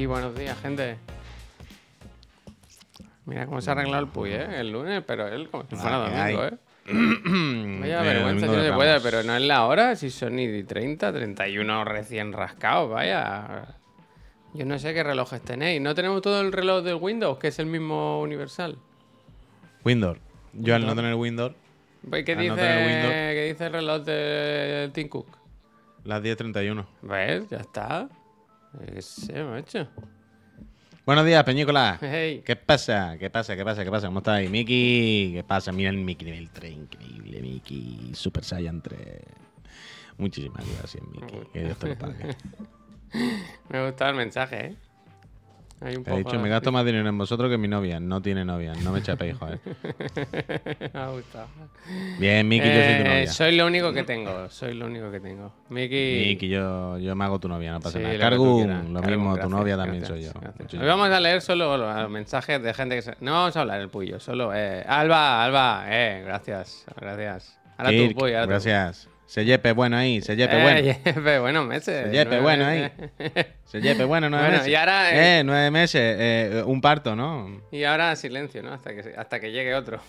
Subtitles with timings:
[0.00, 0.96] Y buenos días, gente.
[3.26, 4.60] Mira cómo se ha arreglado el Puy, ¿eh?
[4.60, 6.44] El lunes, pero él como si fuera Ah, domingo.
[6.46, 6.56] ¿eh?
[7.82, 11.12] Vaya vergüenza si no se puede, pero no es la hora, si son ni 30,
[11.12, 13.76] 31 recién rascados, vaya.
[14.54, 15.82] Yo no sé qué relojes tenéis.
[15.82, 18.78] ¿No tenemos todo el reloj del Windows, que es el mismo universal?
[19.84, 20.18] Windows.
[20.54, 21.52] Yo al no tener Windows,
[22.08, 23.12] Pues, ¿Qué, dice, no tener Windows.
[23.12, 25.26] ¿Qué dice el reloj de Tim Cook?
[26.04, 26.86] las 10.31.
[27.02, 27.50] ¿Ves?
[27.50, 28.08] Ya está.
[28.72, 29.88] Yo qué sé, macho.
[31.04, 31.98] Buenos días, Peñícola.
[32.00, 32.42] Hey.
[32.44, 33.16] ¿Qué pasa?
[33.18, 33.56] ¿Qué pasa?
[33.56, 33.84] ¿Qué pasa?
[33.84, 34.06] ¿Qué pasa?
[34.06, 34.48] ¿Cómo estáis?
[34.48, 35.72] Miki, ¿qué pasa?
[35.72, 38.12] Mira el Miki nivel 3, increíble, Miki.
[38.14, 39.00] Super Saiyan 3.
[40.18, 41.34] Muchísimas gracias, Miki.
[41.52, 42.36] Que Dios te lo pague.
[43.70, 44.76] Me gusta el mensaje, ¿eh?
[45.82, 48.00] Hay un Te he poco dicho, me gasto más dinero en vosotros que mi novia.
[48.00, 48.74] No tiene novia.
[48.84, 49.58] No me chapéis, joder.
[50.92, 51.46] Me ha gustado.
[52.18, 53.26] Bien, Miki, yo soy tu Eh, novia.
[53.32, 54.50] soy lo único que tengo.
[54.50, 55.52] Soy lo único que tengo.
[55.70, 56.24] Miki.
[56.28, 58.30] Miki, yo, yo me hago tu novia, no pasa Sí, nada.
[58.30, 58.84] lo quieras.
[58.84, 60.52] lo mismo, tu gracias, novia también gracias, soy yo.
[60.58, 60.82] gracias.
[60.82, 63.16] Hoy vamos a leer solo los mensajes de gente que se...
[63.20, 64.52] No vamos a hablar el puyo, solo...
[64.54, 67.58] Eh, Alba, Alba, eh, gracias, gracias.
[67.78, 69.09] Ahora Kirk, tú, puyo, ahora tú.
[69.30, 69.34] Gracias.
[69.34, 70.20] Sellepe, bueno ahí.
[70.20, 70.80] Sellepe, Eh, bueno.
[71.14, 72.12] Yepe, buenos meses.
[72.12, 73.46] Yepe, nueve bueno meses.
[73.64, 74.72] Sellepe, bueno, nueve Bueno, meses.
[74.72, 76.16] y ahora, Eh, eh, nueve meses.
[76.18, 77.62] eh, un parto, ¿no?
[77.70, 78.72] y ahora silencio, ¿no?
[78.72, 80.00] Hasta que, hasta que llegue otro.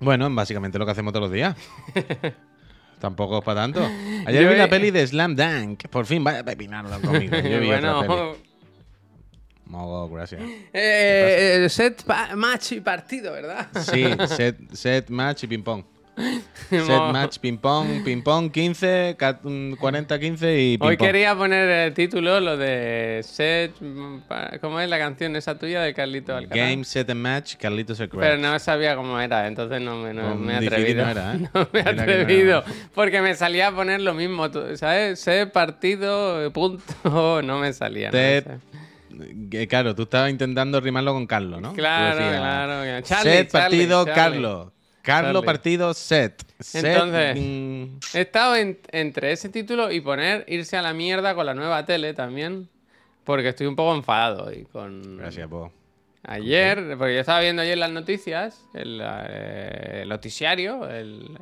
[0.00, 1.56] Bueno, básicamente lo que hacemos todos los días.
[3.00, 3.80] Tampoco es para tanto.
[4.26, 5.86] Ayer Yo vi he- la peli de Slam Dunk.
[5.88, 7.36] Por fin, vaya pepinarlo conmigo.
[7.36, 8.06] Yo vi otra peli.
[8.08, 8.36] bueno,
[9.66, 10.40] Mogo, gracias.
[10.72, 13.68] eh, eh, set pa- match y partido, ¿verdad?
[13.74, 15.84] Sí, set, set match y ping pong.
[16.70, 19.16] Set match, ping pong, ping pong 15,
[19.78, 21.06] 40, 15 y ping Hoy pong.
[21.06, 23.72] quería poner el título, lo de set...
[23.80, 24.18] mm,
[24.60, 26.68] ¿Cómo es la canción esa tuya de Carlito Alcaraz?
[26.70, 30.34] Game, set and match, Carlitos el Pero no sabía cómo era, entonces no me, no
[30.34, 31.04] me he atrevido.
[31.04, 31.38] no era, ¿eh?
[31.54, 32.64] No me he no atrevido.
[32.94, 35.20] Porque me salía a poner lo mismo, ¿sabes?
[35.20, 36.82] Set partido, eh, punto.
[37.42, 38.08] No me salía.
[38.10, 38.58] no Set- sé.
[39.50, 41.72] Que, Claro, tú estabas intentando rimarlo con Carlos, ¿no?
[41.72, 43.00] Claro, decías, claro.
[43.02, 44.14] Charlie, set, Charlie, partido, Charlie.
[44.14, 44.72] Carlos.
[45.08, 46.42] Carlos, partido, set.
[46.60, 51.34] Set, Entonces- mm, He estado en- entre ese título y poner irse a la mierda
[51.34, 52.68] con la nueva tele también.
[53.24, 55.18] Porque estoy un poco enfadado hoy con...
[55.18, 55.70] Gracias, po.
[56.24, 61.38] Ayer, porque yo estaba viendo ayer las noticias, el, eh, el noticiario, el-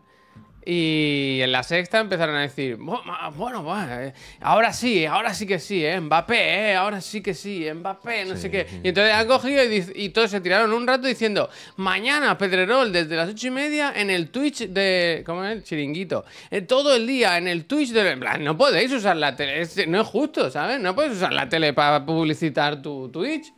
[0.69, 5.33] y en la sexta empezaron a decir, "Bu- ma- bueno, bueno, eh, ahora sí, ahora
[5.33, 8.67] sí que sí, eh, Mbappé, eh, ahora sí que sí, Mbappé, no sé qué.
[8.83, 9.63] Y entonces han cogido
[9.95, 14.11] y, todos se tiraron un rato diciendo, mañana Pedrerol desde las ocho y media en
[14.11, 15.53] el Twitch de, ¿cómo es?
[15.53, 16.25] El chiringuito.
[16.51, 18.11] Eh, todo el día en el Twitch de...
[18.11, 20.81] En plan, no podéis usar la tele, es- no es justo, ¿sabes?
[20.81, 23.53] No puedes usar la tele para publicitar tu Twitch.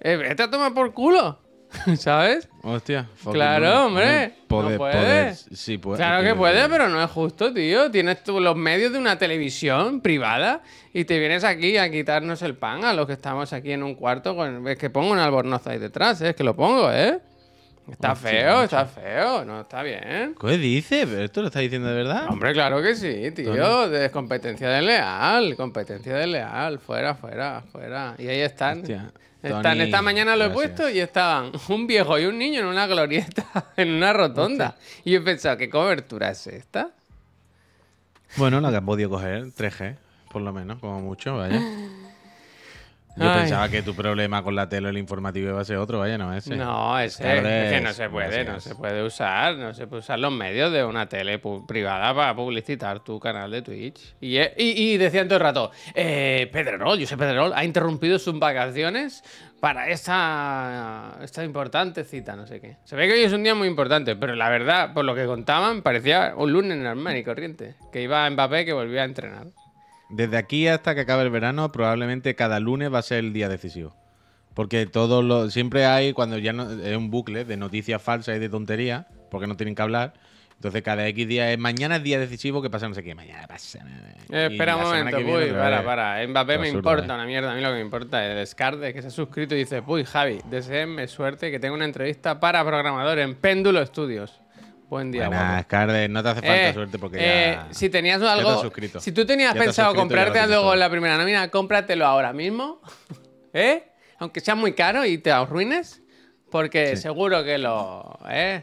[0.00, 1.43] Eh, vete a tomar por culo.
[1.98, 2.48] ¿Sabes?
[2.62, 3.08] Hostia.
[3.30, 4.34] Claro, hombre.
[4.48, 5.98] Poder, no poder, sí, puede.
[5.98, 6.70] claro que quiero puede, decir.
[6.70, 7.90] pero no es justo, tío.
[7.90, 10.62] Tienes tú los medios de una televisión privada
[10.92, 13.94] y te vienes aquí a quitarnos el pan a los que estamos aquí en un
[13.94, 14.34] cuarto.
[14.36, 14.66] Con...
[14.68, 16.30] Es que pongo un albornoz ahí detrás, ¿eh?
[16.30, 17.20] es que lo pongo, ¿eh?
[17.90, 20.34] Está Hostia, feo, está feo, no está bien.
[20.40, 21.06] ¿Qué dices?
[21.06, 22.28] ¿Pero esto lo estás diciendo de verdad?
[22.30, 23.88] Hombre, claro que sí, tío.
[23.88, 26.78] De competencia desleal, competencia desleal.
[26.78, 28.14] Fuera, fuera, fuera.
[28.16, 28.80] Y ahí están.
[28.80, 29.12] Hostia,
[29.44, 30.70] Están, esta mañana lo he gracias.
[30.70, 33.46] puesto y estaban un viejo y un niño en una glorieta,
[33.76, 34.76] en una rotonda.
[35.04, 36.90] Y yo he pensado, ¿qué cobertura es esta?
[38.36, 39.96] Bueno, la que has podido coger, 3G,
[40.32, 41.60] por lo menos, como mucho, vaya.
[43.16, 43.40] Yo Ay.
[43.40, 46.34] pensaba que tu problema con la tele el informativo iba a ser otro, vaya, no
[46.34, 46.56] ese.
[46.56, 50.18] No, ese, es que no se puede, no se puede usar, no se puede usar
[50.18, 54.16] los medios de una tele privada para publicitar tu canal de Twitch.
[54.20, 59.22] Y, y, y decían todo el rato, eh, Pedrerol, José Pedrerol ha interrumpido sus vacaciones
[59.60, 62.76] para esta, esta importante cita, no sé qué.
[62.84, 65.24] Se ve que hoy es un día muy importante, pero la verdad, por lo que
[65.24, 69.46] contaban, parecía un lunes normal y corriente, que iba a Mbappé que volvía a entrenar.
[70.14, 73.48] Desde aquí hasta que acabe el verano, probablemente cada lunes va a ser el día
[73.48, 73.96] decisivo.
[74.54, 78.38] Porque todos los, siempre hay, cuando ya no, es un bucle de noticias falsas y
[78.38, 80.14] de tonterías, porque no tienen que hablar.
[80.54, 83.46] Entonces cada X día es mañana es día decisivo que pasa no sé qué, mañana
[83.48, 83.80] pasa.
[84.30, 85.84] Eh, Y espera un momento, viene Puy, otra para, vez.
[85.86, 86.26] para.
[86.28, 87.16] Mbappé me Absurdo, importa eh.
[87.16, 87.52] una mierda.
[87.52, 89.82] A mí lo que me importa es el Descartes, que se ha suscrito y dice:
[89.82, 94.40] Puy, Javi, deseenme suerte que tengo una entrevista para programador en Péndulo Studios.
[94.94, 95.66] Buen día, Buenas,
[96.08, 97.66] no te hace falta Eh, suerte porque eh, ya...
[97.74, 98.62] si tenías algo.
[99.00, 102.80] Si tú tenías Ya pensado comprarte algo en la primera nómina, cómpratelo ahora mismo.
[103.52, 103.88] ¿Eh?
[104.20, 106.00] Aunque sea muy caro y te arruines.
[106.48, 107.02] Porque Sí.
[107.02, 108.20] seguro que lo.
[108.28, 108.62] ¿Eh?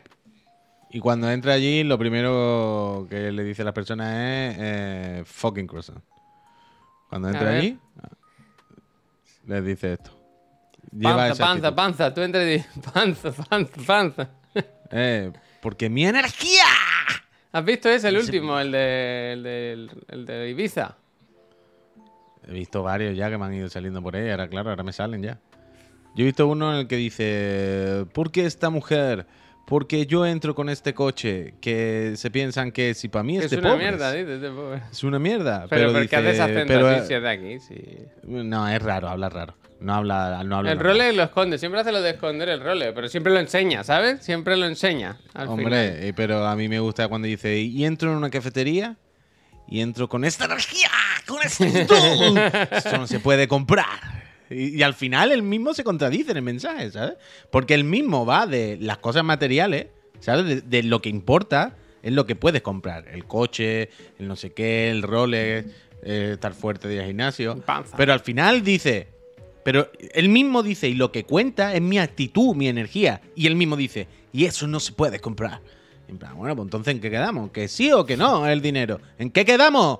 [0.91, 5.67] Y cuando entra allí, lo primero que le dice a las personas es eh, fucking
[5.67, 6.01] croissant.
[7.09, 7.77] Cuando entra allí,
[9.47, 10.11] les dice esto.
[10.93, 12.13] Lleva Panza, panza, panza.
[12.13, 12.55] Tú entre.
[12.55, 14.29] y- Panza, panza, panza.
[14.91, 15.29] Eh,
[15.61, 16.65] porque mi energía.
[17.51, 20.97] ¿Has visto ese, el último, el de, el de, el de Ibiza?
[22.47, 24.29] He visto varios ya que me han ido saliendo por ahí.
[24.29, 25.39] Ahora, claro, ahora me salen ya.
[26.15, 29.27] Yo he visto uno en el que dice: ¿Por qué esta mujer?
[29.65, 33.51] Porque yo entro con este coche que se piensan que si para mí es Es
[33.51, 33.87] de una pobres.
[33.87, 34.81] mierda, dices, de pobre.
[34.91, 35.65] Es una mierda.
[35.69, 37.59] Pero, Pero, ¿por qué haces acento pero, así si es de aquí?
[37.59, 37.97] Sí.
[38.23, 39.55] No, es raro, habla raro.
[39.79, 42.93] No habla, no habla El role lo esconde, siempre hace lo de esconder el role,
[42.93, 44.23] pero siempre lo enseña, ¿sabes?
[44.23, 45.17] Siempre lo enseña.
[45.33, 45.49] Al final.
[45.49, 48.97] Hombre, eh, pero a mí me gusta cuando dice, y entro en una cafetería
[49.67, 50.89] y entro con esta energía,
[51.25, 51.65] con este.
[52.77, 54.30] Esto no se puede comprar.
[54.51, 57.15] Y, y al final él mismo se contradice en el mensaje, ¿sabes?
[57.50, 59.88] Porque él mismo va de las cosas materiales,
[60.19, 60.45] ¿sabes?
[60.45, 63.07] De, de lo que importa es lo que puedes comprar.
[63.07, 63.89] El coche,
[64.19, 65.68] el no sé qué, el Rolex,
[66.03, 67.57] eh, estar fuerte de gimnasio.
[67.62, 67.95] Panza.
[67.95, 69.07] Pero al final dice,
[69.63, 73.21] pero él mismo dice, y lo que cuenta es mi actitud, mi energía.
[73.36, 75.62] Y él mismo dice, y eso no se puede comprar.
[76.07, 77.51] En plan, bueno, pues entonces ¿en qué quedamos?
[77.51, 79.00] ¿Que sí o que no el dinero?
[79.18, 80.00] ¿En qué quedamos?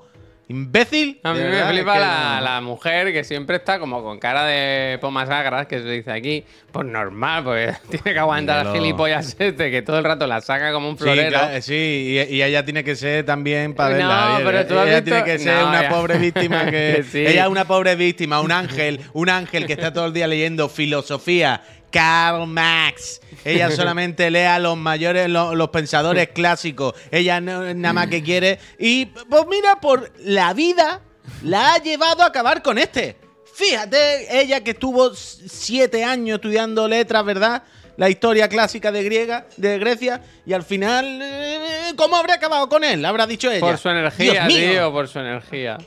[0.51, 1.19] ¿Imbécil?
[1.24, 2.42] A mí me verdad, flipa es que la, no.
[2.44, 6.44] la mujer que siempre está como con cara de pomas agras, que se dice aquí.
[6.74, 10.74] Pues normal, porque tiene que aguantar al gilipollas este, que todo el rato la saca
[10.74, 11.30] como un Sí, florero.
[11.30, 14.27] claro, sí, y, y ella tiene que ser también para No, verla.
[14.38, 15.89] bien, pero tú has ella visto- tiene que ser No, una ya.
[15.89, 17.25] pobre víctima que, Que sí.
[17.25, 20.68] ella es una pobre víctima, un ángel, un ángel que está todo el día leyendo
[20.68, 23.21] filosofía, Karl Marx.
[23.45, 26.93] Ella solamente lee a los mayores, lo- los, pensadores clásicos.
[27.11, 31.01] Ella no- nada más que quiere y pues mira por la vida
[31.43, 33.17] la ha llevado a acabar con este.
[33.53, 37.63] Fíjate, ella que estuvo siete años estudiando letras, ¿verdad?
[37.97, 42.83] La historia clásica de griega, de Grecia, y al final, eh, ¿cómo habrá acabado con
[42.83, 43.03] él?
[43.05, 43.59] Habrá dicho ella.
[43.59, 44.71] Por su energía, Dios mío.
[44.71, 45.77] tío, por su energía.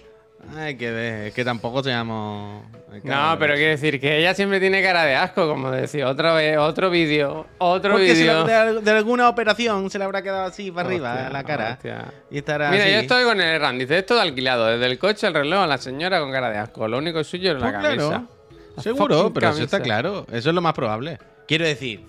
[0.57, 2.65] Hay que ver, es que tampoco seamos.
[3.03, 6.57] No, pero quiero decir que ella siempre tiene cara de asco, como decía, otra vez,
[6.59, 8.45] otro vídeo, otro vídeo.
[8.45, 11.71] de, de alguna operación se le habrá quedado así para arriba, Hostia, la cara.
[11.73, 12.05] hostia.
[12.31, 12.93] Y estará Mira, así.
[12.93, 15.79] yo estoy con el Randy, dice esto de alquilado, desde el coche, el reloj, la
[15.79, 16.87] señora con cara de asco.
[16.87, 18.09] Lo único suyo es la Pues camisa.
[18.09, 18.29] claro,
[18.77, 20.25] La seguro, pero eso está claro.
[20.31, 21.19] Eso es lo más probable.
[21.49, 22.05] Quiero decir,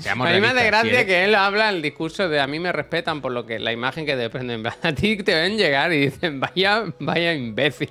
[0.00, 2.72] seamos A mí me hace gracia que él habla el discurso de a mí me
[2.72, 4.64] respetan por lo que la imagen que dependen.
[4.82, 7.90] A ti te ven llegar y dicen, vaya, vaya imbécil.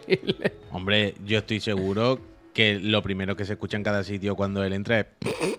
[0.71, 2.19] Hombre, yo estoy seguro
[2.53, 5.05] que lo primero que se escucha en cada sitio cuando él entra es.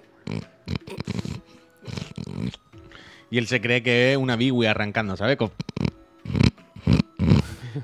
[3.31, 5.37] Y él se cree que es una Biwi arrancando, ¿sabes?
[5.37, 5.53] Con-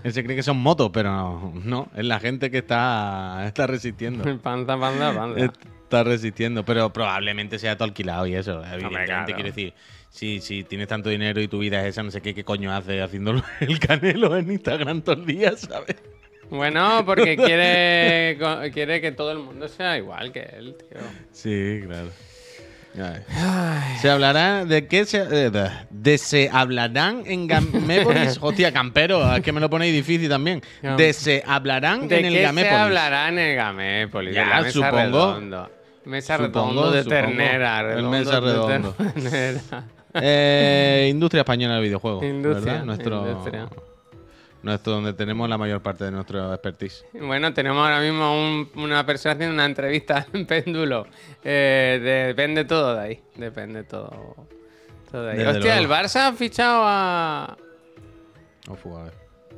[0.02, 3.66] Él se cree que son motos, pero no, no, es la gente que está, está
[3.66, 4.24] resistiendo.
[4.40, 5.52] panza, panza, panza.
[6.02, 8.62] Resistiendo, pero probablemente sea todo alquilado y eso.
[8.64, 9.26] Evidentemente, claro.
[9.26, 9.74] quiero decir,
[10.10, 12.74] si, si tienes tanto dinero y tu vida es esa, no sé qué, qué coño
[12.74, 15.96] hace haciendo el canelo en Instagram todos los días, ¿sabes?
[16.50, 18.38] Bueno, porque quiere,
[18.72, 21.00] quiere que todo el mundo sea igual que él, tío.
[21.32, 22.08] Sí, claro.
[22.96, 23.96] Ay.
[24.00, 28.38] Se hablará de qué se eh, de, de se hablarán en Gamépolis.
[28.40, 30.62] Hostia, campero, es que me lo ponéis difícil también.
[30.96, 32.78] De se hablarán ¿De en el qué se Gamépolis.
[32.78, 34.34] hablará en el Gamépolis?
[34.34, 34.96] Ya, de la mesa supongo.
[34.96, 35.70] redondo.
[36.04, 37.20] Mesa Supongo, redondo de supongo.
[37.22, 37.94] ternera.
[37.98, 38.92] El mesa de redondo.
[38.92, 39.60] ternera.
[40.16, 42.22] Eh, industria española del videojuego.
[42.24, 42.84] Industria, ¿verdad?
[42.86, 43.68] Nuestro, industria.
[44.62, 47.04] nuestro donde tenemos la mayor parte de nuestro expertise.
[47.14, 51.08] Bueno, tenemos ahora mismo un- una persona haciendo una entrevista en péndulo.
[51.42, 51.98] Eh,
[52.28, 53.22] depende todo de ahí.
[53.34, 54.36] Depende todo.
[55.10, 55.38] todo de ahí.
[55.38, 55.94] Desde Hostia, luego.
[55.94, 57.56] el Barça ha fichado a.
[58.68, 59.12] Uf, a ver.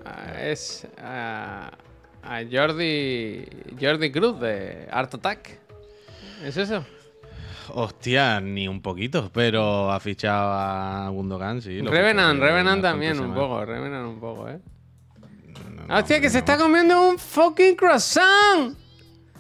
[0.07, 0.87] a- es.
[0.97, 1.71] a,
[2.23, 3.45] a Jordi.
[3.79, 5.61] Jordi Cruz de Art Attack.
[6.45, 6.85] ¿Es eso?
[7.69, 11.81] Hostia, ni un poquito, pero ha fichado a Gundogan, sí.
[11.81, 13.65] Revenant, Revenant también un poco.
[13.65, 14.59] Revenant un poco, eh.
[15.75, 18.77] No, no, Hostia, que se está comiendo un fucking croissant.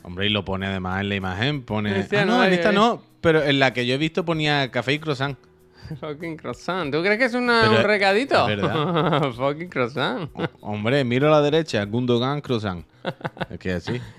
[0.02, 2.00] Hombre, y lo pone además en la imagen, pone...
[2.00, 2.74] Hostia, ah, no, no, en ahí, esta ahí.
[2.74, 5.36] no, pero en la que yo he visto ponía café y croissant.
[6.00, 6.92] Fucking croissant.
[6.92, 8.46] ¿Tú crees que es una- Pero un recadito?
[8.46, 9.32] verdad.
[9.36, 10.30] fucking croissant.
[10.60, 12.84] Hombre, miro a la derecha, Gundogan croissant.
[13.50, 14.00] es que así.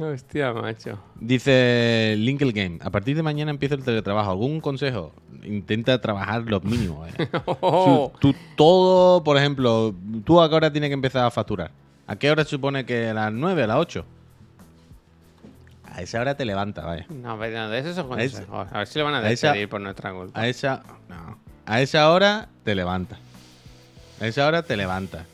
[0.00, 0.98] Hostia, macho.
[1.20, 4.30] Dice Linkle Game, a partir de mañana empieza el teletrabajo.
[4.30, 5.12] ¿Algún consejo?
[5.42, 7.08] Intenta trabajar los mínimos.
[7.18, 7.28] eh.
[7.60, 8.10] Oh.
[8.18, 11.70] Tú, tú todo, por ejemplo, tú a qué hora tienes que empezar a facturar.
[12.06, 14.04] ¿A qué hora se supone que a las 9, a las 8?
[15.84, 17.06] A esa hora te levantas, vaya.
[17.10, 18.68] No, pero no, de esos son consejos.
[18.72, 20.40] A ver si lo van a a esa- despedir por nuestra culpa.
[20.40, 21.38] A esa, no.
[21.66, 23.18] a esa hora te levantas.
[24.20, 25.26] A esa hora te levantas.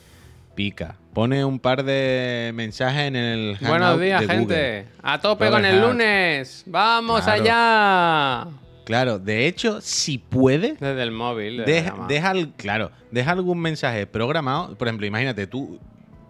[0.56, 0.96] Pica.
[1.12, 4.86] Pone un par de mensajes en el Buenos días, de gente.
[5.02, 5.88] A tope Robert con el Hart.
[5.92, 6.64] lunes.
[6.66, 7.42] ¡Vamos Claro.
[7.42, 8.46] allá!
[8.84, 11.58] Claro, de hecho, si puedes, Desde el móvil.
[11.58, 14.76] desde deja, claro, deja algún mensaje programado.
[14.76, 15.78] Por ejemplo, imagínate, tú,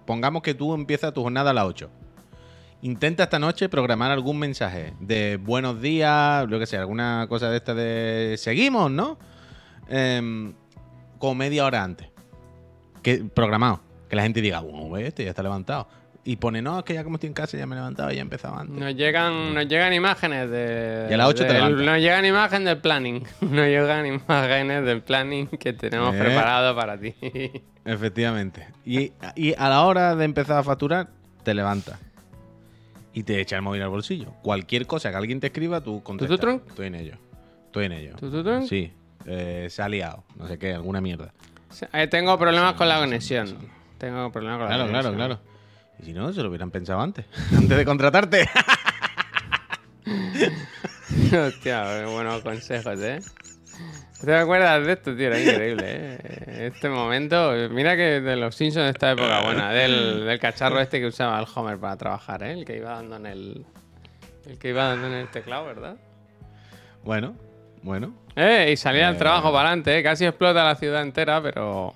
[0.07, 1.91] pongamos que tú empiezas tu jornada a las 8.
[2.83, 7.57] Intenta esta noche programar algún mensaje de buenos días, lo que sea, alguna cosa de
[7.57, 9.19] esta de seguimos, ¿no?
[9.89, 10.55] Em,
[11.19, 12.09] como media hora antes.
[13.03, 13.81] Que, programado.
[14.09, 15.89] Que la gente diga, bueno, ve, este ya está levantado.
[16.25, 18.15] y pone, no, es que ya como estoy en casa ya me he levantado y
[18.15, 18.77] ya he empezado antes.
[18.77, 21.07] Nos llegan, nos llegan imágenes de.
[21.11, 21.87] Y a las ocho te del- levantas.
[21.87, 23.23] Nos llegan imágenes del planning.
[23.43, 26.19] Nos llegan imágenes del planning que tenemos Eh.
[26.19, 27.15] preparado para ti.
[27.85, 28.67] Efectivamente.
[28.85, 31.09] Y, y a la hora de empezar a facturar,
[31.45, 31.99] te levantas.
[33.13, 34.33] Y te echa el móvil al bolsillo.
[34.43, 36.39] Cualquier cosa que alguien te escriba, tú contestas.
[36.39, 36.61] ¿Tututrum?
[36.69, 37.15] Estoy en ello.
[37.67, 38.17] Estoy en ello.
[38.17, 38.67] ¿Tututrum?
[38.67, 38.93] Sí.
[39.25, 40.25] Eh, se ha liado.
[40.37, 41.33] No sé qué, alguna mierda.
[41.93, 43.57] Eh, tengo problemas con la conexión.
[43.99, 45.41] Tengo problemas con la Claro, claro, claro.
[45.99, 47.25] Y si no, se lo hubieran pensado antes.
[47.57, 48.49] antes de contratarte.
[51.37, 53.21] Hostia, eh, buenos consejos, ¿eh?
[54.25, 55.27] ¿Te acuerdas de esto, tío?
[55.27, 56.67] Era increíble, ¿eh?
[56.73, 61.01] Este momento, mira que de los Simpsons de esta época buena, del, del cacharro este
[61.01, 62.53] que usaba el Homer para trabajar, ¿eh?
[62.53, 63.67] El que iba dando en el...
[64.47, 65.97] El que iba dando en el teclado, ¿verdad?
[67.05, 67.37] bueno,
[67.83, 68.15] bueno.
[68.35, 70.03] Eh, y salía el trabajo para adelante, ¿eh?
[70.03, 71.95] Casi explota la ciudad entera, pero...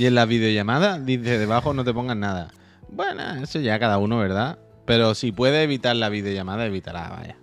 [0.00, 2.50] Y en la videollamada dice debajo no te pongas nada.
[2.88, 4.58] Bueno, eso ya cada uno, ¿verdad?
[4.86, 7.36] Pero si puede evitar la videollamada, evitará, vaya.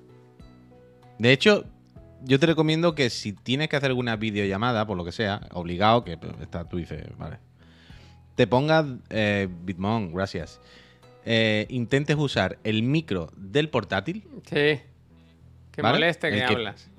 [1.19, 1.65] De hecho,
[2.23, 6.03] yo te recomiendo que si tienes que hacer alguna videollamada, por lo que sea, obligado,
[6.03, 7.37] que está, tú dices, vale.
[8.33, 10.59] Te pongas, eh, Bitmon, gracias.
[11.25, 14.27] Eh, intentes usar el micro del portátil.
[14.49, 14.81] Sí.
[15.73, 15.99] Que ¿Vale?
[15.99, 16.89] moleste que que- hablas.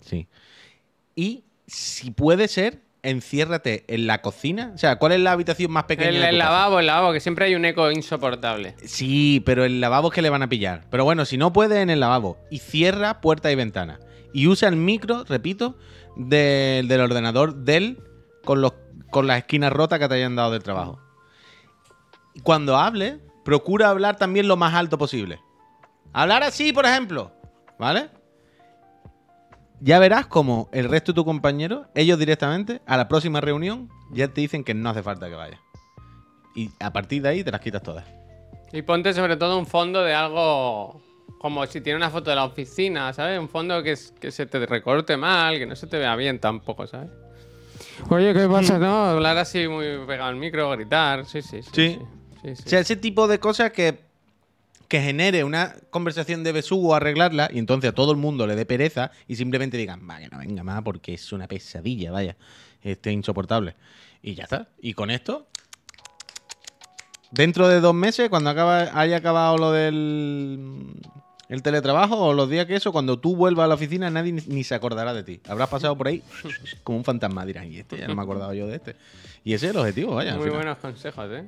[0.00, 0.28] Sí.
[1.14, 4.72] Y si puede ser, enciérrate en la cocina.
[4.74, 6.50] O sea, ¿cuál es la habitación más pequeña El, de tu el casa?
[6.50, 8.74] lavabo, el lavabo, que siempre hay un eco insoportable.
[8.84, 10.86] Sí, pero el lavabo es que le van a pillar.
[10.90, 12.38] Pero bueno, si no puede en el lavabo.
[12.50, 14.00] Y cierra puerta y ventana.
[14.32, 15.78] Y usa el micro, repito,
[16.16, 17.98] del, del ordenador del
[18.44, 18.72] con, los,
[19.10, 20.98] con las esquinas rotas que te hayan dado del trabajo.
[22.42, 25.38] Cuando hable, procura hablar también lo más alto posible.
[26.12, 27.32] Hablar así, por ejemplo.
[27.78, 28.08] ¿Vale?
[29.80, 34.28] Ya verás como el resto de tus compañeros, ellos directamente, a la próxima reunión, ya
[34.28, 35.60] te dicen que no hace falta que vayas.
[36.54, 38.04] Y a partir de ahí te las quitas todas.
[38.72, 41.00] Y ponte sobre todo un fondo de algo
[41.38, 43.38] como si tiene una foto de la oficina, ¿sabes?
[43.38, 46.38] Un fondo que, es- que se te recorte mal, que no se te vea bien
[46.38, 47.10] tampoco, ¿sabes?
[48.08, 48.78] Oye, ¿qué pasa?
[48.78, 51.70] No, hablar así muy pegado al micro, gritar, sí, sí, sí.
[51.72, 51.98] Sí.
[52.42, 53.98] sí, sí, O sea, ese tipo de cosas que,
[54.88, 58.66] que genere una conversación de besugo arreglarla y entonces a todo el mundo le dé
[58.66, 62.36] pereza y simplemente digan, vaya, no venga más porque es una pesadilla, vaya,
[62.82, 63.76] este insoportable.
[64.22, 64.68] Y ya está.
[64.80, 65.48] Y con esto,
[67.30, 70.96] dentro de dos meses, cuando acaba, haya acabado lo del
[71.48, 74.64] el teletrabajo o los días que eso, cuando tú vuelvas a la oficina nadie ni,
[74.64, 75.40] se acordará de ti.
[75.48, 76.22] Habrás pasado por ahí
[76.84, 78.96] como un fantasma, dirán, y este ya no me acordaba yo de este.
[79.44, 80.36] Y ese es el objetivo, vaya.
[80.36, 81.44] Muy buenos consejos, ¿eh?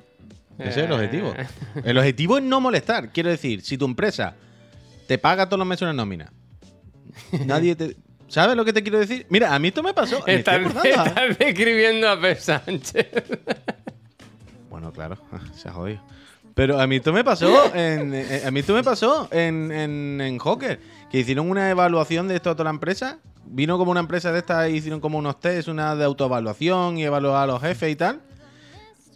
[0.59, 1.33] Ese es el Eh, objetivo.
[1.83, 3.11] El objetivo es no molestar.
[3.11, 4.35] Quiero decir, si tu empresa
[5.07, 6.31] te paga todos los meses una nómina,
[7.45, 7.95] nadie te.
[8.27, 9.25] ¿Sabes lo que te quiero decir?
[9.29, 10.21] Mira, a mí esto me pasó.
[10.25, 13.07] me Estás, estás describiendo a Pep Sánchez.
[14.69, 15.17] Bueno, claro,
[15.55, 16.01] se ha jodido.
[16.57, 20.19] Pero a mí esto me pasó en, eh, a mí esto me pasó en, en,
[20.19, 23.19] en Hawker, que hicieron una evaluación de esto a toda la empresa.
[23.45, 27.43] Vino como una empresa de estas, hicieron como unos test, una de autoevaluación y evaluar
[27.43, 28.19] a los jefes y tal.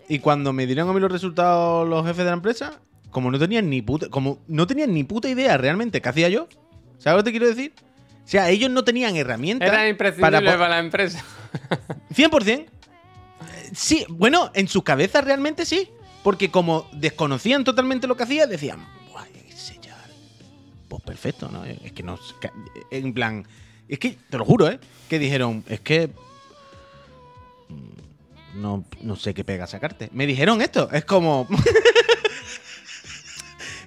[0.07, 2.79] Y cuando me dieron a mí los resultados los jefes de la empresa,
[3.09, 6.47] como no tenían ni puta, como no tenían ni puta idea realmente qué hacía yo.
[6.97, 7.73] ¿Sabes lo que te quiero decir?
[8.23, 11.23] O sea, ellos no tenían herramientas Era imprescindible po- para la empresa.
[12.15, 12.65] 100%.
[13.73, 15.89] Sí, bueno, en sus cabezas realmente sí.
[16.23, 19.79] Porque como desconocían totalmente lo que hacía, decían, guay, ese.
[20.87, 21.63] Pues perfecto, ¿no?
[21.65, 22.19] Es que no.
[22.91, 23.45] En plan.
[23.87, 24.79] Es que, te lo juro, ¿eh?
[25.09, 26.07] Que dijeron, es que.
[27.69, 30.09] mm, No, no sé qué pega sacarte.
[30.13, 30.89] Me dijeron esto.
[30.91, 31.47] Es como.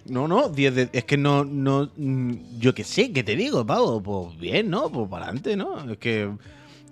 [0.07, 3.65] No, no, 10 de- es que no, no, mm, yo qué sé, ¿qué te digo,
[3.67, 4.03] Pau?
[4.03, 4.91] Pues bien, ¿no?
[4.91, 5.91] Pues para adelante, ¿no?
[5.91, 6.31] Es que...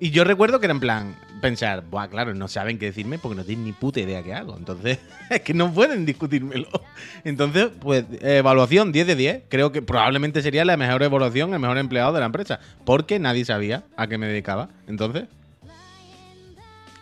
[0.00, 3.36] Y yo recuerdo que era en plan, pensar, buah, claro, no saben qué decirme porque
[3.36, 4.56] no tienen ni puta idea qué hago.
[4.56, 4.98] Entonces,
[5.30, 6.68] es que no pueden discutírmelo.
[7.24, 9.42] Entonces, pues, evaluación 10 de 10.
[9.48, 12.60] Creo que probablemente sería la mejor evaluación, el mejor empleado de la empresa.
[12.84, 14.70] Porque nadie sabía a qué me dedicaba.
[14.86, 15.24] Entonces,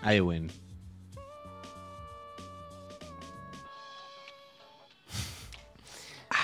[0.04, 0.50] I win.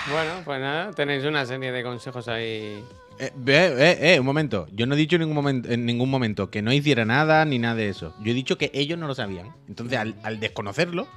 [0.09, 2.81] Bueno, pues nada, tenéis una serie de consejos ahí.
[3.19, 4.67] Eh, eh, eh, un momento.
[4.71, 7.57] Yo no he dicho en ningún, momento, en ningún momento que no hiciera nada ni
[7.59, 8.13] nada de eso.
[8.23, 9.53] Yo he dicho que ellos no lo sabían.
[9.67, 11.07] Entonces, al, al desconocerlo,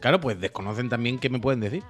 [0.00, 1.82] claro, pues desconocen también qué me pueden decir.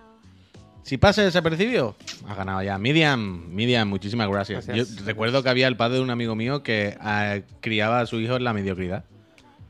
[0.82, 1.96] Si pasa desapercibido,
[2.28, 2.76] has ganado ya.
[2.78, 4.66] Miriam, Miriam, muchísimas gracias.
[4.66, 4.96] Gracias.
[4.96, 8.20] Yo recuerdo que había el padre de un amigo mío que ah, criaba a su
[8.20, 9.04] hijo en la mediocridad.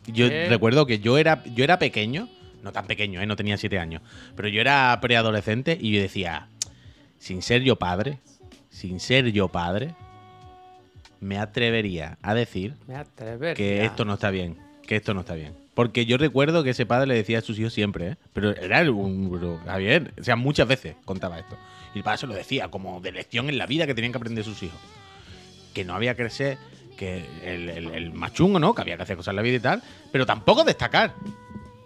[0.09, 0.49] Yo Eh.
[0.49, 2.29] recuerdo que yo era, yo era pequeño,
[2.63, 4.03] no tan pequeño, eh, no tenía siete años,
[4.35, 6.49] pero yo era preadolescente y yo decía,
[7.19, 8.19] sin ser yo padre,
[8.75, 9.95] sin ser yo padre,
[11.21, 13.55] me atrevería a decir Me atrevería.
[13.55, 15.55] que esto no está bien, que esto no está bien.
[15.75, 18.17] Porque yo recuerdo que ese padre le decía a sus hijos siempre, ¿eh?
[18.33, 19.59] Pero era un.
[19.65, 21.57] Javier, o sea, muchas veces contaba esto.
[21.95, 24.19] Y el padre se lo decía como de lección en la vida que tenían que
[24.19, 24.79] aprender sus hijos.
[25.73, 26.59] Que no había que ser
[26.97, 28.75] que el, el, el más chungo, ¿no?
[28.75, 29.83] Que había que hacer cosas en la vida y tal.
[30.13, 31.15] Pero tampoco destacar.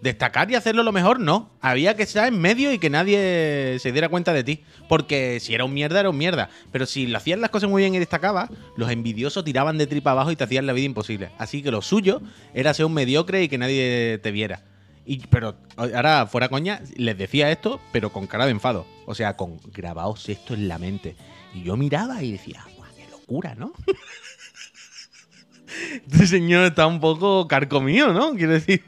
[0.01, 1.51] Destacar y hacerlo lo mejor, no.
[1.61, 4.63] Había que estar en medio y que nadie se diera cuenta de ti.
[4.89, 6.51] Porque si era un mierda, era un mierda.
[6.71, 10.13] Pero si lo hacías las cosas muy bien y destacabas, los envidiosos tiraban de tripa
[10.13, 11.31] abajo y te hacían la vida imposible.
[11.39, 12.21] Así que lo suyo
[12.55, 14.63] era ser un mediocre y que nadie te viera.
[15.05, 18.87] Y, pero ahora, fuera coña, les decía esto, pero con cara de enfado.
[19.07, 21.17] O sea, con grabaos esto en la mente.
[21.55, 23.73] Y yo miraba y decía, "Buah, qué locura, ¿no?
[26.07, 28.35] este señor está un poco carcomido, ¿no?
[28.35, 28.85] Quiero decir.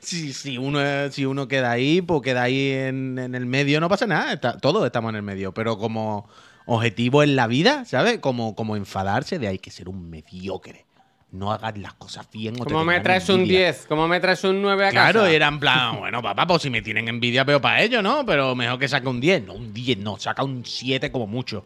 [0.00, 0.80] Si, si, uno,
[1.10, 4.32] si uno queda ahí, pues queda ahí en, en el medio, no pasa nada.
[4.32, 5.52] Está- todos estamos en el medio.
[5.52, 6.28] Pero como
[6.66, 8.18] objetivo en la vida, ¿sabes?
[8.18, 10.86] Como, como enfadarse de hay que ser un mediocre.
[11.32, 13.58] No hagas las cosas bien o te ¿Cómo me traes un envidia.
[13.66, 13.86] 10?
[13.88, 15.32] ¿Cómo me traes un 9 a Claro, casa?
[15.32, 18.26] era en plan, bueno, papá, pues si me tienen envidia, pero para ellos, ¿no?
[18.26, 19.46] Pero mejor que saque un 10.
[19.46, 21.64] No, un 10, no, saca un 7 como mucho.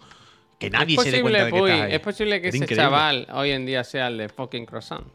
[0.59, 1.95] Que nadie es se dé cuenta posible, de que estás ahí.
[1.95, 2.77] es posible que ese increíble.
[2.85, 5.07] chaval hoy en día sea el de fucking croissant.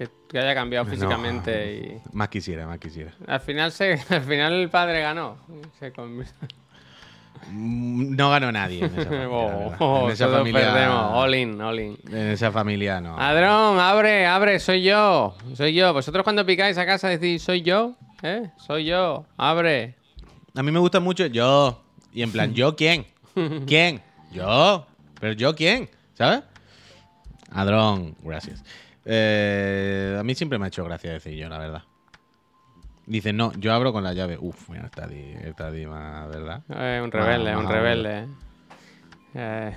[0.00, 2.16] Que, que haya cambiado No, físicamente y.
[2.16, 3.12] Más quisiera, más quisiera.
[3.26, 5.36] Al final, se, al final el padre ganó.
[5.78, 6.24] Se conv-
[7.52, 9.28] No ganó nadie en esa familia.
[9.28, 10.60] Oh, oh, en esa familia.
[10.72, 11.10] perdemos.
[11.12, 11.98] All in, all in.
[12.08, 13.16] En esa familia no.
[13.18, 15.34] Ladrón, abre, abre, soy yo.
[15.54, 15.92] Soy yo.
[15.92, 17.94] Vosotros cuando picáis a casa decís, soy yo.
[18.22, 18.50] ¿Eh?
[18.56, 19.26] Soy yo.
[19.36, 19.96] Abre.
[20.54, 21.82] A mí me gusta mucho yo.
[22.12, 23.06] Y en plan, ¿yo quién?
[23.66, 24.00] ¿Quién?
[24.32, 24.86] Yo.
[25.20, 25.90] ¿Pero yo quién?
[26.14, 26.42] ¿Sabes?
[27.52, 28.62] Adrón, gracias.
[29.04, 31.82] Eh, a mí siempre me ha hecho gracia decir yo, la verdad.
[33.06, 34.38] Dice, no, yo abro con la llave.
[34.38, 36.62] Uf, mira, está di, está di más, ¿verdad?
[36.68, 38.26] Eh, un rebelde, un rebelde.
[39.34, 39.76] Eh,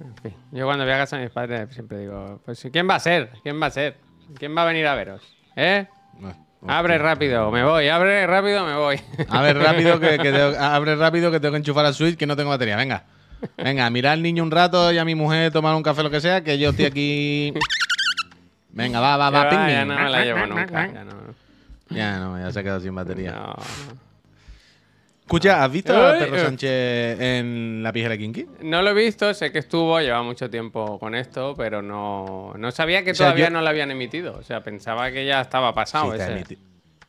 [0.00, 0.34] en fin.
[0.52, 3.30] Yo cuando voy a casa de mis padres siempre digo, pues ¿quién va a ser?
[3.42, 3.96] ¿Quién va a ser?
[4.38, 5.22] ¿Quién va a venir a veros?
[5.54, 5.86] ¿Eh?
[6.18, 6.34] No,
[6.68, 7.88] Abre rápido, me voy.
[7.88, 9.00] Abre rápido, me voy.
[9.28, 12.36] Abre rápido que, que tengo, abre rápido que tengo que enchufar la Switch que no
[12.36, 12.76] tengo batería.
[12.76, 13.04] Venga.
[13.56, 16.20] Venga, mirar al niño un rato y a mi mujer tomar un café lo que
[16.20, 17.54] sea, que yo estoy aquí.
[18.76, 20.92] Venga, va, va, va, ping, ya no me la llevo nunca.
[20.92, 21.12] Ya no.
[21.88, 23.32] Ya no, ya se ha quedado sin batería.
[23.32, 23.56] No.
[25.22, 26.40] Escucha, ¿has visto a Perro eh.
[26.44, 28.46] Sánchez en la pijera Kinky?
[28.60, 32.70] No lo he visto, sé que estuvo, lleva mucho tiempo con esto, pero no, no
[32.70, 34.36] sabía que O sea, todavía yo- no lo habían emitido.
[34.38, 36.32] O sea, pensaba que ya estaba pasado sí, ese.
[36.36, 36.58] emiti-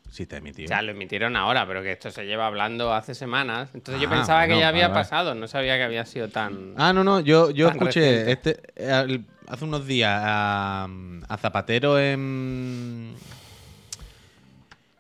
[0.10, 0.66] sí, está emitido.
[0.66, 3.70] O sea, lo emitieron ahora, pero que esto se lleva hablando hace semanas.
[3.76, 6.74] Entonces yo Ah, pensaba que ya había pasado, no sabía que había sido tan...
[6.78, 8.32] Ah, no, no, yo, yo escuché reciente.
[8.32, 9.14] este,
[9.48, 10.88] hace unos días a,
[11.28, 13.14] a Zapatero en.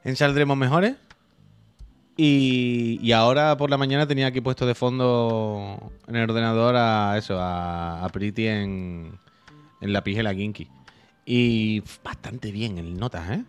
[0.04, 0.96] En Saldremos Mejores.
[2.20, 7.16] Y, y ahora por la mañana tenía aquí puesto de fondo en el ordenador a
[7.16, 9.12] eso, a, a Pretty en,
[9.82, 10.68] en la pija y la Kinky.
[11.26, 13.44] Y bastante bien el notas, ¿eh?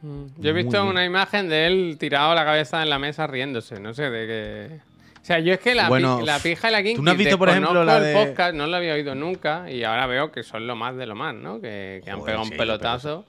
[0.00, 0.24] Mm.
[0.38, 0.90] Yo he Muy visto bien.
[0.90, 4.87] una imagen de él tirado la cabeza en la mesa riéndose, no sé de qué...
[5.20, 7.10] O sea, yo es que la, pi- Bueno, la pija y la kinky ¿tú no
[7.10, 10.32] has visto, por ejemplo, la de- podcast, no lo había oído nunca y ahora veo
[10.32, 11.60] que son lo más de lo más, ¿no?
[11.60, 13.26] Que, que han pegado sí, un pero pelotazo.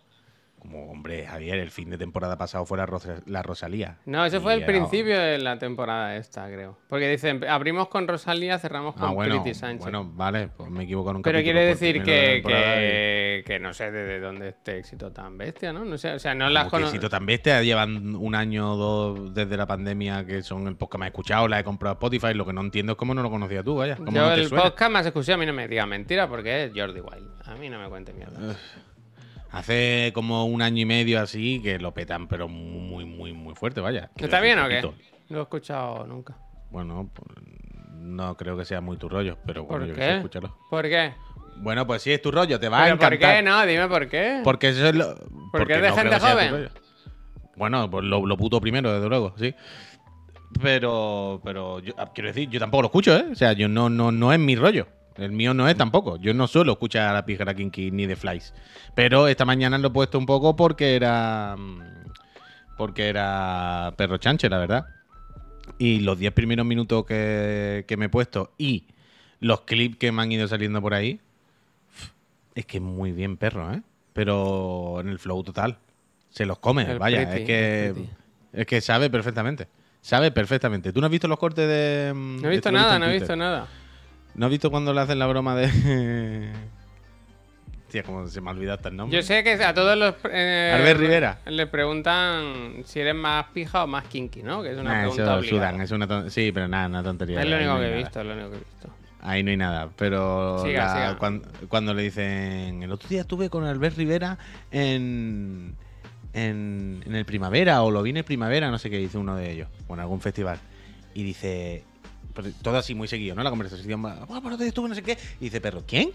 [0.60, 3.98] Como, hombre, Javier, el fin de temporada pasado fue la, Rosa- la Rosalía.
[4.06, 6.78] No, ese fue el principio de la temporada esta, creo.
[6.90, 9.82] Porque dicen, abrimos con Rosalía, cerramos con Ah, bueno, Pretty Sánchez.
[9.84, 13.90] bueno, vale, pues me equivoco en un Pero quiere decir que, y- que, no sé
[13.92, 15.86] de, de dónde este éxito tan bestia, ¿no?
[15.86, 16.90] No sé, o sea, no las conozco.
[16.94, 21.00] éxito tan bestia, llevan un año o dos desde la pandemia que son el podcast
[21.00, 23.30] más escuchado, la he comprado a Spotify, lo que no entiendo es cómo no lo
[23.30, 23.96] conocías tú, vaya.
[23.96, 24.64] ¿Cómo Yo no el suena?
[24.66, 27.30] podcast más escuchado, a mí no me diga mentira porque es Jordi Wild.
[27.46, 28.56] A mí no me cuente mierda.
[29.52, 33.82] Hace como un año y medio así que lo petan, pero muy, muy, muy fuerte,
[33.82, 34.12] vaya.
[34.16, 34.82] ¿Está bien o qué?
[34.82, 34.94] No
[35.30, 36.36] lo he escuchado nunca.
[36.70, 37.28] Bueno, pues,
[37.94, 40.00] no creo que sea muy tu rollo, pero bueno, ¿Por yo qué?
[40.02, 40.58] que sé, escúchalo.
[40.70, 41.14] ¿Por qué?
[41.58, 43.20] Bueno, pues sí, es tu rollo, te va a ¿Pero encantar.
[43.20, 43.42] por qué?
[43.42, 44.42] No, dime por qué.
[44.44, 45.16] Porque eso es lo.
[45.52, 46.70] porque es de no gente joven?
[47.56, 49.54] Bueno, pues lo, lo puto primero, desde luego, sí.
[50.62, 53.26] Pero, pero yo, ah, quiero decir, yo tampoco lo escucho, ¿eh?
[53.32, 54.88] O sea, yo no, no, no es mi rollo.
[55.20, 56.18] El mío no es tampoco.
[56.18, 58.54] Yo no suelo escuchar a la pijera Kinky ni de Flies.
[58.96, 61.56] Pero esta mañana lo he puesto un poco porque era.
[61.58, 61.80] mm,
[62.78, 64.86] Porque era perro chanche, la verdad.
[65.78, 68.86] Y los 10 primeros minutos que, que me he puesto y
[69.40, 71.20] los clips que me han ido saliendo por ahí.
[72.56, 73.82] Es que muy bien, perro, ¿eh?
[74.14, 75.78] Pero en el flow total.
[76.30, 77.30] Se los come, El vaya.
[77.30, 78.06] pretty, es que.
[78.54, 79.68] Es que sabe perfectamente.
[80.02, 80.92] Sabe perfectamente.
[80.94, 82.12] ¿Tú no has visto los cortes de.?
[82.16, 83.68] No he visto nada, no he visto nada.
[84.40, 86.50] ¿No has visto cuando le hacen la broma de.?
[87.92, 89.18] Tía, como se me ha olvidado hasta el nombre.
[89.18, 90.16] Yo sé que a todos los.
[90.32, 91.40] eh, Albert Rivera.
[91.48, 94.64] Le preguntan si eres más pija o más kinky, ¿no?
[94.64, 95.70] Que es una Nah, pregunta eso obligada.
[95.72, 97.42] sudan, es una ton- Sí, pero nada, una tontería.
[97.42, 98.90] Es lo único no que he visto, es lo único que he visto.
[99.22, 101.18] Ahí no hay nada, pero Siga, la- siga.
[101.18, 104.38] Cuando, cuando le dicen, el otro día estuve con Albert Rivera
[104.72, 105.76] en,
[106.32, 109.36] en, en el primavera o lo vi en el primavera, no sé qué dice uno
[109.36, 110.60] de ellos, o en algún festival.
[111.14, 111.84] Y dice,
[112.62, 113.44] todo así muy seguido, ¿no?
[113.44, 115.18] La conversación va, "Ah, pero estuvo no sé qué.
[115.40, 116.10] Y dice, ¿pero quién?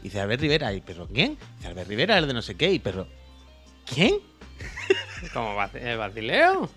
[0.00, 0.72] Y dice, Albert Rivera.
[0.72, 1.32] ¿Y pero quién?
[1.32, 2.72] Y dice, Albert Rivera, el de no sé qué.
[2.72, 3.06] Y pero,
[3.92, 4.16] ¿quién?
[5.32, 6.68] Como vac- el vacileo.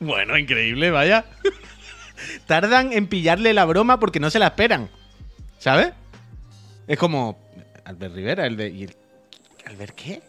[0.00, 1.24] Bueno, increíble, vaya.
[2.46, 4.88] Tardan en pillarle la broma porque no se la esperan.
[5.58, 5.92] ¿Sabes?
[6.86, 7.38] Es como.
[7.84, 8.68] Albert Rivera, el de.
[8.70, 8.96] ¿y el-
[9.66, 10.22] ¿Albert qué?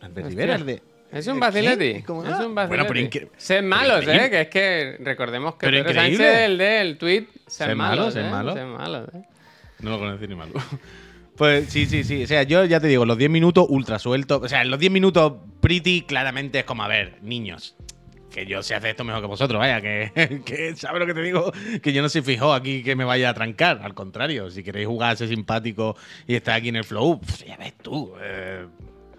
[0.00, 0.28] Albert Hostia.
[0.28, 0.82] Rivera, el de.
[1.12, 1.92] Es un ¿el vacileti.
[1.92, 2.02] quién?
[2.02, 4.26] Como, Es un Bueno, pero incre- Ser pero malos, increíble.
[4.26, 4.30] ¿eh?
[4.30, 6.24] Que es que recordemos que Pero Pedro increíble.
[6.24, 8.30] Sánchez, el del tweet, ser, Ser malos, malos, ¿eh?
[8.30, 8.54] malos.
[8.54, 9.22] Ser malos, ¿eh?
[9.80, 10.52] No lo conocí ni malo.
[11.36, 12.22] Pues sí, sí, sí.
[12.22, 14.40] O sea, yo ya te digo, los 10 minutos ultra sueltos.
[14.44, 17.74] O sea, en los 10 minutos pretty claramente es como, a ver, niños.
[18.30, 20.12] Que yo sé hacer esto mejor que vosotros, vaya, que,
[20.46, 21.52] que ¿sabes lo que te digo?
[21.82, 23.80] Que yo no soy fijo aquí que me vaya a trancar.
[23.82, 25.96] Al contrario, si queréis jugar a ser simpático
[26.28, 28.12] y estar aquí en el flow, pues ya ves tú.
[28.22, 28.66] eh,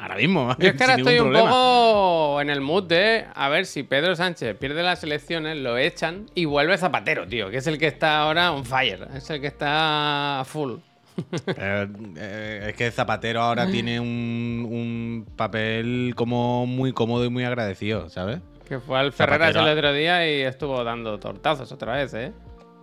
[0.06, 0.56] ahora mismo.
[0.60, 1.50] Yo es que ahora estoy un problema.
[1.50, 6.26] poco en el mood de a ver si Pedro Sánchez pierde las elecciones, lo echan
[6.36, 9.48] y vuelve Zapatero, tío, que es el que está ahora on fire, es el que
[9.48, 10.76] está full.
[11.58, 11.88] Eh,
[12.18, 18.10] eh, es que Zapatero ahora tiene un, un papel como muy cómodo y muy agradecido,
[18.10, 18.39] ¿sabes?
[18.68, 19.72] Que fue al Ferreras Zapatero.
[19.72, 22.34] el otro día y estuvo dando tortazos otra vez, ¿eh?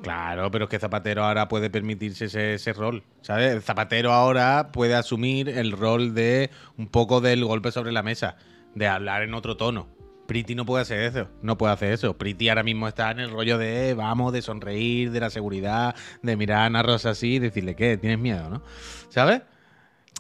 [0.02, 3.64] Claro, pero es que Zapatero ahora puede permitirse ese, ese rol, ¿sabes?
[3.64, 8.36] Zapatero ahora puede asumir el rol de un poco del golpe sobre la mesa,
[8.74, 9.88] de hablar en otro tono.
[10.26, 12.18] Priti no puede hacer eso, no puede hacer eso.
[12.18, 16.36] Priti ahora mismo está en el rollo de, vamos, de sonreír, de la seguridad, de
[16.36, 17.96] mirar a Ana Rosa así y decirle, ¿qué?
[17.96, 18.62] ¿Tienes miedo, no?
[19.08, 19.42] ¿Sabes?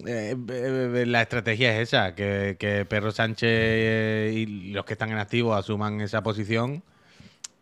[0.06, 5.10] Eh, eh, la estrategia es esa, que, que Perro Sánchez eh, y los que están
[5.10, 6.82] en activo asuman esa posición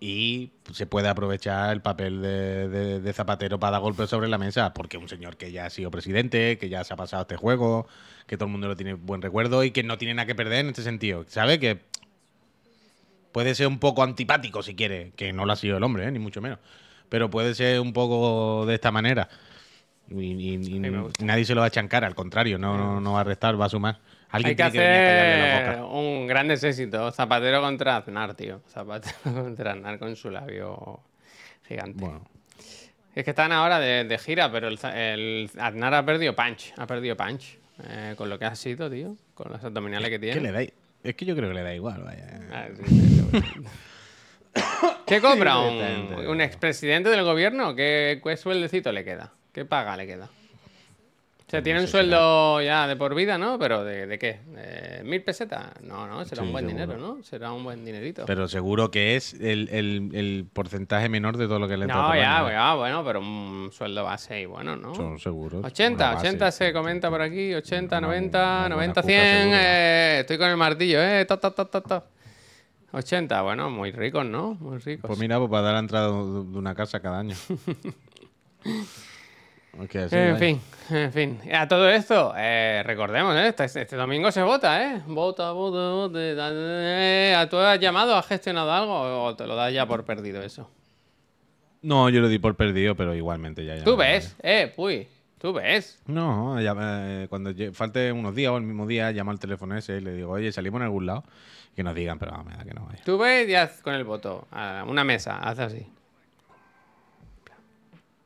[0.01, 4.39] y se puede aprovechar el papel de, de- de Zapatero para dar golpes sobre la
[4.39, 7.37] mesa, porque un señor que ya ha sido presidente, que ya se ha pasado este
[7.37, 7.87] juego,
[8.27, 10.61] que todo el mundo lo tiene buen recuerdo y que no tiene nada que perder
[10.61, 11.27] en este sentido.
[11.29, 11.61] ¿Sabe?
[11.61, 11.81] Que
[13.33, 16.11] puede ser un poco antipático si quiere, que no lo ha sido el hombre, ¿eh?
[16.11, 16.59] ni mucho menos,
[17.11, 19.29] pero puede ser un poco de esta manera.
[20.11, 20.57] Y,
[21.21, 23.67] nadie se lo va a cara, al contrario, no, no, no va a restar, va
[23.67, 24.01] a sumar.
[24.33, 27.15] Alguien Hay que hacer un grandes éxitos.
[27.17, 28.61] Zapatero contra Aznar, tío.
[28.69, 31.01] Zapatero contra Aznar con su labio
[31.67, 31.95] gigante.
[31.99, 32.25] Bueno,
[33.15, 36.73] Es que están ahora de, de gira, pero el, Aznar ha perdido punch.
[36.77, 37.59] Ha perdido punch.
[37.89, 39.17] eh, con lo que ha sido, tío.
[39.35, 40.35] Con las abdominales que tiene.
[40.35, 40.63] ¿qué le da?
[41.03, 42.27] Es que yo creo que le da igual, vaya.
[42.53, 43.43] Ah, sí, sí, sí.
[45.07, 47.75] ¿Qué cobra un, un expresidente del gobierno?
[47.75, 49.33] ¿Qué, ¿Qué sueldecito le queda?
[49.53, 50.29] ¿Qué paga le queda?
[51.51, 53.59] O sea, tiene un sueldo ya de por vida, ¿no?
[53.59, 54.39] ¿Pero de, de qué?
[54.47, 55.83] ¿De ¿Mil pesetas?
[55.83, 56.87] No, no, será Sí, un buen seguro.
[56.87, 57.25] dinero, ¿no?
[57.25, 58.23] Será un buen dinerito.
[58.25, 62.15] Pero seguro que es el, el- el porcentaje menor de todo lo que le no,
[62.15, 62.53] ya, año, ¿eh?
[62.53, 64.95] ya, bueno, pero un sueldo base y bueno, ¿no?
[64.95, 65.65] Son seguros.
[65.65, 66.29] 80, Una base.
[66.29, 69.39] 80 se comenta por aquí, 80, Una- 90, una buena 90, cuca 100.
[69.41, 69.57] seguro.
[69.61, 71.25] eh, estoy con el martillo, ¿eh?
[71.25, 72.05] Ta, ta, ta, ta, ta.
[72.93, 74.55] 80, bueno, muy ricos, ¿no?
[74.61, 75.09] Muy ricos.
[75.09, 77.35] Pues mira, pues para dar la entrada de una casa cada año.
[79.73, 80.37] En vaya.
[80.37, 81.41] fin, en fin.
[81.55, 83.49] A todo esto, eh, recordemos, ¿eh?
[83.49, 85.01] Este, este domingo se vota, ¿eh?
[85.07, 86.35] Vota, vota, vota.
[86.35, 90.43] da- eh, ¿Tú has llamado, has gestionado algo o te lo das ya por perdido
[90.43, 90.69] eso?
[91.83, 93.83] No, yo lo di por perdido, pero igualmente ya.
[93.85, 96.03] Tú ves, eh, puy, tú ves.
[96.07, 99.97] No, ya, eh, cuando falte unos días o el mismo día, llamo al teléfono ese
[99.97, 101.25] y le digo, oye, salimos en algún lado.
[101.75, 103.01] Que nos digan, pero vamos, que no vaya.
[103.05, 104.47] Tú ves y haz con el voto.
[104.51, 105.87] a una mesa, haz así.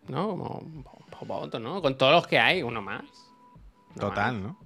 [0.08, 0.28] ¿No?
[0.28, 0.62] Como
[1.22, 1.80] voto, ¿no?
[1.82, 3.04] Con todos los que hay, uno más.
[3.98, 4.58] Total, más, ¿no?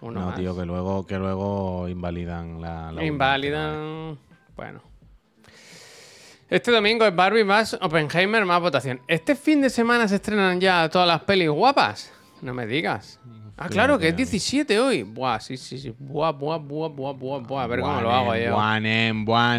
[0.00, 0.36] Uno no, más.
[0.36, 2.92] tío, que luego, que luego invalidan la.
[2.92, 4.16] la Inválida.
[4.56, 4.82] Bueno.
[6.48, 9.00] Este domingo es Barbie más Oppenheimer más votación.
[9.06, 12.12] Este fin de semana se estrenan ya todas las pelis guapas.
[12.42, 13.20] No me digas.
[13.62, 15.02] Ah, claro, que es 17 hoy.
[15.02, 15.92] Buah, sí, sí, sí.
[15.98, 17.62] Buah, buah, buah, buah, buah, buah.
[17.64, 18.54] A ver cómo lo hago yo.
[18.54, 19.26] Buanen.
[19.26, 19.58] Buah,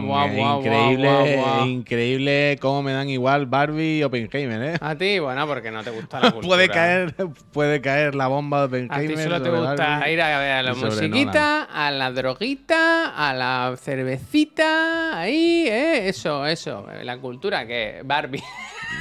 [0.00, 4.78] buah, increíble, buah, increíble cómo me dan igual Barbie y Oppenheimer, ¿eh?
[4.80, 6.48] A ti, bueno, porque no te gusta la cultura.
[6.48, 7.14] puede caer,
[7.52, 9.16] puede caer la bomba de A Oppenheimer.
[9.18, 13.34] ti solo te gusta Barbie ir a, ver a la musiquita, a la droguita, a
[13.34, 16.08] la cervecita, ahí, ¿eh?
[16.08, 16.86] Eso, eso.
[17.02, 18.42] La cultura que Barbie.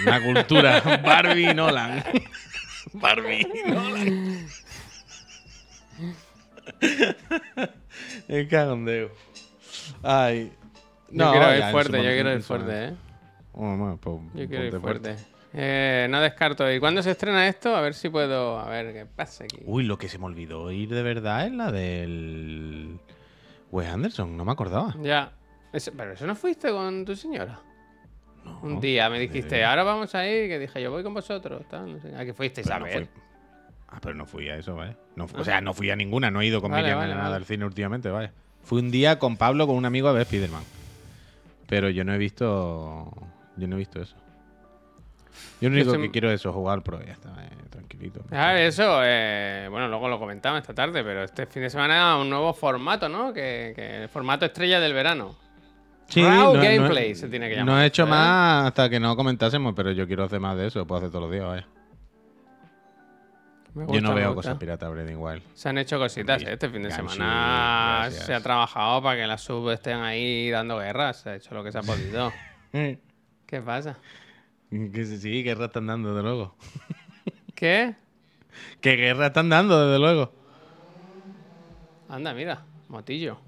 [0.03, 0.81] La cultura.
[1.05, 2.03] Barbie y Nolan.
[2.93, 4.47] Barbie Nolan.
[8.27, 9.11] El cagondeo.
[10.03, 10.51] Ay.
[11.09, 12.93] yo quiero ir fuerte, yo quiero ir fuerte, ¿eh?
[13.53, 15.15] Pues, Yo quiero ir fuerte.
[15.53, 16.71] Eh, no descarto.
[16.71, 17.75] ¿Y cuándo se estrena esto?
[17.75, 18.57] A ver si puedo.
[18.59, 19.57] A ver qué pasa aquí.
[19.65, 22.99] Uy, lo que se me olvidó ir de verdad es la del.
[23.69, 24.95] Wes Anderson, no me acordaba.
[25.01, 25.33] Ya.
[25.73, 27.59] Eso- pero eso no fuiste con tu señora.
[28.43, 30.47] No, Un día me dijiste, ahora vamos a ir.
[30.49, 31.63] Que dije, yo voy con vosotros.
[31.69, 32.15] Tal, no sé.
[32.15, 32.93] ¿A qué fuisteis pero a no ver?
[33.07, 33.21] fui-
[33.93, 34.95] Ah, pero no fui a eso, ¿vale?
[35.17, 37.23] No O sea, no fui a ninguna, no he ido con Vale, Miriam vale, nada
[37.25, 37.35] vale.
[37.35, 38.31] al cine últimamente, vaya.
[38.63, 40.63] Fui un día con Pablo, con un amigo, a ver Spider-Man.
[41.67, 43.11] Pero yo no he visto.
[43.57, 44.15] Yo no he visto eso.
[45.59, 48.21] Yo lo único estoy- que quiero es eso, jugar pro, ya está, eh, tranquilito.
[48.31, 52.29] Ah, eso, eh, bueno, luego lo comentaba esta tarde, pero este fin de semana un
[52.29, 53.31] nuevo formato, ¿no?
[53.33, 55.35] Que, que el formato estrella del verano.
[56.15, 58.07] Raw no no he- Gameplay se tiene que No llamar, he hecho ¿eh?
[58.07, 60.85] más hasta que no comentásemos, pero yo quiero hacer más de eso.
[60.85, 61.67] Puedo hacer todos los días, vaya.
[63.73, 65.43] Yo no veo cosas pirata Breathing Wild.
[65.53, 67.99] Se han hecho cositas este fin de semana.
[68.01, 68.25] gracias.
[68.25, 71.21] Se ha trabajado para que las subs estén ahí dando guerras.
[71.21, 72.33] Se ha hecho lo que se ha podido.
[72.73, 73.97] ¿Qué pasa?
[74.69, 76.55] Que sí, sí, guerra están dando, desde luego.
[77.55, 77.95] ¿Qué?
[78.81, 80.33] Que guerra están dando, desde luego.
[82.09, 83.39] Anda, mira, motillo.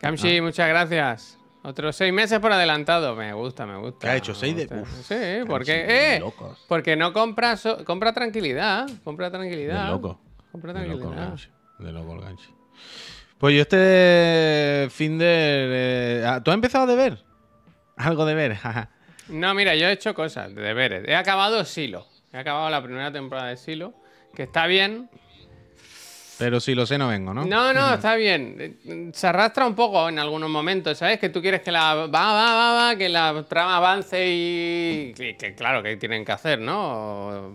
[0.00, 1.38] Kamshi, muchas gracias.
[1.64, 3.14] Otros seis meses por adelantado.
[3.14, 3.98] Me gusta, me gusta.
[4.00, 4.34] ¿Qué ha hecho?
[4.34, 4.66] ¿Seis de-.
[4.80, 5.14] Uf, sí,
[5.46, 6.14] porque.
[6.16, 6.20] ¡Eh!
[6.20, 6.64] locos.
[6.68, 7.56] Porque no compra.
[7.56, 8.88] so- compra tranquilidad.
[9.04, 9.84] Compra tranquilidad.
[9.86, 10.20] De loco.
[10.50, 11.50] Compra De loco el tranquilidad.
[11.78, 12.48] De loco el ganchi.
[13.38, 15.26] Pues yo este fin de...
[15.26, 17.18] eh, ah, ¿Tú has empezado de ver?
[17.96, 18.56] Algo de ver.
[19.28, 21.08] No, mira, yo he hecho cosas, de deberes.
[21.08, 22.06] He acabado Silo.
[22.32, 23.94] He acabado la primera temporada de Silo.
[24.34, 25.08] Que está bien.
[26.42, 27.44] Pero si lo sé no vengo, ¿no?
[27.44, 29.12] No, no, está bien.
[29.12, 31.20] Se arrastra un poco en algunos momentos, ¿sabes?
[31.20, 35.36] Que tú quieres que la va, va, va, va, que la trama avance y que,
[35.36, 37.52] que claro que tienen que hacer, ¿no?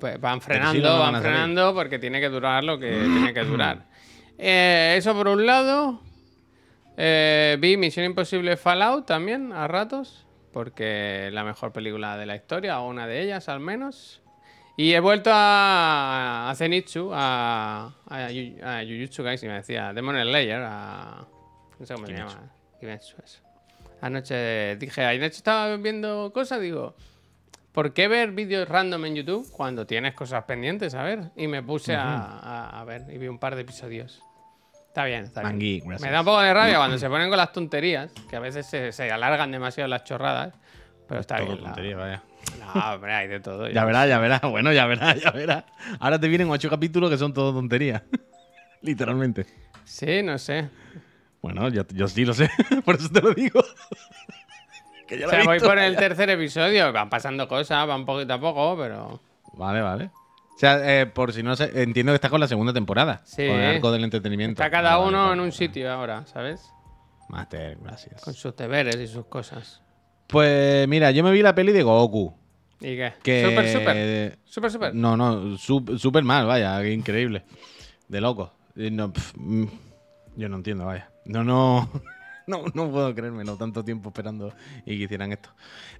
[0.00, 3.84] Pues van frenando, no van frenando porque tiene que durar lo que tiene que durar.
[4.38, 6.00] Eh, eso por un lado.
[6.96, 12.34] Eh, vi Misión Imposible Fallout también a ratos, porque es la mejor película de la
[12.34, 14.22] historia, o una de ellas al menos.
[14.78, 20.60] Y he vuelto a, a Zenitsu, a, a, a Jujutsu Kaisen, me decía, Demon Slayer,
[20.62, 21.24] a...
[21.78, 22.50] No sé cómo se llama.
[22.78, 23.40] Kimetsu, eso.
[24.02, 26.94] Anoche dije, anoche estaba viendo cosas, digo,
[27.72, 30.94] ¿por qué ver vídeos random en YouTube cuando tienes cosas pendientes?
[30.94, 34.20] A ver, y me puse a, a- a ver y vi un par de episodios.
[34.88, 35.52] Está bien, está bien.
[35.52, 35.82] Mangui.
[36.00, 38.66] Me da un poco de rabia cuando se ponen con las tonterías, que a veces
[38.66, 40.54] se, se alargan demasiado las chorradas,
[41.08, 41.62] pero está Todo bien.
[41.62, 42.22] la- tontería, vaya.
[42.58, 43.68] No, hombre, hay de todo.
[43.68, 44.40] Ya verás, ya verás.
[44.42, 45.64] Bueno, ya verás, ya verás.
[45.98, 48.02] Ahora te vienen ocho capítulos que son todo tonterías.
[48.82, 49.46] Literalmente.
[49.84, 50.68] Sí, no sé.
[51.42, 52.50] Bueno, yo, yo sí lo sé.
[52.84, 53.62] Por eso te lo digo.
[55.06, 58.34] que yo O sea, voy visto, por el tercer episodio, van pasando cosas, van poquito
[58.34, 59.20] a poco, pero...
[59.52, 60.10] Vale, vale.
[60.56, 63.20] O sea, eh, por si no sé, entiendo que estás con la segunda temporada.
[63.24, 63.46] Sí.
[63.46, 64.62] Con el arco del entretenimiento.
[64.62, 66.72] Está cada uno vale, en un sitio ahora, ¿sabes?
[67.28, 68.22] Master, gracias.
[68.22, 69.82] Con sus deberes y sus cosas.
[70.26, 72.34] Pues mira, yo me vi la peli de Goku.
[72.80, 73.12] ¿Y qué?
[73.22, 73.44] Que...
[73.44, 74.38] Super, super.
[74.44, 74.94] Super, super.
[74.94, 77.44] No, no, súper mal, vaya, qué increíble.
[78.08, 78.52] De loco.
[78.74, 79.64] No, mm,
[80.36, 81.10] yo no entiendo, vaya.
[81.24, 81.88] No, no,
[82.46, 84.52] no, no puedo creérmelo tanto tiempo esperando
[84.84, 85.50] y que hicieran esto.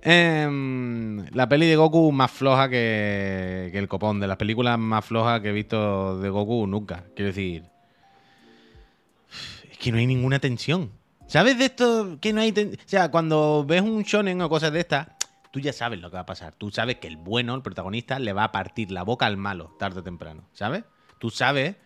[0.02, 4.20] Em, la peli de Goku más floja que, que el copón.
[4.20, 7.04] De las películas más flojas que he visto de Goku nunca.
[7.14, 7.64] Quiero decir,
[9.70, 10.92] es que no hay ninguna tensión.
[11.26, 12.80] ¿Sabes de esto que no hay tensión?
[12.84, 15.08] O sea, cuando ves un shonen o cosas de estas,
[15.56, 16.52] tú ya sabes lo que va a pasar.
[16.52, 19.74] Tú sabes que el bueno, el protagonista, le va a partir la boca al malo
[19.78, 20.42] tarde o temprano.
[20.52, 20.84] ¿Sabes?
[21.18, 21.76] Tú sabes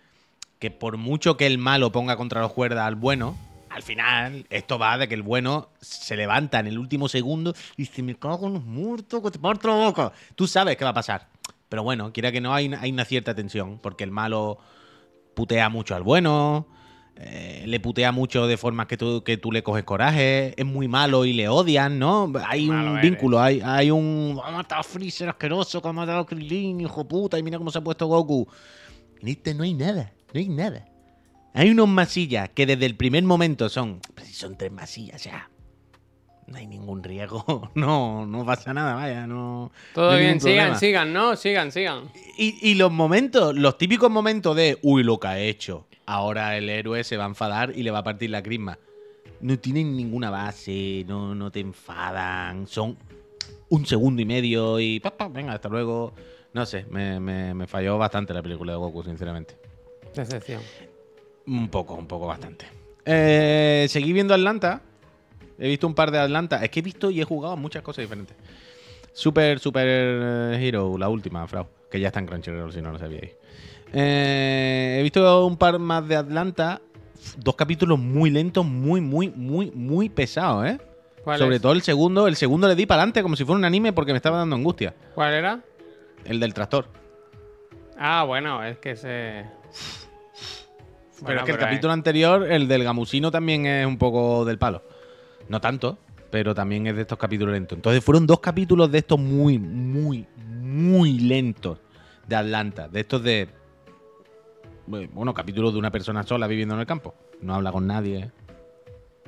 [0.58, 4.76] que por mucho que el malo ponga contra los cuerdas al bueno, al final esto
[4.76, 8.48] va de que el bueno se levanta en el último segundo y dice, me cago
[8.48, 10.12] en los muertos, que te parto la boca.
[10.34, 11.28] Tú sabes qué va a pasar.
[11.68, 14.58] Pero bueno, quiera que no, hay una cierta tensión, porque el malo
[15.34, 16.66] putea mucho al bueno,
[17.22, 20.88] eh, le putea mucho de formas que tú, que tú le coges coraje, es muy
[20.88, 22.32] malo y le odian, ¿no?
[22.46, 23.10] Hay Malo un eres.
[23.10, 24.40] vínculo, hay, hay un...
[24.42, 27.70] Ha matado a Freezer asqueroso, que ha matado a Krillin, hijo puta, y mira cómo
[27.70, 28.48] se ha puesto Goku.
[29.20, 30.86] En este no hay nada, no hay nada.
[31.52, 34.00] Hay unos masillas que desde el primer momento son...
[34.24, 35.50] Si son tres masillas ya.
[36.46, 39.72] No hay ningún riesgo, no, no pasa nada, vaya, no...
[39.94, 41.36] Todo no bien, sigan, sigan, ¿no?
[41.36, 42.10] Sigan, sigan.
[42.38, 45.86] Y, y los momentos, los típicos momentos de, uy, lo que ha hecho.
[46.06, 48.78] Ahora el héroe se va a enfadar y le va a partir la crisma.
[49.40, 52.66] No tienen ninguna base, no, no te enfadan.
[52.66, 52.96] Son
[53.68, 56.12] un segundo y medio y, pa, pa, venga, hasta luego.
[56.52, 59.54] No sé, me, me- me falló bastante la película de Goku, sinceramente.
[60.14, 60.60] Decepción.
[61.46, 62.66] Un poco, un poco bastante.
[63.04, 64.82] Eh, seguí viendo Atlanta.
[65.58, 66.62] He visto un par de Atlanta.
[66.64, 68.36] Es que he visto y he jugado muchas cosas diferentes.
[69.12, 69.86] Super, Super
[70.60, 71.66] Hero, la última, Frau.
[71.90, 73.32] Que ya está en Crunchyroll, si no lo sabíais.
[73.92, 76.80] Eh, he visto un par más de Atlanta.
[77.36, 80.78] Dos capítulos muy lentos, muy, muy, muy, muy pesados, ¿eh?
[81.22, 81.62] ¿Cuál Sobre es?
[81.62, 82.26] todo el segundo.
[82.26, 84.56] El segundo le di para adelante como si fuera un anime porque me estaba dando
[84.56, 84.94] angustia.
[85.14, 85.60] ¿Cuál era?
[86.24, 86.86] El del tractor.
[87.98, 89.44] Ah, bueno, es que se...
[91.20, 94.46] Pero Bueno, es que el eh, capítulo anterior, el del gamusino, también es un poco
[94.46, 94.82] del palo.
[95.50, 95.98] No tanto,
[96.30, 97.76] pero también es de estos capítulos lentos.
[97.76, 101.78] Entonces fueron dos capítulos de estos muy, muy, muy lentos
[102.26, 102.88] de Atlanta.
[102.88, 103.48] De estos de.
[104.90, 107.14] Bueno, capítulos de una persona sola viviendo en el campo.
[107.40, 108.30] No habla con nadie.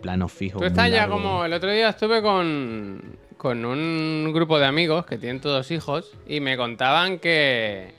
[0.01, 0.59] Plano fijo.
[0.59, 1.45] Tú estás ya como.
[1.45, 6.41] El otro día estuve con, con un grupo de amigos que tienen todos hijos y
[6.41, 7.95] me contaban que.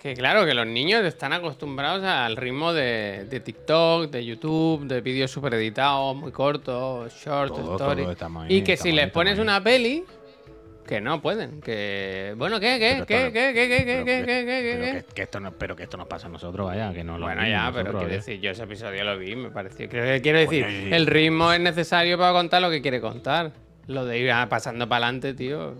[0.00, 5.02] Que claro, que los niños están acostumbrados al ritmo de, de TikTok, de YouTube, de
[5.02, 8.08] vídeos super editados, muy cortos, shorts, stories.
[8.48, 9.42] y que si les pones ahí.
[9.42, 10.02] una peli,
[10.86, 11.60] que no pueden.
[11.60, 12.34] Que.
[12.36, 12.78] Bueno, ¿qué?
[12.78, 13.04] ¿Qué?
[13.06, 13.32] ¿Qué?
[13.32, 13.52] ¿Qué?
[13.54, 13.68] ¿Qué?
[13.68, 13.68] ¿Qué?
[13.68, 13.84] ¿Qué?
[13.84, 14.04] ¿Qué?
[14.04, 14.44] ¿Qué?
[14.44, 14.78] ¿Qué?
[14.80, 15.22] pero ¿Qué?
[15.22, 17.70] esto no, pero que esto nos pasa a nosotros, vaya, que no lo Bueno, ya,
[17.74, 19.88] pero quiero decir, yo ese episodio lo vi, me pareció.
[19.88, 23.52] Creo- Quiero decir, el ritmo es necesario para contar lo que quiere contar.
[23.86, 25.74] Lo de ir ah, pasando para adelante, tío.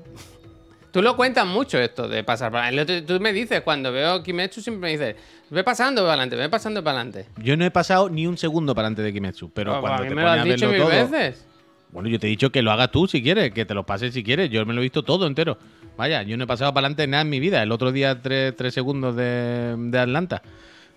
[0.90, 3.02] Tú lo cuentas mucho esto de pasar para adelante.
[3.02, 5.14] Tú me dices, cuando veo Kimetsu, siempre me dices,
[5.48, 7.26] ve pasando para adelante, ve pasando para adelante.
[7.36, 10.02] Yo no he pasado ni un segundo para antes de Kimetsu, pero Pues, cuando a
[10.02, 11.46] mí te me lo has dicho mil todo, veces.
[11.92, 14.14] Bueno, yo te he dicho que lo hagas tú si quieres, que te lo pases
[14.14, 14.50] si quieres.
[14.50, 15.58] Yo me lo he visto todo entero.
[15.96, 17.62] Vaya, yo no he pasado para adelante nada en mi vida.
[17.62, 20.42] El otro día tres, tres segundos de, Atlanta.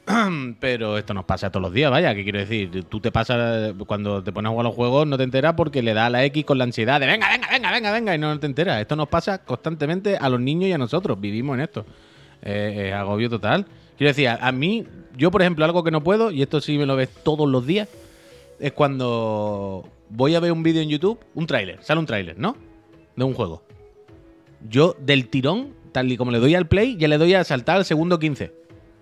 [0.59, 2.13] Pero esto nos pasa todos los días, vaya.
[2.13, 2.85] ¿Qué quiero decir?
[2.85, 5.93] Tú te pasas, cuando te pones a jugar los juegos, no te enteras porque le
[5.93, 8.39] da a la X con la ansiedad de venga, venga, venga, venga, venga, y no
[8.39, 8.79] te enteras.
[8.79, 11.19] Esto nos pasa constantemente a los niños y a nosotros.
[11.19, 11.85] Vivimos en esto.
[12.43, 13.65] Eh, agobio total.
[13.97, 14.85] Quiero decir, a mí,
[15.17, 17.65] yo por ejemplo, algo que no puedo, y esto sí me lo ves todos los
[17.65, 17.87] días,
[18.59, 22.55] es cuando voy a ver un vídeo en YouTube, un tráiler, sale un tráiler, ¿no?
[23.15, 23.63] De un juego.
[24.69, 27.77] Yo del tirón, tal y como le doy al play, ya le doy a saltar
[27.77, 28.53] al segundo 15.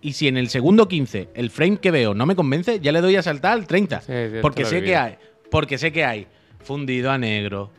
[0.02, 3.02] Y si en el segundo 15 el frame que veo no me convence, ya le
[3.02, 4.02] doy a saltar al 30.
[4.02, 5.18] Sí, sí, esto porque sé que hay,
[5.52, 6.28] porque sé que hay
[6.64, 7.72] fundido a negro,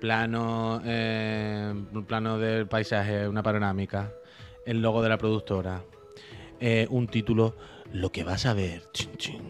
[0.00, 1.74] plano, eh,
[2.06, 4.12] plano del paisaje, una panorámica,
[4.66, 5.82] el logo de la productora,
[6.60, 7.56] eh, un título,
[7.92, 9.42] lo que vas a ver, chin, chin,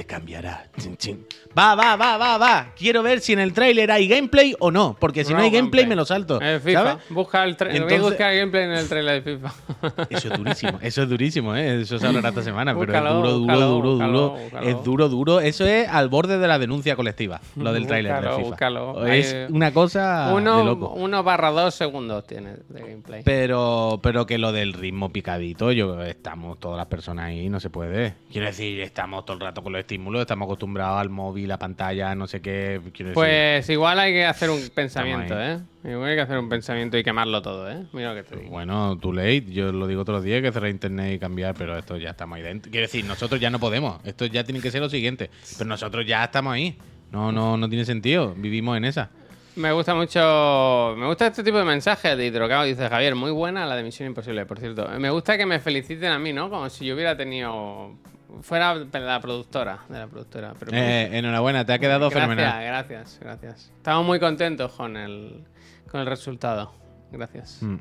[0.00, 0.64] te cambiará.
[0.78, 1.26] Chin, chin.
[1.56, 2.72] Va, va, va, va, va.
[2.74, 5.50] Quiero ver si en el tráiler hay gameplay o no, porque si no, No hay
[5.50, 5.86] gameplay gameplay.
[5.88, 6.40] me lo salto.
[6.40, 6.82] El FIFA.
[6.84, 7.04] ¿sabes?
[7.10, 9.52] Busca el Entonces- buscar gameplay en el trailer de FIFA.
[10.10, 11.82] Eso es durísimo, eso es durísimo, ¿eh?
[11.82, 14.20] Eso se hablará esta semana, pero es duro, duro, búscalo, duro, búscalo,
[14.52, 14.60] duro.
[14.62, 15.40] Es duro, duro.
[15.40, 19.08] Eso es al borde de la denuncia colectiva, lo del tráiler de FIFA.
[19.14, 20.94] Es Hay- una cosa de uno, loco.
[20.96, 23.22] uno barra dos segundos tiene de gameplay.
[23.24, 27.68] Pero, pero que lo del ritmo picadito, yo estamos todas las personas ahí, no se
[27.68, 28.14] puede.
[28.32, 32.14] Quiero decir, estamos todo el rato con los estímulos, estamos acostumbrados al móvil, la pantalla,
[32.14, 32.78] no sé qué.
[32.78, 35.34] Decir, Pues igual hay que hacer un pensamiento.
[35.40, 35.58] ¿eh?
[35.82, 37.86] Igual hay que hacer un pensamiento y quemarlo todo, ¿eh?
[37.92, 38.50] Mira lo que te digo.
[38.50, 41.76] Bueno, too late, yo lo digo todos los días que cerrar internet y cambiar, pero
[41.76, 42.70] esto ya estamos ahí dentro.
[42.70, 46.06] Quiero decir, nosotros ya no podemos, esto ya tiene que ser lo siguiente, pero nosotros
[46.06, 46.78] ya estamos ahí.
[47.10, 49.10] No, no, no tiene sentido, vivimos en esa.
[49.56, 50.94] Me gusta mucho.
[50.96, 52.62] Me gusta este tipo de mensajes de Hidrocao.
[52.62, 54.88] Dice Javier, muy buena la de Misión Imposible, por cierto.
[55.00, 56.48] Me gusta que me feliciten a mí, ¿no?
[56.48, 57.96] Como si yo hubiera tenido.
[58.42, 60.54] Fuera la productora, de la productora.
[60.58, 62.64] Pero Eh, enhorabuena, te ha quedado gracias, fenomenal.
[62.64, 63.72] gracias, gracias.
[63.76, 65.44] Estamos muy contentos con el,
[65.90, 66.72] con el resultado.
[67.12, 67.58] Gracias.
[67.62, 67.76] Mm.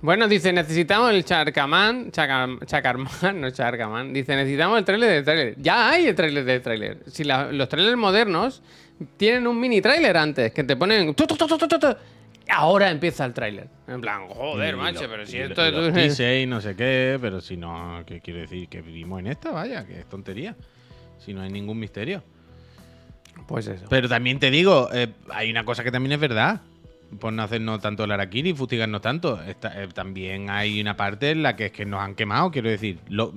[0.00, 3.08] Bueno, dice, necesitamos el Charcaman, Chacar- Chacarman,
[3.40, 4.12] no Charcaman.
[4.12, 5.54] Dice, necesitamos el trailer del trailer.
[5.60, 6.98] Ya hay el trailer del trailer.
[7.08, 8.62] Si la- los trailers modernos
[9.16, 11.14] tienen un mini trailer antes, que te ponen...
[12.50, 13.68] Ahora empieza el trailer.
[13.86, 16.18] En plan, joder, Y macho, lo- pero si esto lo- es...
[16.20, 18.68] y no sé qué, pero si no, ¿qué quiero decir?
[18.68, 20.56] Que vivimos en esta, vaya, que es tontería.
[21.18, 22.22] Si no hay ningún misterio.
[23.46, 23.86] Pues eso.
[23.88, 26.60] Pero también te digo, eh, hay una cosa que también es verdad.
[27.20, 29.40] Por no hacernos tanto el araquiri y fustigarnos tanto.
[29.42, 32.50] Esta- eh, también hay una parte en la que es que nos han quemado.
[32.50, 33.32] Quiero decir, lo-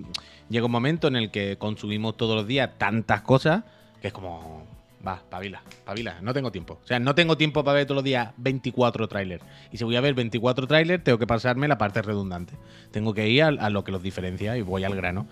[0.49, 3.63] llega un momento en el que consumimos todos los días tantas cosas
[4.01, 4.67] que es como.
[5.05, 6.79] Va, pavila, pavila, no tengo tiempo.
[6.83, 9.43] O sea, no tengo tiempo para ver todos los días 24 trailers.
[9.71, 12.53] Y si voy a ver 24 trailers, tengo que pasarme la parte redundante.
[12.91, 15.27] Tengo que ir a, a lo que los diferencia y voy al grano.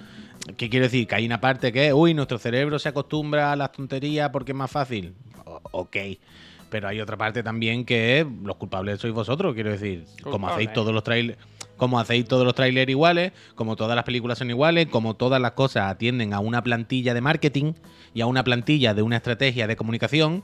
[0.58, 1.05] ¿Qué quiero decir?
[1.08, 4.58] Que hay una parte que, uy, nuestro cerebro se acostumbra a las tonterías porque es
[4.58, 5.13] más fácil.
[5.45, 5.97] O- ok.
[6.71, 10.05] Pero hay otra parte también que los culpables sois vosotros, quiero decir.
[10.32, 11.38] Como hacéis todos los trailers.
[11.80, 15.54] Como hacéis todos los trailers iguales, como todas las películas son iguales, como todas las
[15.54, 17.74] cosas atienden a una plantilla de marketing
[18.13, 20.44] y a una plantilla de una estrategia de comunicación,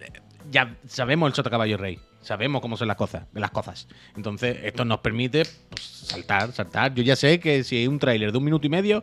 [0.00, 0.20] eh,
[0.52, 1.98] ya sabemos el sota caballo rey.
[2.20, 3.88] Sabemos cómo son las cosas, las cosas.
[4.14, 6.94] Entonces, esto nos permite pues, saltar, saltar.
[6.94, 9.02] Yo ya sé que si hay un tráiler de un minuto y medio,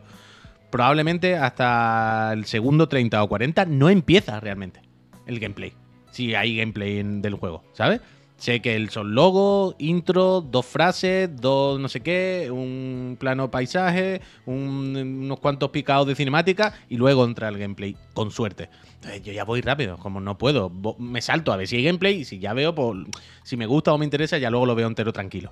[0.70, 4.80] probablemente hasta el segundo 30 o 40 no empieza realmente
[5.26, 5.72] el gameplay.
[6.12, 8.00] Si hay gameplay en- del juego, ¿sabes?
[8.38, 14.20] Sé que el son logo, intro, dos frases, dos no sé qué, un plano paisaje,
[14.46, 18.68] un- unos cuantos picados de cinemática y luego entra el gameplay, con suerte.
[18.94, 22.20] Entonces yo ya voy rápido, como no puedo, me salto a ver si hay gameplay
[22.20, 22.96] y si ya veo, pues,
[23.42, 25.50] si me gusta o me interesa, ya luego lo veo entero tranquilo.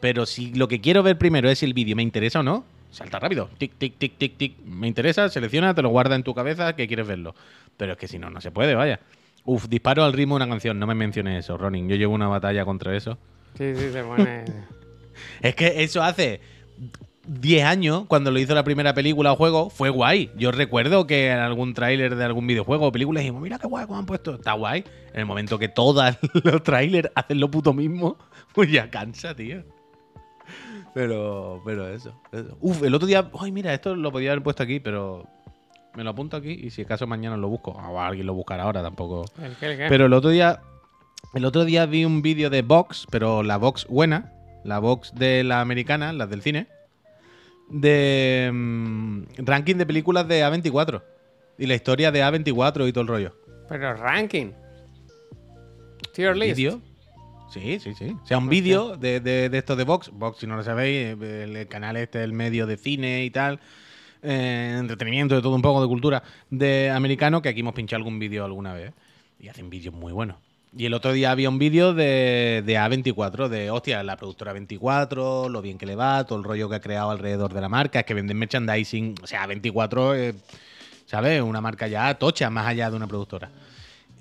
[0.00, 2.64] Pero si lo que quiero ver primero es si el vídeo me interesa o no,
[2.92, 3.50] salta rápido.
[3.58, 4.58] Tic, tic, tic, tic, tic.
[4.64, 7.34] Me interesa, selecciona, te lo guarda en tu cabeza que quieres verlo.
[7.76, 9.00] Pero es que si no, no se puede, vaya.
[9.44, 10.78] Uf, disparo al ritmo de una canción.
[10.78, 11.88] No me menciones eso, Ronin.
[11.88, 13.18] Yo llevo una batalla contra eso.
[13.56, 14.44] Sí, sí, se pone...
[15.42, 16.40] Es que eso hace
[17.26, 20.30] 10 años, cuando lo hizo la primera película o juego, fue guay.
[20.36, 23.86] Yo recuerdo que en algún tráiler de algún videojuego o película dijimos, mira qué guay
[23.86, 24.34] cómo han puesto.
[24.34, 24.84] Está guay.
[25.12, 28.16] En el momento que todos los trailers hacen lo puto mismo,
[28.54, 29.62] pues ya cansa, tío.
[30.94, 32.56] Pero, pero eso, eso.
[32.60, 33.30] Uf, el otro día.
[33.38, 35.26] Ay, mira, esto lo podía haber puesto aquí, pero
[35.94, 37.72] me lo apunto aquí y si acaso mañana lo busco.
[37.72, 39.24] O alguien lo buscará ahora, tampoco.
[39.42, 39.86] ¿El qué, el qué?
[39.88, 40.60] Pero el otro día.
[41.34, 44.32] El otro día vi un vídeo de Vox, pero la Vox buena,
[44.64, 46.66] la Vox de la americana, las del cine,
[47.70, 51.02] de mm, ranking de películas de A24
[51.58, 53.36] y la historia de A24 y todo el rollo.
[53.68, 54.52] Pero ranking.
[56.12, 56.56] Tier list.
[56.56, 56.82] ¿Vídeo?
[57.50, 58.16] Sí, sí, sí.
[58.22, 60.10] O sea, un vídeo de, de, de esto de Vox.
[60.10, 63.60] Vox, si no lo sabéis, el, el canal este, el medio de cine y tal.
[64.22, 68.18] Eh, entretenimiento, de todo un poco de cultura de americano, que aquí hemos pinchado algún
[68.18, 68.92] vídeo alguna vez.
[69.40, 70.36] Y hacen vídeos muy buenos.
[70.76, 75.48] Y el otro día había un vídeo de, de A24, de hostia, la productora 24,
[75.50, 78.00] lo bien que le va, todo el rollo que ha creado alrededor de la marca,
[78.00, 79.16] es que venden merchandising.
[79.22, 80.34] O sea, A24, eh,
[81.04, 81.42] ¿sabes?
[81.42, 83.50] Una marca ya tocha, más allá de una productora.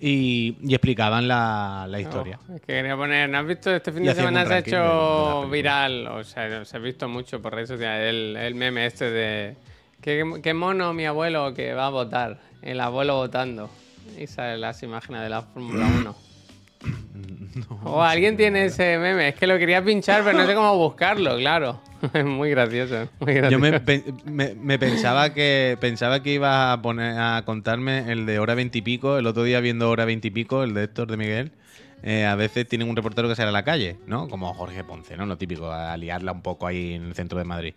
[0.03, 2.39] Y, y explicaban la, la historia.
[2.49, 4.61] No, es que quería poner, ¿no has visto este fin de semana se ha de-
[4.63, 6.07] de hecho viral?
[6.07, 9.55] O sea, se ha visto mucho por redes sociales el, el meme este de
[10.01, 13.69] ¿qué, qué mono mi abuelo que va a votar, el abuelo votando.
[14.19, 16.15] Y salen las imágenes de la Fórmula 1.
[17.83, 21.37] o alguien tiene ese meme, es que lo quería pinchar, pero no sé cómo buscarlo,
[21.37, 21.79] claro.
[22.13, 23.51] Es muy gracioso, muy gracioso.
[23.51, 23.79] Yo me,
[24.25, 29.19] me- me pensaba que pensaba que ibas a poner a contarme el de hora veintipico.
[29.19, 31.51] El otro día viendo hora veintipico, el de Héctor de Miguel.
[32.03, 34.27] Eh, a veces tienen un reportero que sale a la calle, ¿no?
[34.27, 35.25] Como Jorge Ponce, ¿no?
[35.25, 37.73] Lo típico, a liarla un poco ahí en el centro de Madrid.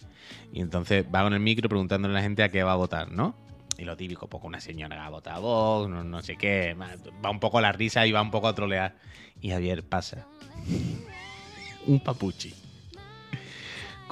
[0.52, 3.10] Y entonces va con el micro preguntándole a la gente a qué va a votar,
[3.10, 3.34] ¿no?
[3.76, 6.76] Y lo típico, poco una señora va a votar a Vox, no, no sé qué.
[7.24, 8.96] Va un poco a la risa y va un poco a trolear.
[9.40, 10.26] Y Javier pasa.
[11.86, 12.54] un papuchi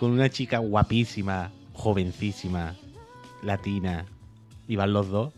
[0.03, 2.75] con una chica guapísima, jovencísima,
[3.41, 4.05] latina,
[4.67, 5.33] y van los dos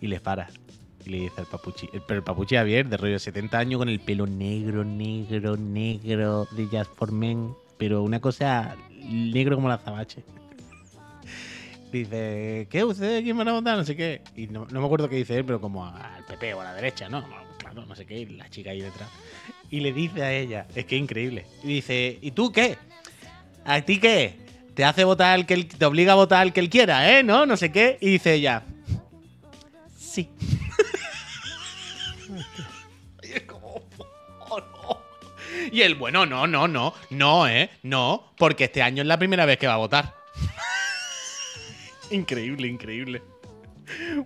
[0.00, 0.48] y les para.
[1.04, 3.78] Y le dice al papuchi, el, pero el papuchi Javier, de rollo de 70 años,
[3.78, 9.68] con el pelo negro, negro, negro, de Jazz for Men, pero una cosa negro como
[9.68, 10.22] la zabache.
[11.92, 12.84] Dice, ¿qué?
[12.84, 13.76] ¿Usted quién van a votar?
[13.76, 14.22] No sé qué.
[14.36, 16.74] Y no, no me acuerdo qué dice él, pero como al PP o a la
[16.74, 17.24] derecha, ¿no?
[17.58, 19.08] Claro, no sé qué, y la chica ahí detrás.
[19.70, 21.46] Y le dice a ella, es que increíble.
[21.64, 22.76] Y dice, ¿y tú qué?
[23.64, 24.36] ¿A ti qué?
[24.74, 27.22] Te hace votar el que él, te obliga a votar el que él quiera, ¿eh?
[27.22, 27.46] ¿No?
[27.46, 27.98] No sé qué.
[28.00, 28.62] Y dice ella,
[29.96, 30.28] sí.
[35.72, 37.70] Y él, bueno, no, no, no, no, ¿eh?
[37.82, 40.14] No, porque este año es la primera vez que va a votar.
[42.10, 43.22] increíble, increíble.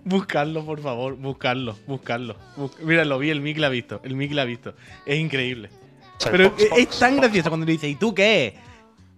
[0.03, 2.35] Buscarlo, por favor, buscarlo, buscarlo.
[2.55, 4.75] Bus- Mira, lo vi, el Mick lo ha visto, el Mick lo ha visto.
[5.05, 5.69] Es increíble.
[6.31, 8.55] Pero es, es tan gracioso cuando le dice, ¿y tú qué?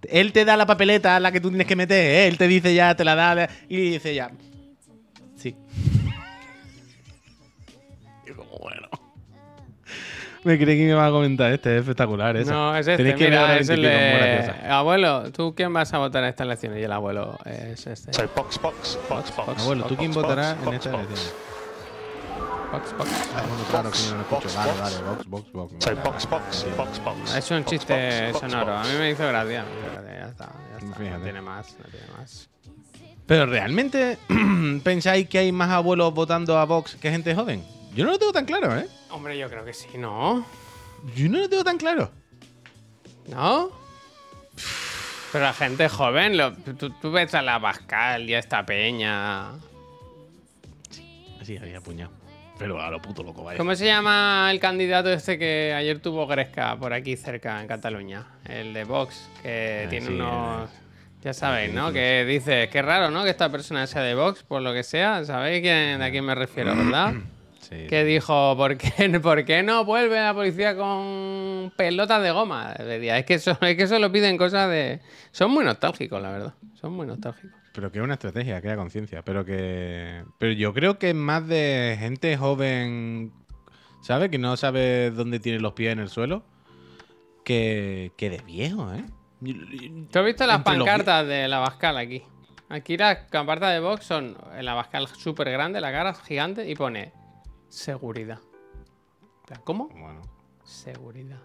[0.09, 2.27] Él te da la papeleta a la que tú tienes que meter, ¿eh?
[2.27, 4.31] él te dice ya, te la da, y dice ya,
[5.35, 5.55] sí.
[8.25, 8.87] Y como, bueno.
[10.47, 12.53] Me creí que me iba a comentar este, es espectacular esa.
[12.53, 14.53] No, es este, Tenéis que ver mira, es el de...
[14.69, 16.79] Abuelo, ¿tú quién vas a votar en estas elecciones?
[16.79, 18.13] Y el abuelo es este.
[18.13, 19.61] So box, box, box, box.
[19.61, 21.05] Abuelo, ¿tú quién votarás en box, esta box.
[21.05, 21.33] elección?
[22.71, 23.09] Box, box.
[23.35, 24.47] Ah, bueno, claro, que no lo escucho.
[24.47, 24.81] Box, Vale, box.
[24.81, 26.03] vale, box, box, box.
[26.03, 27.35] Box, box, box, box.
[27.35, 28.77] Es un chiste sonoro.
[28.77, 29.65] A mí me hizo gracia.
[30.05, 31.17] Ya está, ya está.
[31.17, 32.49] No tiene más, no tiene más.
[33.25, 34.17] Pero realmente
[34.85, 37.61] pensáis que hay más abuelos votando a Vox que gente joven?
[37.97, 38.87] Yo no lo tengo tan claro, ¿eh?
[39.09, 40.45] Hombre, yo creo que sí, ¿no?
[41.15, 42.11] Yo no lo tengo tan claro.
[43.27, 43.71] ¿No?
[45.31, 49.47] Pero la gente joven, lo- tú, tú ves a la Pascal y a esta peña.
[51.43, 52.11] Sí, había puñado.
[52.59, 53.57] Pero a lo puto loco, vaya.
[53.57, 58.25] ¿Cómo se llama el candidato este que ayer tuvo Gresca por aquí cerca en Cataluña?
[58.45, 60.69] El de Vox, que Ah, tiene sí, unos.
[61.23, 61.91] Ya sabéis, ¿no?
[61.91, 63.23] Que dice, qué raro, ¿no?
[63.23, 65.23] Que esta persona sea de Vox, por lo que sea.
[65.25, 67.13] ¿Sabéis quién, a quién me refiero, verdad?
[67.69, 67.87] Sí.
[67.87, 72.73] que dijo, ¿por qué, ¿por qué no vuelve la policía con pelotas de goma?
[72.73, 75.01] Es que eso, es que eso lo piden cosas de...
[75.31, 76.53] Son muy nostálgicos, la verdad.
[76.75, 77.57] Son muy nostálgicos.
[77.77, 79.21] Pero que es una estrategia, que haya conciencia.
[79.21, 80.23] Pero que.
[80.39, 83.31] Pero yo creo que es más de gente joven,
[84.01, 84.31] ¿sabe?
[84.31, 86.43] Que no sabe dónde tiene los pies en el suelo.
[87.45, 89.05] Que, que de viejo, ¿eh?
[90.09, 92.23] ¿Tú has visto las Entre los pancartas de la Bascal aquí?
[92.67, 96.73] Aquí las pancartas de Vox son en la Bascal súper grande, la cara gigante, y
[96.73, 97.13] pone
[97.77, 98.39] seguridad.
[99.63, 99.87] ¿Cómo?
[99.89, 100.21] Bueno,
[100.63, 101.39] Seguridad.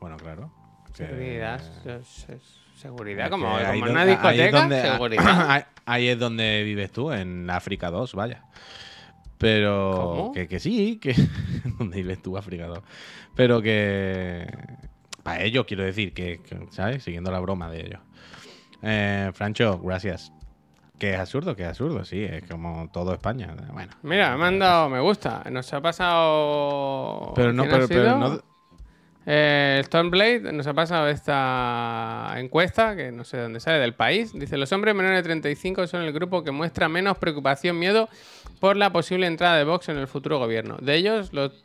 [0.00, 0.52] bueno, claro.
[0.92, 1.62] Seguridad.
[2.76, 4.60] seguridad, como, como ahí en una ahí es discoteca.
[4.60, 5.50] donde- seguridad.
[5.50, 8.44] ahí- ahí es donde vives tú, en África 2, vaya.
[9.38, 10.32] Pero ¿Cómo?
[10.32, 11.14] que, que sí, que
[11.78, 12.80] donde vives tú, África 2.
[13.34, 14.46] Pero que
[15.22, 17.02] para ellos quiero decir que, que, ¿sabes?
[17.04, 18.00] Siguiendo la broma de ellos.
[18.82, 20.32] Eh, Francho, gracias.
[21.02, 23.52] Que es absurdo, que es absurdo, sí, es como todo España.
[23.72, 23.90] Bueno.
[24.04, 25.42] Mira, me han dado me gusta.
[25.50, 27.32] Nos ha pasado.
[27.34, 28.40] Pero no, ¿quién ha pero, no.
[29.26, 34.32] Eh, Stormblade nos ha pasado esta encuesta, que no sé de dónde sale, del país.
[34.32, 38.08] Dice, los hombres menores de 35 son el grupo que muestra menos preocupación, miedo
[38.60, 40.76] por la posible entrada de Vox en el futuro gobierno.
[40.80, 41.64] De ellos, los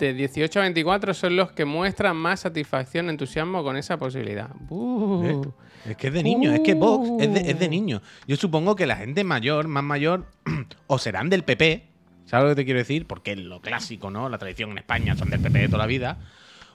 [0.00, 4.50] de 18 a 24 son los que muestran más satisfacción, entusiasmo con esa posibilidad.
[4.70, 5.24] Uh.
[5.24, 5.40] ¿Eh?
[5.84, 8.02] Es que es de niño, es que Vox es de, es de niño.
[8.26, 10.26] Yo supongo que la gente mayor, más mayor,
[10.86, 11.88] o serán del PP,
[12.24, 13.06] ¿sabes lo que te quiero decir?
[13.06, 14.28] Porque es lo clásico, ¿no?
[14.28, 16.18] La tradición en España son del PP de toda la vida.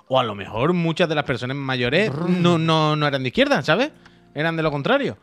[0.10, 3.62] O a lo mejor muchas de las personas mayores no, no, no eran de izquierda,
[3.62, 3.92] ¿sabes?
[4.36, 5.18] Eran de lo contrario.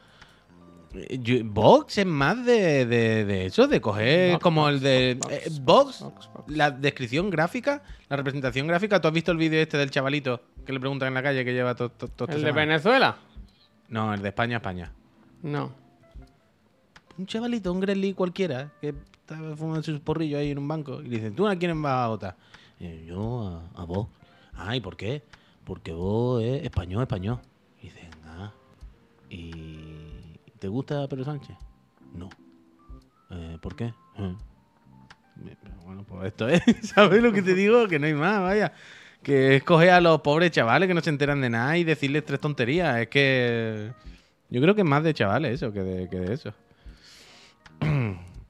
[1.21, 5.19] Yo- Vox es más de, de- de eso, de coger Vox, como Vox, el de
[5.21, 6.05] Vox, eh, Vox,
[6.47, 9.01] la descripción gráfica, la representación gráfica.
[9.01, 11.53] ¿Tú has visto el vídeo este del chavalito que le preguntan en la calle que
[11.53, 13.17] lleva todo todo- ¿El de Venezuela?
[13.89, 14.93] No, el de España, España.
[15.43, 15.73] No.
[17.19, 21.01] Un chavalito, un Gremlin cualquiera, que estaba fumando sus porrillos ahí en un banco.
[21.01, 22.37] Y le dicen, ¿tú a quién vas a votar?
[23.07, 24.09] Yo a, a vos.
[24.55, 25.23] Ah, ¿y por qué?
[25.65, 27.39] Porque vos es español, español.
[27.81, 28.53] Y dicen, ah.
[29.31, 31.57] ¿Y te gusta Pedro Sánchez?
[32.15, 32.29] No.
[33.31, 33.95] "Eh, ¿Por qué?
[34.19, 34.37] "Eh".
[35.85, 36.63] Bueno, pues esto es,
[36.95, 37.87] ¿sabes lo que te digo?
[37.89, 38.73] Que no hay más, vaya.
[39.25, 42.25] Que es coger a los pobres chavales que no se enteran de nada y decirles
[42.25, 42.99] tres tonterías.
[42.99, 43.91] Es que
[44.51, 46.55] yo creo que es más de chavales eso que de, que de eso.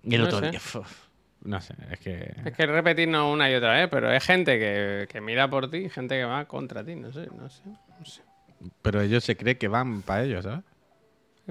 [0.02, 0.50] Y el No otro sé.
[0.50, 1.06] día, uf,
[1.44, 2.34] no sé, es que...
[2.44, 5.88] Es que repetirnos una y otra vez, pero es gente que, que mira por ti,
[5.88, 8.20] gente que va contra ti, no sé, no sé, no sé.
[8.82, 10.60] Pero ellos se creen que van para ellos, ¿sabes?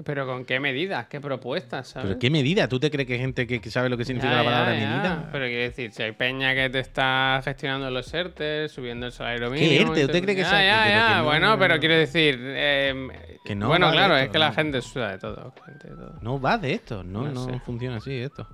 [0.02, 2.08] Pero con qué medidas, qué propuestas, ¿sabes?
[2.08, 2.66] Pero ¿qué medida?
[2.66, 4.74] ¿Tú te crees que hay gente que, que sabe lo que significa Ya, la palabra
[4.74, 4.88] ya, ya.
[4.90, 5.28] medida?
[5.30, 9.52] Pero quiero decir, si hay peña que te está gestionando los ERTE, subiendo el salario
[9.52, 9.90] ¿Qué mínimo.
[9.92, 10.00] ERTE?
[10.00, 10.66] y ¿Usted cree que sabe?
[10.66, 12.36] ya, ya, no- Bueno, pero quiero decir.
[12.42, 13.08] eh,
[13.44, 15.54] Que no bueno, claro, esto, es que la gente suda de todo.
[15.64, 16.18] gente de todo.
[16.22, 17.60] No va de esto, no, No sé.
[17.60, 18.48] funciona así esto.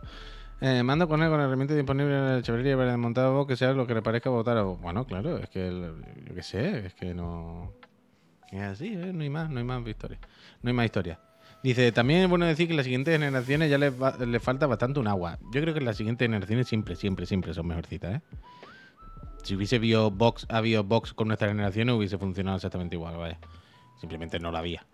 [0.61, 3.57] Eh, mando con él con herramientas disponibles en el Chevrolet para desmontar a vos, que
[3.57, 4.78] sea lo que le parezca votar a vos.
[4.78, 5.95] Bueno, claro, es que el-
[6.28, 7.72] yo qué sé, es que no.
[8.53, 9.12] Es así, ¿eh?
[9.14, 10.18] no hay más, no hay más historia.
[10.61, 11.18] No hay más historia.
[11.63, 14.99] Dice, también es bueno decir que las siguientes generaciones ya les, va- les falta bastante
[14.99, 15.39] un agua.
[15.53, 18.21] Yo creo que las siguientes generaciones siempre, siempre, siempre son mejorcitas, ¿eh?
[19.43, 23.39] Si hubiese habido box, habido box con nuestra generación hubiese funcionado exactamente igual, vaya.
[24.01, 24.87] Simplemente no la había.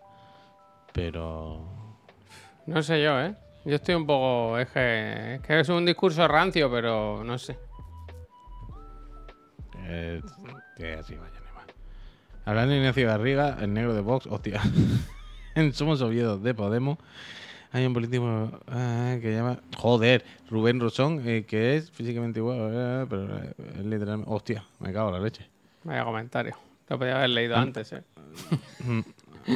[0.92, 1.68] Pero.
[2.66, 3.34] No sé yo, ¿eh?
[3.64, 4.58] Yo estoy un poco.
[4.58, 7.56] Es que, es que es un discurso rancio, pero no sé.
[9.84, 10.20] Eh,
[10.76, 11.66] que así vaya, más.
[12.44, 14.60] Hablando de Ignacio Garriga, el negro de Vox, hostia.
[15.60, 16.98] en Somos Oviedo de Podemos
[17.72, 19.58] hay un político ah, que llama.
[19.76, 24.30] Joder, Rubén Rosón, eh, que es físicamente igual, eh, pero eh, es literalmente.
[24.32, 25.46] Hostia, me cago en la leche.
[25.84, 26.56] Vaya comentario.
[26.88, 28.02] Lo podía haber leído antes, ¿eh?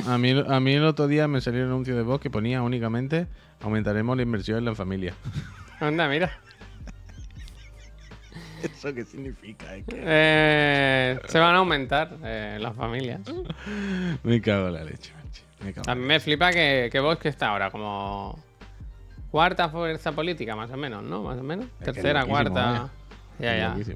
[0.06, 2.62] A mí, a mí el otro día me salió un anuncio de Vox que ponía
[2.62, 3.26] únicamente
[3.60, 5.14] aumentaremos la inversión en la familia.
[5.80, 6.30] Anda, mira.
[8.62, 9.76] ¿Eso qué significa?
[9.76, 13.20] Es que Eh, se van a aumentar eh, las familias.
[14.22, 15.12] me cago en la leche,
[15.86, 18.38] A mí me flipa que, que Vox que está ahora como
[19.30, 21.22] cuarta fuerza política, más o menos, ¿no?
[21.22, 21.66] Más o menos.
[21.80, 22.50] Es Tercera, cuarta.
[22.52, 22.88] vaya.
[23.38, 23.94] Ya, ya.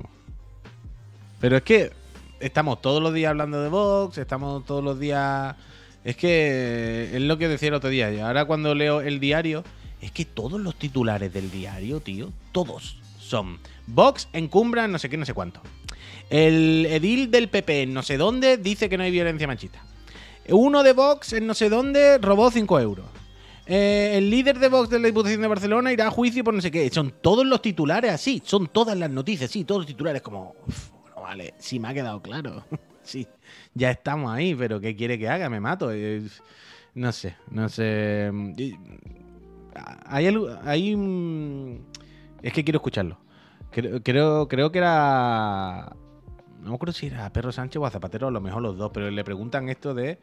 [1.40, 1.92] Pero es que
[2.40, 5.56] estamos todos los días hablando de Vox, estamos todos los días.
[6.04, 8.12] Es que es lo que decía el otro día.
[8.12, 9.64] Y ahora cuando leo el diario,
[10.00, 15.16] es que todos los titulares del diario, tío, todos son Vox encumbra no sé qué,
[15.16, 15.60] no sé cuánto.
[16.30, 19.82] El edil del PP no sé dónde dice que no hay violencia machista.
[20.50, 23.06] Uno de Vox en no sé dónde robó 5 euros.
[23.66, 26.60] Eh, el líder de Vox de la Diputación de Barcelona irá a juicio por no
[26.60, 26.88] sé qué.
[26.90, 30.54] Son todos los titulares así, son todas las noticias, sí, todos los titulares como...
[30.66, 32.62] "Uf, vale, sí me ha quedado claro.
[33.02, 33.26] sí,
[33.72, 35.48] ya estamos ahí, pero ¿qué quiere que haga?
[35.48, 35.90] Me mato.
[35.92, 36.22] Eh,
[36.94, 38.30] no sé, no sé.
[38.58, 38.74] Y-
[40.06, 40.48] Hay algo...
[40.64, 40.92] Hay
[42.42, 43.18] Es que quiero escucharlo.
[43.70, 45.96] Creo, creo, creo que era...
[46.60, 48.90] No me acuerdo si era Perro Sánchez o a Zapatero, a lo mejor los dos,
[48.92, 50.18] pero le preguntan esto de...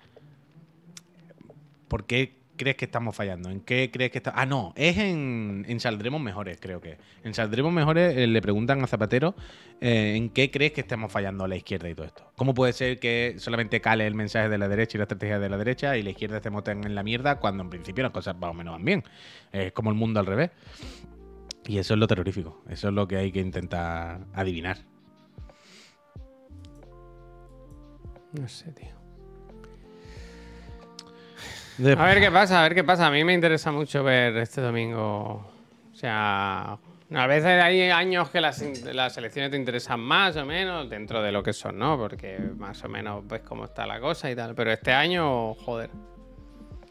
[1.92, 3.50] ¿Por qué crees que estamos fallando?
[3.50, 4.32] ¿En qué crees que está.?
[4.34, 6.98] Ah, no, es en, en Saldremos Mejores, creo que.
[7.26, 9.36] En Saldremos Mejores eh, le preguntan a Zapatero
[9.82, 12.32] eh, en qué crees que estamos fallando a la izquierda y todo esto.
[12.38, 15.50] ¿Cómo puede ser que solamente cale el mensaje de la derecha y la estrategia de
[15.50, 18.52] la derecha y la izquierda moten en la mierda cuando en principio las cosas más
[18.52, 19.04] o menos van bien?
[19.52, 20.52] Es como el mundo al revés.
[21.68, 22.64] Y eso es lo terrorífico.
[22.70, 24.78] Eso es lo que hay que intentar adivinar.
[28.40, 29.01] No sé, tío.
[31.82, 33.08] De- A ver qué pasa, a ver qué pasa.
[33.08, 35.52] A mí me interesa mucho ver este domingo.
[35.92, 36.78] O sea,
[37.14, 38.62] a veces hay años que las,
[38.94, 41.98] las elecciones te interesan más o menos dentro de lo que son, ¿no?
[41.98, 44.54] Porque más o menos ves cómo está la cosa y tal.
[44.54, 45.90] Pero este año, joder.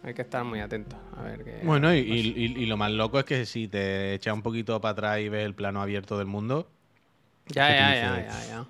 [0.02, 0.98] Hay que estar muy atentos.
[1.16, 1.60] A ver qué.
[1.62, 4.80] Bueno, y, y- y- y lo más loco es que si te echas un poquito
[4.80, 6.68] para atrás y ves el plano abierto del mundo,
[7.48, 8.64] Ya, ¿qué te ya, ya, ya, ya.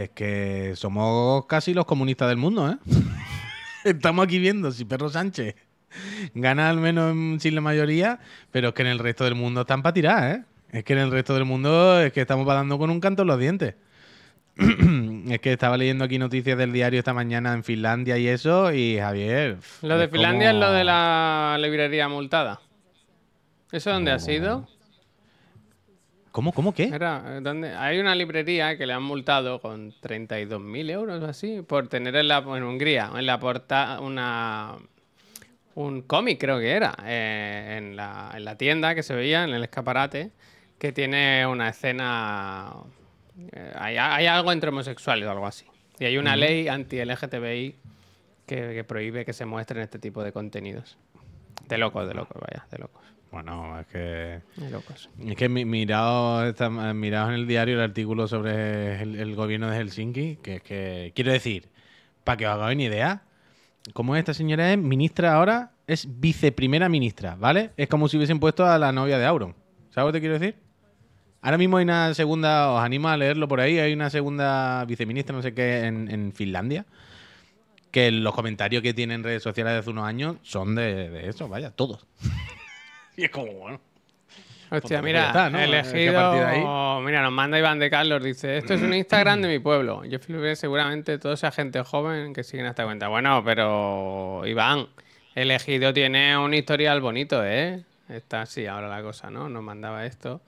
[0.00, 2.76] es que somos casi los comunistas del mundo, ¿eh?
[3.84, 5.54] Estamos aquí viendo si Perro Sánchez
[6.34, 8.18] gana al menos en- sin la mayoría,
[8.50, 10.42] pero es que en el resto del mundo están para tirar, ¿eh?
[10.70, 13.28] Es que en el resto del mundo es que estamos dando con un canto en
[13.28, 13.74] los dientes.
[14.56, 18.98] es que estaba leyendo aquí noticias del diario esta mañana en Finlandia y eso, y
[18.98, 19.58] Javier.
[19.82, 22.60] Lo de Finlandia es lo de la librería multada.
[23.70, 24.66] ¿Eso dónde ha sido?
[26.32, 26.84] ¿Cómo, cómo qué?
[26.84, 27.74] Era, ¿dónde?
[27.74, 32.28] Hay una librería que le han multado con 32.000 euros o así por tener en,
[32.28, 34.76] la, en Hungría, en la portada, una
[35.74, 39.50] un cómic creo que era, eh, en, la, en la tienda que se veía, en
[39.50, 40.30] el escaparate,
[40.78, 42.74] que tiene una escena...
[43.52, 45.66] eh, hay, hay algo entre homosexuales o algo así.
[45.98, 47.76] Y hay una ley anti-LGTBI
[48.46, 50.98] que, que prohíbe que se muestren este tipo de contenidos.
[51.68, 53.02] De locos, de locos, vaya, de locos.
[53.32, 54.40] Bueno, es que.
[54.70, 55.08] Locos.
[55.26, 59.70] Es que mi- miraos, esta- miraos en el diario el artículo sobre el, el gobierno
[59.70, 61.68] de Helsinki, que es que, quiero decir,
[62.24, 63.22] para que os hagáis una idea,
[63.94, 67.70] como esta señora es ministra ahora, es viceprimera ministra, ¿vale?
[67.76, 69.54] Es como si hubiesen puesto a la novia de Auron.
[69.90, 70.56] ¿Sabes lo que te quiero decir?
[71.40, 75.34] Ahora mismo hay una segunda, os animo a leerlo por ahí, hay una segunda viceministra,
[75.34, 76.84] no sé qué, en, en Finlandia,
[77.90, 81.28] que los comentarios que tiene en redes sociales de hace unos años son de, de
[81.28, 82.06] eso, vaya, todos.
[83.16, 83.80] y es como, bueno.
[84.70, 85.28] Hostia, mira,
[85.64, 86.12] elegido.
[86.46, 90.02] ahí- Mira, nos manda Iván de Carlos, dice: Esto es un Instagram de mi pueblo.
[90.06, 93.08] Yo flipé seguramente toda esa gente joven que siguen esta cuenta.
[93.08, 94.86] Bueno, pero Iván,
[95.34, 97.84] elegido tiene un historial bonito, ¿eh?
[98.08, 99.50] Está así ahora la cosa, ¿no?
[99.50, 100.40] Nos mandaba esto: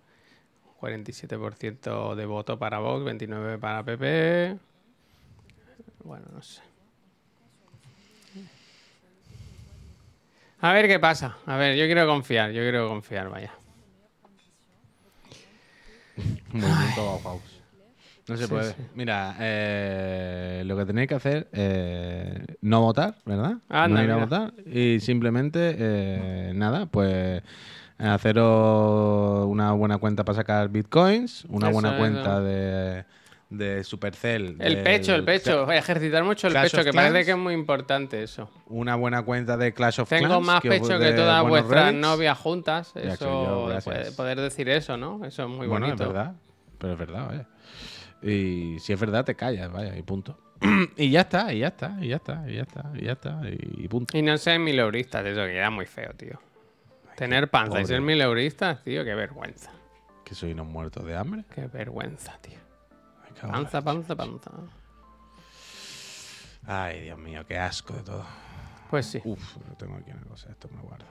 [0.80, 4.56] 47% de voto para Vox, 29% para PP.
[6.02, 6.62] Bueno, no sé.
[10.64, 11.36] A ver qué pasa.
[11.44, 13.52] A ver, yo quiero confiar, yo quiero confiar, vaya.
[16.54, 17.60] Movimiento Bauhaus.
[18.26, 18.72] No se Sí, puede.
[18.72, 18.82] sí.
[18.94, 23.58] Mira, eh, lo que tenéis que hacer es no votar, ¿verdad?
[23.68, 24.54] Anda, no ir a votar.
[24.64, 27.42] Y simplemente, eh, nada, pues
[27.98, 31.98] haceros una buena cuenta para sacar bitcoins, una Eso, buena eso.
[31.98, 33.04] cuenta de,
[33.56, 34.56] de Supercell.
[34.60, 35.70] El del- pecho, el pecho.
[35.70, 38.50] Ejercitar mucho el Clash pecho, que parece que es muy importante eso.
[38.66, 41.94] Una buena cuenta de Clash of Tengo Clans, más que os pecho que todas vuestras
[41.94, 42.92] novias juntas.
[42.96, 45.24] Eso, yo, poder decir eso, ¿no?
[45.24, 46.04] Eso es muy bueno, bonito.
[46.04, 46.34] es verdad.
[46.78, 47.46] Pero es verdad, vaya.
[48.22, 50.38] Y si es verdad, te callas, vaya, y punto.
[50.96, 53.40] y ya está, y ya está, y ya está, y ya está, y ya está,
[53.50, 54.16] y, punto.
[54.16, 56.40] Y no ser mileuristas, eso que era muy feo, tío.
[57.16, 59.70] Tener panza y ser mileuristas, tío, qué vergüenza.
[60.24, 61.44] Que soy unos muertos de hambre.
[61.54, 62.58] Qué vergüenza, tío.
[63.52, 64.50] Panza, panza, panza.
[66.66, 68.24] Ay, Dios mío, qué asco de todo.
[68.90, 69.20] Pues sí.
[69.24, 71.04] Uf, lo tengo aquí una cosa, esto me lo guardo.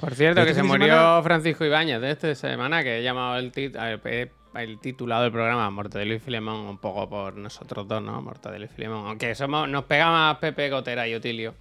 [0.00, 2.98] Por cierto, Este que se fin de murió semana- Francisco Ibáñez de esta semana, que
[2.98, 7.08] he llamado el, tit- el, he- el titulado del programa Mortadelo y Filemón, un poco
[7.08, 8.20] por nosotros dos, ¿no?
[8.22, 9.06] Mortadelo y Filemón.
[9.08, 11.54] Aunque somos, nos pega más Pepe Gotera y Otilio.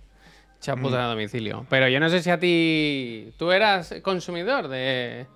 [0.60, 1.66] Chapuza a domicilio.
[1.70, 3.32] Pero yo no sé si a ti.
[3.38, 5.28] ¿Tú eras consumidor de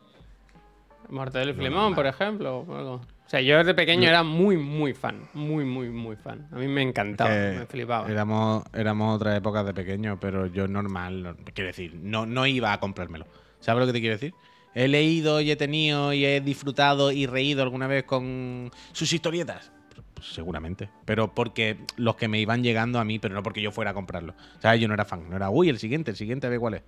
[1.09, 2.59] Mortadelo y Filemón, por ejemplo?
[2.59, 3.01] o algo?
[3.31, 5.21] O sea, yo desde pequeño era muy, muy fan.
[5.33, 6.49] Muy, muy, muy fan.
[6.51, 8.11] A mí me encantaba, Que me flipaba.
[8.11, 12.73] Éramos, éramos otras épocas de pequeño, pero yo normal, no- quiero decir, no, no iba
[12.73, 13.25] a comprármelo.
[13.61, 14.33] ¿Sabes lo que te quiero decir?
[14.75, 19.71] He leído y he tenido y he disfrutado y reído alguna vez con sus historietas.
[20.13, 20.89] Pues seguramente.
[21.05, 23.93] Pero porque los que me iban llegando a mí, pero no porque yo fuera a
[23.93, 24.33] comprarlo.
[24.59, 24.81] ¿Sabes?
[24.81, 25.29] Yo no era fan.
[25.29, 26.81] No era, uy, el siguiente, el siguiente, a ver cuál es.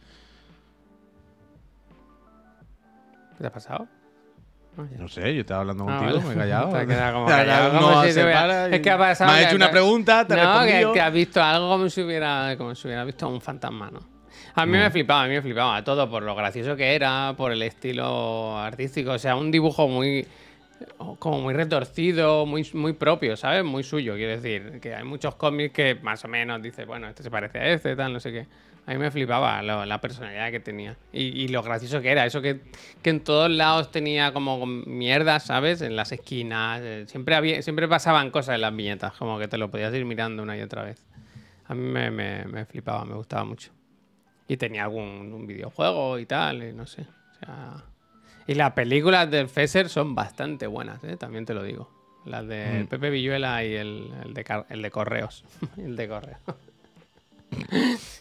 [3.37, 3.87] ¿Qué te ha pasado?
[4.77, 4.81] Ah.
[4.97, 6.27] No sé, yo estaba hablando Ah, contigo, vale.
[6.29, 6.69] me he callado.
[6.71, 9.45] Te has quedado como callado, como si se para Es que ha pasado Me has
[9.45, 12.87] hecho una pregunta, te no, que, que has visto algo como si hubiera, como si
[12.87, 13.99] hubiera visto un fantasma, ¿no?
[14.55, 17.51] A mí me flipaba, a mí me flipaba todo por lo gracioso que era, por
[17.51, 20.27] el estilo artístico, o sea, un dibujo muy
[21.19, 23.63] como muy retorcido, muy, muy propio, ¿sabes?
[23.63, 27.23] Muy suyo, quiero decir, que hay muchos cómics que más o menos dices, bueno, este
[27.23, 28.47] se parece a este, tal, no sé qué.
[28.85, 32.41] A mí me flipaba lo- la personalidad que tenía y, lo gracioso que era, eso
[32.41, 32.59] que,
[33.01, 35.81] que en todos lados tenía como mierda, ¿sabes?
[35.81, 39.57] En las esquinas, eh, siempre, había, siempre pasaban cosas en las viñetas, como que te
[39.57, 41.05] lo podías ir mirando una y otra vez.
[41.67, 43.71] A mí me, me- me flipaba, me gustaba mucho.
[44.49, 47.03] Y tenía algún un videojuego y tal, y no sé.
[47.03, 47.83] O sea,
[48.47, 51.17] y las películas del Fesser son bastante buenas, ¿eh?
[51.17, 51.89] también te lo digo.
[52.25, 52.87] Las de Mm.
[52.87, 55.43] Pepe Villuela y el, el de, el de Correos.
[55.77, 56.39] el de Correos.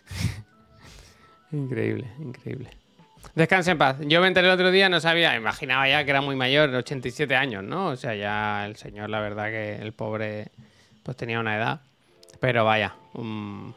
[1.52, 2.70] increíble, increíble.
[3.34, 3.96] Descansa en paz.
[4.00, 7.34] Yo me enteré el otro día, no sabía, imaginaba ya que era muy mayor, 87
[7.36, 7.86] años, ¿no?
[7.88, 10.48] O sea, ya el señor, la verdad que el pobre,
[11.02, 11.80] pues tenía una edad.
[12.40, 13.74] Pero vaya, Un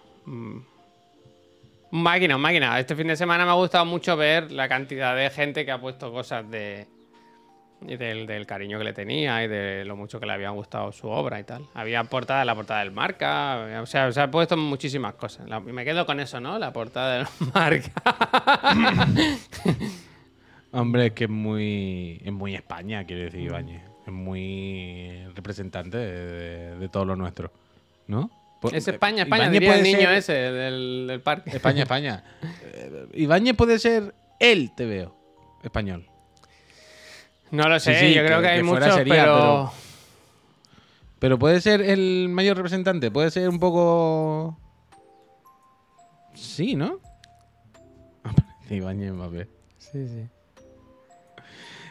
[1.96, 2.80] máquina, máquina.
[2.80, 5.80] Este fin de semana me ha gustado mucho ver la cantidad de gente que ha
[5.80, 6.88] puesto cosas de.
[7.88, 11.08] y del, cariño que le tenía y de lo mucho que le había gustado su
[11.08, 11.66] obra y tal.
[11.74, 13.82] Había portada, la portada del marca.
[13.82, 15.48] O sea, se ha puesto muchísimas cosas.
[15.64, 16.58] Me quedo con eso, ¿no?
[16.60, 17.92] La portada del marca.
[20.72, 23.82] Hombre, es que es muy, es muy España, quiere decir Ibáñez.
[24.06, 27.52] Es muy representante de, de- de todo lo nuestro.
[28.08, 28.30] ¿No?
[28.62, 31.50] Pues, es eh, España, España, diría el niño ser- ese del, del parque.
[31.52, 32.24] España, España.
[33.14, 35.16] Ibáñez puede ser el TVO
[35.64, 36.08] español.
[37.52, 39.36] No lo sé, Sí, sí, yo creo que- hay que muchos, sería, pero...
[39.36, 39.72] pero-
[41.20, 43.10] Pero puede ser el mayor representante.
[43.12, 44.60] Puede ser un poco.
[46.34, 47.00] Sí, ¿no?
[48.70, 49.48] Ibáñez Mbappé.
[49.78, 50.28] Sí, sí.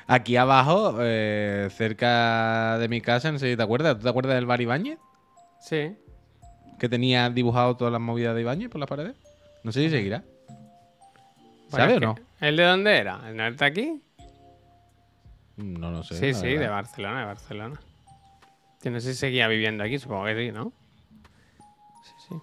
[0.07, 3.97] Aquí abajo, eh, cerca de mi casa, no sé si te acuerdas.
[3.97, 4.99] ¿Tú te acuerdas del bar Ibáñez?
[5.61, 5.97] Sí.
[6.79, 9.15] Que tenía dibujado todas las movidas de Ibáñez por las paredes.
[9.63, 10.23] No sé si seguirá.
[11.71, 12.15] ¿Sabe o que- no?
[12.41, 13.21] ¿El de dónde era?
[13.29, 14.01] ¿El no está aquí?
[15.57, 16.15] No lo sé.
[16.17, 16.69] Sí, sí, de.
[16.69, 17.81] Barcelona, de Barcelona.
[18.83, 20.73] Yo no sé si seguía viviendo aquí, supongo que sí, ¿no?
[22.05, 22.35] Sí, sí.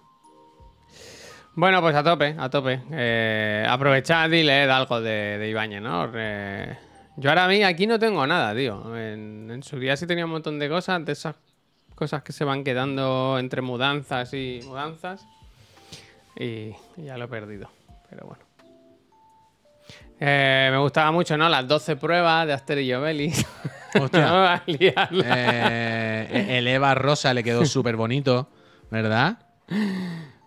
[1.54, 2.80] Bueno, pues a tope, a tope.
[2.90, 6.10] Eh, aprovechad y leed algo de, de Ibáñez, ¿no?
[6.14, 6.76] Eh,
[7.16, 8.96] yo ahora a mí aquí no tengo nada, tío.
[8.96, 11.36] En, en su día sí tenía un montón de cosas, de esas
[11.94, 15.26] cosas que se van quedando entre mudanzas y mudanzas.
[16.38, 17.68] Y, ya lo he perdido,
[18.08, 18.42] pero bueno.
[20.20, 21.48] Eh, me gustaba mucho, ¿no?
[21.48, 23.44] Las 12 pruebas de Aster y Obelix.
[24.00, 24.62] Hostia.
[24.66, 28.48] Eh, el Eva Rosa le quedó súper bonito,
[28.90, 29.38] ¿verdad?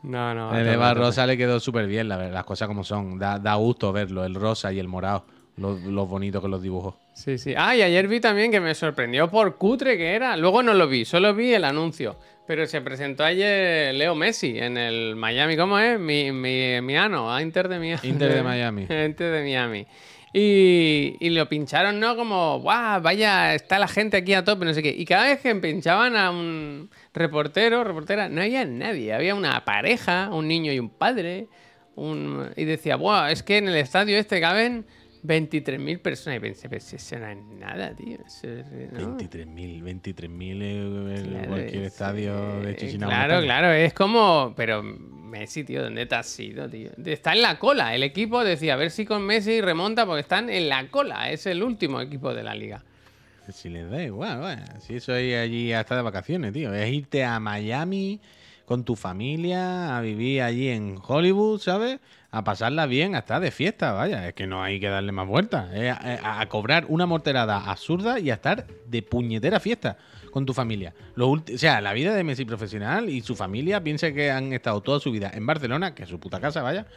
[0.02, 0.56] No, no.
[0.56, 0.94] El Eva.
[0.94, 3.20] Rosa le quedó súper bien, la verdad, las cosas como son.
[3.20, 5.26] Da, da gusto verlo, el rosa y el morado.
[5.58, 6.98] Lo, lo bonito que los dibujó.
[7.14, 7.54] Sí, sí.
[7.58, 10.36] Ah, y ayer vi también que me sorprendió por cutre que era.
[10.36, 12.18] Luego no lo vi, solo vi el anuncio.
[12.46, 15.58] Pero se presentó ayer Leo Messi en el Miami.
[15.58, 16.00] ¿Cómo es?
[16.00, 18.08] Mi, mi, Miano, ah, Inter de Miami.
[18.08, 18.82] Inter de Miami.
[18.82, 19.88] Inter de Miami.
[20.34, 22.18] Y, y lo pincharon, ¿no?
[22.18, 24.90] Como, guau, vaya, está la gente aquí a tope, no sé qué.
[24.90, 29.14] Y cada vez que pinchaban a un reportero, reportera, no había nadie.
[29.14, 31.48] Había una pareja, un niño y un padre.
[31.96, 32.52] Un...
[32.58, 34.86] Y decía, guau, es que en el estadio este caben
[35.26, 36.38] 23.000 personas.
[36.38, 38.18] Y pensé, pero si eso no es nada, tío.
[38.18, 39.18] ¿no?
[39.18, 43.10] 23.000, 23.000 en Claro, cualquier es, estadio de eh, Chisinau.
[43.10, 44.54] Claro, claro, es como.
[44.56, 46.92] Pero Messi, tío, ¿dónde te has ido, tío?
[47.06, 47.94] Está en la cola.
[47.96, 51.30] El equipo decía, a ver si con Messi remonta porque están en la cola.
[51.32, 52.84] Es el último equipo de la liga.
[53.50, 56.74] Si les da igual, bueno, si eso es allí hasta de vacaciones, tío.
[56.74, 58.20] Es irte a Miami
[58.66, 62.00] con tu familia, a vivir allí en Hollywood, ¿sabes?
[62.36, 64.28] A pasarla bien, hasta de fiesta, vaya.
[64.28, 65.70] Es que no hay que darle más vueltas.
[66.22, 69.98] A, cobrar una morterada absurda y a estar de puñetera fiesta
[70.32, 70.94] con tu familia.
[71.16, 74.82] Lo o sea, la vida de Messi profesional y su familia, piensa que han estado
[74.82, 76.88] toda su vida en Barcelona, que es su puta casa, vaya.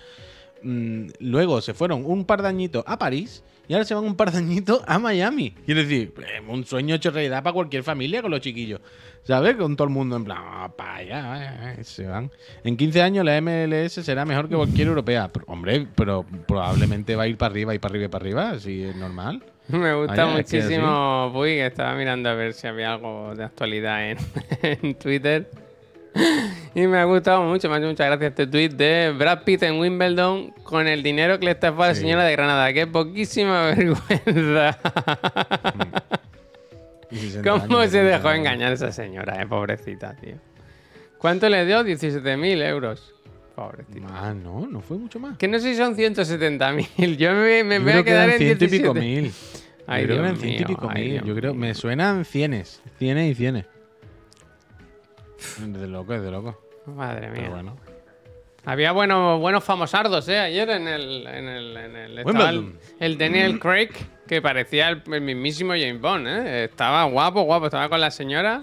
[0.64, 4.16] Mm, luego se fueron un par de añitos a París y ahora se van un
[4.16, 5.52] par de añitos a Miami.
[5.66, 8.80] Quiero decir, eh, un sueño hecho realidad para cualquier familia con los chiquillos.
[9.24, 9.56] ¿Sabes?
[9.56, 12.30] Con todo el mundo en plan, "Ah, para allá, eh, se van.
[12.64, 15.28] En 15 años la MLS será mejor que cualquier europea.
[15.30, 18.58] Pero, hombre, pero probablemente va a ir para arriba y para arriba y para arriba,
[18.58, 19.42] si es normal.
[19.68, 24.16] Me gusta que muchísimo que estaba mirando a ver si había algo de actualidad en,
[24.62, 25.50] en Twitter.
[26.74, 29.62] Y me ha gustado mucho, me ha hecho muchas gracias este tweet de Brad Pitt
[29.62, 32.02] en Wimbledon con el dinero que le estafó a la Sí.
[32.02, 32.72] señora de Granada.
[32.72, 34.78] ¡Qué poquísima vergüenza!
[37.10, 39.46] Y 60 ¿Cómo se de dejó engañar esa señora, eh?
[39.46, 40.34] Pobrecita, tío.
[41.16, 41.82] ¿Cuánto le dio?
[41.82, 43.14] 17.000 euros.
[43.56, 44.06] Pobrecita.
[44.10, 45.38] Ah, no, no fue mucho más.
[45.38, 47.16] Que no sé si son 170.000.
[47.16, 48.78] Yo me, me Yo voy a que quedar en ciento y 17.
[48.82, 49.32] pico mil.
[49.86, 51.22] Ay, yo creo que Dios eran ciento y pico mil.
[51.24, 52.82] Yo creo, me suenan cienes.
[52.98, 53.64] Cienes y cienes.
[55.58, 56.60] De loco, es de loco.
[56.86, 57.40] Madre mía.
[57.42, 57.76] Pero bueno.
[58.64, 60.38] Había buenos, buenos famosardos, ¿eh?
[60.38, 61.26] Ayer en el.
[61.26, 63.90] En el, en el estaba el, Daniel Craig,
[64.26, 66.64] que parecía el, el mismísimo James Bond, ¿eh?
[66.64, 67.66] Estaba guapo, guapo.
[67.66, 68.62] Estaba con la señora.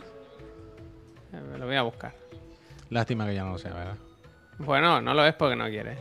[1.33, 2.13] Eh, lo voy a buscar.
[2.89, 3.95] Lástima que ya no lo sea, ¿verdad?
[4.59, 5.97] Bueno, no lo es porque no quiere.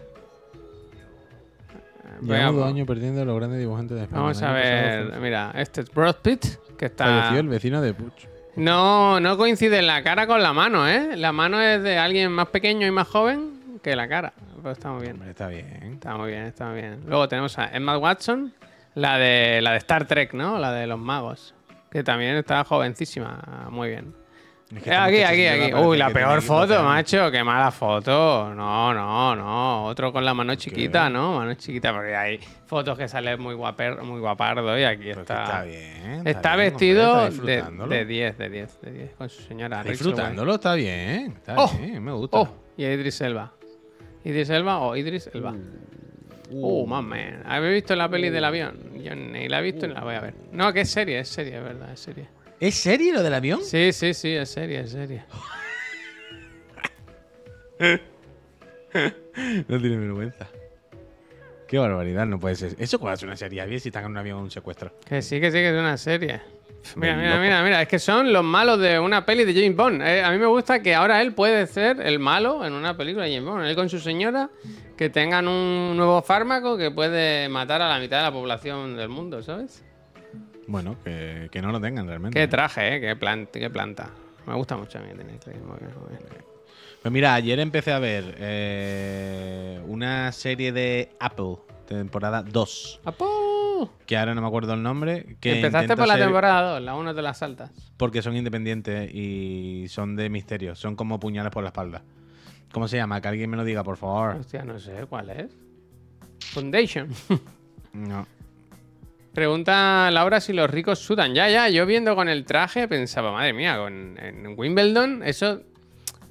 [2.21, 4.21] Llevamos dos años perdiendo los grandes dibujantes de España.
[4.21, 5.21] Vamos a ver.
[5.21, 6.45] Mira, este es Brad Pitt,
[6.77, 7.05] que está.
[7.05, 8.34] Falleció el vecino de Puch.
[8.57, 11.17] No, no coincide la cara con la mano, ¿eh?
[11.17, 14.33] La mano es de alguien más pequeño y más joven que la cara.
[14.63, 15.15] Pues está muy bien.
[15.15, 15.93] Hombre, está bien.
[15.95, 17.03] Está muy bien, está muy bien.
[17.07, 18.55] Luego tenemos a Emma Watson,
[18.95, 20.59] la de, la de Star Trek, ¿no?
[20.59, 21.55] La de los magos.
[21.91, 23.69] Que también está jovencísima.
[23.71, 24.15] Muy bien.
[24.79, 25.73] Aquí, muchacha aquí, aquí.
[25.73, 27.31] parece Uy, la peor 12 foto, macho.
[27.31, 28.55] Qué mala foto.
[28.55, 29.85] No, no, no.
[29.87, 31.37] Otro con la mano chiquita, ¿no?
[31.37, 35.17] Mano chiquita, porque hay fotos que salen muy, guaper, muy guapardo y aquí Pero es
[35.17, 35.43] que está.
[35.45, 36.27] está bien.
[36.27, 37.95] Está vestido de- disfrutándolo.
[37.95, 39.11] de 10, de 10, de 10.
[39.17, 39.83] Con su señora.
[39.83, 41.33] Disfrutándolo, está bien.
[41.37, 42.39] Está Oh, bien, me gusta.
[42.39, 43.53] Oh, y Idris Elba.
[44.25, 45.55] ¿Idris Elba o Idris Elba?
[46.51, 47.43] Uh, man, man.
[47.47, 48.77] ¿Habéis visto la peli del avión?
[49.03, 50.35] Yo ni la he visto ni la voy a ver.
[50.53, 52.29] No, que es serie, es serie, es verdad, es serie.
[52.61, 53.63] ¿Es serie lo del avión?
[53.63, 55.25] Sí, sí, sí, es serie, es serie.
[59.69, 60.47] No tiene vergüenza.
[61.67, 62.77] Qué barbaridad, no puede ser.
[62.79, 63.65] ¿Eso cuál es una serie?
[63.67, 64.93] Bien si están en un avión un secuestro.
[65.05, 66.41] Que sí, que sí, que es una serie.
[66.97, 70.03] Mira, mira, mira, mira, es que son los malos de una peli de James Bond.
[70.03, 73.25] Eh, a mí me gusta que ahora él puede ser el malo en una película
[73.25, 73.65] de James Bond.
[73.65, 74.51] Él con su señora,
[74.97, 79.09] que tengan un nuevo fármaco que puede matar a la mitad de la población del
[79.09, 79.83] mundo, ¿sabes?
[80.67, 82.39] Bueno, que, que no lo tengan realmente.
[82.39, 83.01] Qué traje, ¿eh?
[83.01, 84.11] Qué, plan- qué planta.
[84.47, 85.25] Me gusta mucho a mí muy
[85.79, 85.91] bien.
[87.03, 91.57] Pues mira, ayer empecé a ver eh, una serie de Apple,
[91.87, 93.91] temporada 2, ¡Apu!
[94.07, 95.37] que ahora no me acuerdo el nombre.
[95.41, 97.71] Que Empezaste por la ser- temporada 2, la 1 te las saltas.
[97.99, 102.03] Porque son independientes y son de misterio, son como puñales por la espalda.
[102.73, 103.21] ¿Cómo se llama?
[103.21, 104.37] Que alguien me lo diga, por favor.
[104.37, 105.51] Hostia, no sé cuál es.
[106.41, 107.09] Foundation.
[107.93, 108.27] No.
[109.35, 111.35] Pregunta Laura si los ricos sudan.
[111.35, 115.63] Ya, ya, yo viendo con el traje pensaba, madre mía, con, en Wimbledon eso,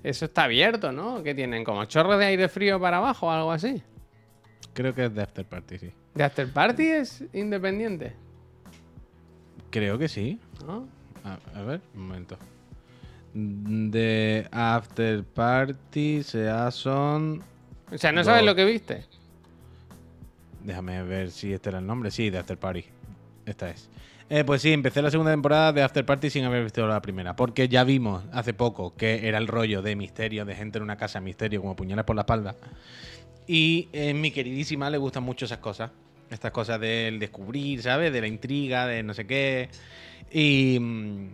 [0.04, 1.22] eso está abierto, ¿no?
[1.22, 1.66] ¿Qué tienen?
[1.66, 3.84] ¿Como chorros de aire frío para abajo o algo así?
[4.74, 5.92] Creo que es de After Party, sí.
[6.16, 8.16] ¿De After Party es independiente?
[9.70, 10.40] Creo que sí.
[10.66, 10.88] ¿No?
[11.26, 12.38] A, a ver, un momento.
[13.34, 17.44] De After Party se son.
[17.92, 19.06] O sea, ¿no sabes lo que viste?
[20.64, 22.12] Déjame ver si este era el nombre.
[22.12, 22.86] Sí, de After Party.
[23.46, 23.90] Esta es.
[24.30, 27.36] Eh, pues sí, empecé la segunda temporada de After Party sin haber visto la primera.
[27.36, 30.98] Porque ya vimos hace poco que era el rollo de misterio, de gente en una
[30.98, 32.56] casa misterio, como puñales por la espalda.
[33.46, 35.92] Y eh, mi queridísima le gustan mucho esas cosas.
[36.30, 38.12] Estas cosas del descubrir, ¿sabes?
[38.14, 39.70] De la intriga, de no sé qué.
[40.32, 41.28] Y mm,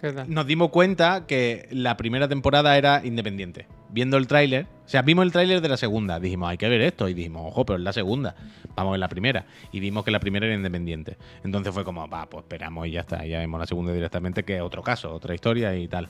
[0.00, 0.32] ¿Qué tal?
[0.32, 3.66] nos dimos cuenta que la primera temporada era independiente.
[3.90, 6.80] Viendo el tráiler, o sea, vimos el tráiler de la segunda, dijimos, hay que ver
[6.80, 8.34] esto, y dijimos, ojo, pero es la segunda,
[8.74, 9.44] vamos a ver la primera.
[9.72, 11.18] Y vimos que la primera era independiente.
[11.44, 14.56] Entonces fue como, va, pues esperamos y ya está, ya vemos la segunda directamente, que
[14.56, 16.08] es otro caso, otra historia y tal.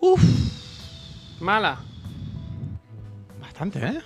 [0.00, 0.22] Uf,
[1.40, 1.78] Mala.
[3.38, 3.98] bastante, ¿eh?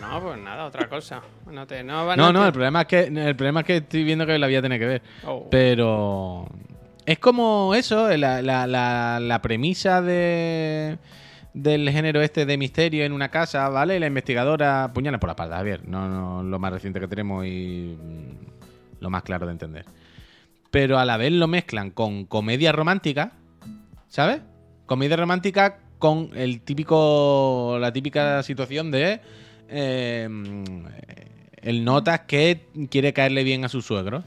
[0.00, 1.22] No, pues nada, otra cosa.
[1.50, 4.26] No, te, no, No, no, el problema es que el problema es que estoy viendo
[4.26, 5.02] que la voy a tener que ver.
[5.24, 5.48] Oh.
[5.50, 6.46] Pero
[7.06, 10.98] es como eso, la, la- premisa de
[11.52, 14.00] del género este de misterio en una casa, ¿vale?
[14.00, 15.86] La investigadora puñales por la espalda, Javier.
[15.86, 19.84] No, no lo más reciente que tenemos y mm, lo más claro de entender.
[20.72, 23.32] Pero a la vez lo mezclan con comedia romántica,
[24.08, 24.40] ¿sabes?
[24.86, 29.20] Comedia romántica con el típico la típica situación de
[29.68, 30.28] eh,
[31.62, 34.24] el notas que quiere caerle bien a su suegro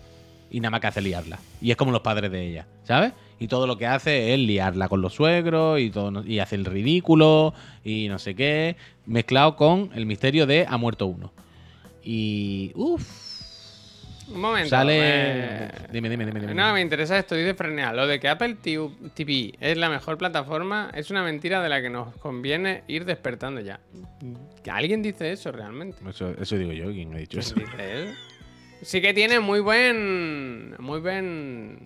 [0.50, 1.40] y nada más que hace liarla.
[1.62, 3.14] Y es como los padres de ella, ¿sabes?
[3.40, 6.66] Y todo lo que hace es liarla con los suegros y todo y hace el
[6.66, 8.76] ridículo y no sé qué,
[9.06, 11.32] mezclado con el misterio de ha muerto uno.
[12.04, 13.06] Y uff,
[14.30, 14.70] Un momento.
[14.70, 16.54] sale eh, Dime, dime, dime, dime.
[16.54, 17.94] No, me interesa esto, dice Frenea.
[17.94, 21.90] Lo de que Apple TV es la mejor plataforma es una mentira de la que
[21.90, 23.80] nos conviene ir despertando ya.
[24.64, 25.98] ¿Que ¿Alguien dice eso realmente?
[26.10, 27.56] Eso, eso digo yo, ¿quién ha dicho eso?
[27.56, 28.14] ¿Dice eso?
[28.82, 30.76] Sí que tiene muy buen...
[30.80, 31.80] Muy buen...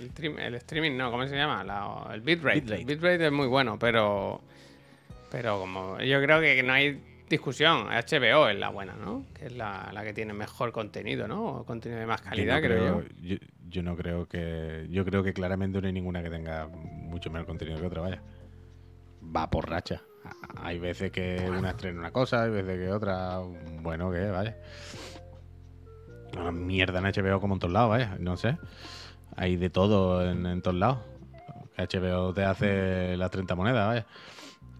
[0.00, 1.64] El, trim- el streaming, no, ¿cómo se llama?
[1.64, 2.60] La- el bitrate.
[2.60, 2.80] Bitrate.
[2.82, 4.40] El bitrate es muy bueno, pero...
[5.30, 9.24] Pero como yo creo que no hay discusión, HBO es la buena, ¿no?
[9.34, 11.44] Que es la, la que tiene mejor contenido, ¿no?
[11.46, 13.08] O contenido de más calidad, yo no creo yo.
[13.20, 13.36] yo.
[13.68, 14.86] yo no creo que.
[14.88, 18.22] Yo creo que claramente no hay ninguna que tenga mucho menos contenido que otra, vaya.
[19.34, 20.00] Va por racha.
[20.62, 23.38] Hay veces que una estrena una cosa, hay veces que otra.
[23.80, 24.56] Bueno, que vaya.
[26.40, 28.16] Una mierda en HBO como en todos lados, vaya.
[28.20, 28.58] No sé.
[29.36, 30.98] Hay de todo en, en todos lados.
[31.76, 34.06] HBO te hace las 30 monedas, vaya.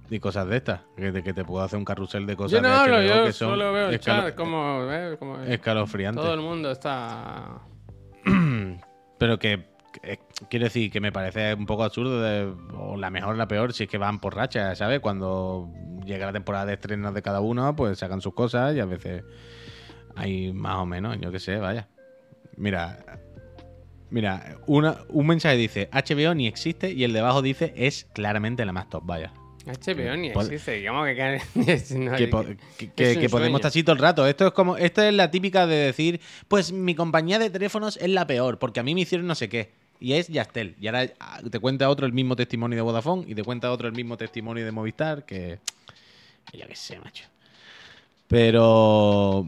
[0.09, 0.81] Y cosas de estas.
[0.97, 3.03] Que te, que te puedo hacer un carrusel de cosas Yo no de hablo, HBO
[3.07, 6.23] yo que son solo veo el chat, como, eh, como escalofriantes.
[6.23, 7.59] todo el mundo está...
[9.19, 9.67] Pero que,
[10.03, 13.73] que- quiero decir que me parece un poco absurdo, de, o la mejor la peor,
[13.73, 15.01] si es que van por racha, ¿sabes?
[15.01, 15.71] Cuando
[16.05, 19.25] llega la temporada de estrenos de cada uno, pues sacan sus cosas y a veces
[20.17, 21.89] hay más o menos, yo qué sé, vaya.
[22.57, 23.21] Mira,
[24.11, 28.65] mira, una, un mensaje dice HBO ni existe y el de abajo dice es claramente
[28.65, 29.33] la más top, vaya.
[29.67, 31.41] HBO ni Pod- existe, como que...
[31.99, 34.27] no, que, que- que- podemos estar así todo el rato.
[34.27, 38.09] Esto es como, esto es la típica de decir, pues mi compañía de teléfonos es
[38.09, 39.73] la peor, porque a mí me hicieron no sé qué.
[39.99, 40.77] Y es Yastel.
[40.81, 43.89] Y ahora ah, te cuenta otro el mismo testimonio de Vodafone y te cuenta otro
[43.89, 45.59] el mismo testimonio de Movistar, que.
[46.51, 47.25] que Yo qué sé, macho.
[48.29, 49.47] Pero.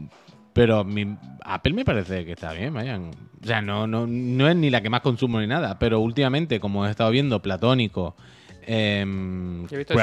[0.53, 3.11] Pero mi- Apple me parece que está bien, vayan.
[3.41, 6.59] O sea, no, no, no es ni la que más consumo ni nada, pero últimamente,
[6.59, 8.15] como he estado viendo Platónico,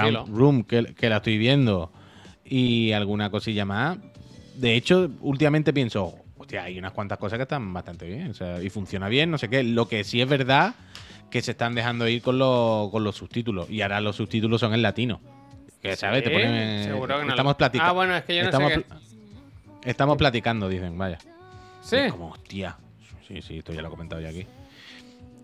[0.07, 0.25] Silo.
[0.27, 1.93] Room, que, que la estoy viendo,
[2.45, 3.99] y alguna cosilla más.
[4.57, 8.63] De hecho, últimamente pienso, hostia, hay unas cuantas cosas que están bastante bien, o sea,
[8.63, 9.63] y funciona bien, no sé qué.
[9.63, 10.75] Lo que sí es verdad
[11.31, 14.73] que se están dejando ir con, los- con los subtítulos y ahora los subtítulos son
[14.75, 15.21] en latino.
[15.83, 16.23] Que, ¿sabes?
[16.25, 17.91] Te ponen- seguro que no estamos platicando.
[17.91, 18.75] Ah, bueno, es que yo no sé qué-
[19.87, 21.19] estamos platicando, dicen, vaya.
[21.81, 21.97] Sí.
[21.97, 22.77] Es como, hostia.
[23.27, 24.47] Sí, sí, esto ya lo he comentado ya aquí.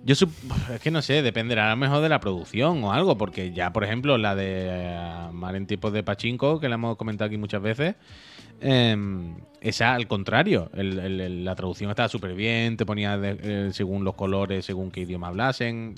[0.04, 0.32] Yo sup-
[0.74, 3.72] es que no sé, dependerá a lo mejor de la producción o algo, porque ya,
[3.72, 7.36] por ejemplo, la de eh, Mar en tiempos de Pachinko, que la hemos comentado aquí
[7.38, 7.94] muchas veces,
[8.60, 13.38] em, esa al contrario, el- el- el- la traducción estaba súper bien, te ponía de-
[13.68, 15.94] eh, según los colores, según qué idioma hablasen.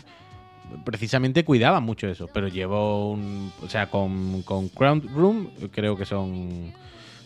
[0.84, 3.53] Precisamente cuidaban mucho eso, pero llevo un.
[3.62, 6.72] O sea, con, con Crown Room creo que son,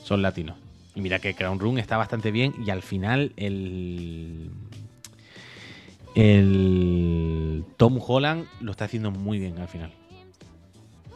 [0.05, 0.57] son latinos.
[0.99, 4.51] Y mira que Crown Room está bastante bien y al final el.
[6.17, 9.93] El Tom Holland lo está haciendo muy bien al final.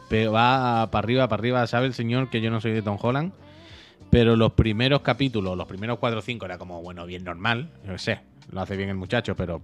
[0.07, 2.97] Pero va para arriba, para arriba, sabe el señor que yo no soy de Tom
[3.01, 3.33] Holland.
[4.09, 7.69] Pero los primeros capítulos, los primeros 4 o 5 era como, bueno, bien normal.
[7.85, 8.19] Yo qué sé,
[8.53, 9.61] lo hace bien el muchacho, pero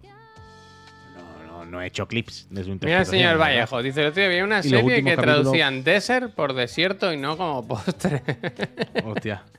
[1.15, 3.45] no, no, no he hecho clips de su Mira el señor ¿verdad?
[3.55, 7.13] Vallejo, dice, el otro día había una Y serie que capítulos- traducían desert por desierto
[7.13, 8.21] y no como postre.
[9.05, 9.43] Hostia.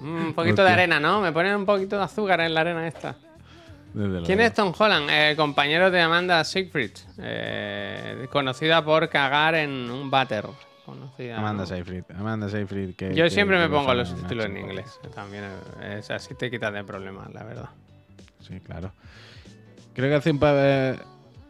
[0.00, 1.20] Un poquito de arena, ¿no?
[1.20, 3.14] Me ponen un poquito de azúcar en la arena esta.
[4.24, 5.08] ¿Quién es Tom Holland?
[5.10, 10.46] Eh, compañero de Amanda Siegfried, eh, conocida por cagar en un váter.
[10.86, 11.66] Conocida, Amanda ¿no?
[11.66, 12.04] Seyfried.
[12.18, 12.94] Amanda Seyfried.
[12.96, 14.98] que- Yo que- siempre que me pongo los de subtítulos en inglés.
[15.14, 15.44] También
[15.82, 17.68] es así te quitas de problemas, la verdad.
[18.40, 18.92] Sí, claro.
[19.94, 20.96] Creo que hace un pa- eh,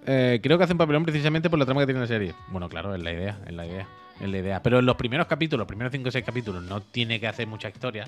[0.07, 2.35] eh, creo que hace un papelón precisamente por la trama que tiene la serie.
[2.49, 3.87] Bueno, claro, es la idea, es la idea,
[4.29, 4.63] idea.
[4.63, 7.47] Pero en los primeros capítulos, los primeros 5 o 6 capítulos, no tiene que hacer
[7.47, 8.07] mucha historia.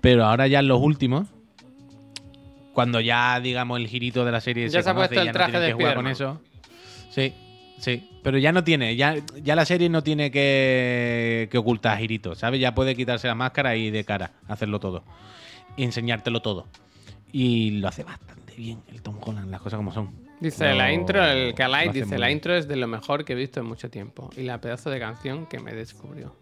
[0.00, 1.28] Pero ahora ya en los últimos,
[2.72, 5.36] cuando ya digamos el girito de la serie Ya se ha puesto el ya no
[5.36, 6.40] traje tienen de que jugar con eso.
[7.10, 7.34] Sí,
[7.78, 8.08] sí.
[8.22, 12.60] Pero ya no tiene, ya, ya la serie no tiene que, que ocultar giritos, ¿sabes?
[12.60, 15.04] Ya puede quitarse la máscara y de cara hacerlo todo.
[15.76, 16.66] Y enseñártelo todo.
[17.32, 20.29] Y lo hace bastante bien el Tom Holland, las cosas como son.
[20.40, 23.36] Dice la intro, el Kalai hace dice, la intro es de lo mejor que he
[23.36, 24.30] visto en mucho tiempo.
[24.36, 26.34] Y la pedazo de canción que me descubrió.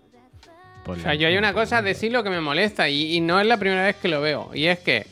[0.86, 3.40] O sea, yo hay una cosa de sí lo que me molesta y, y no
[3.40, 4.50] es la primera vez que lo veo.
[4.54, 5.06] Y es que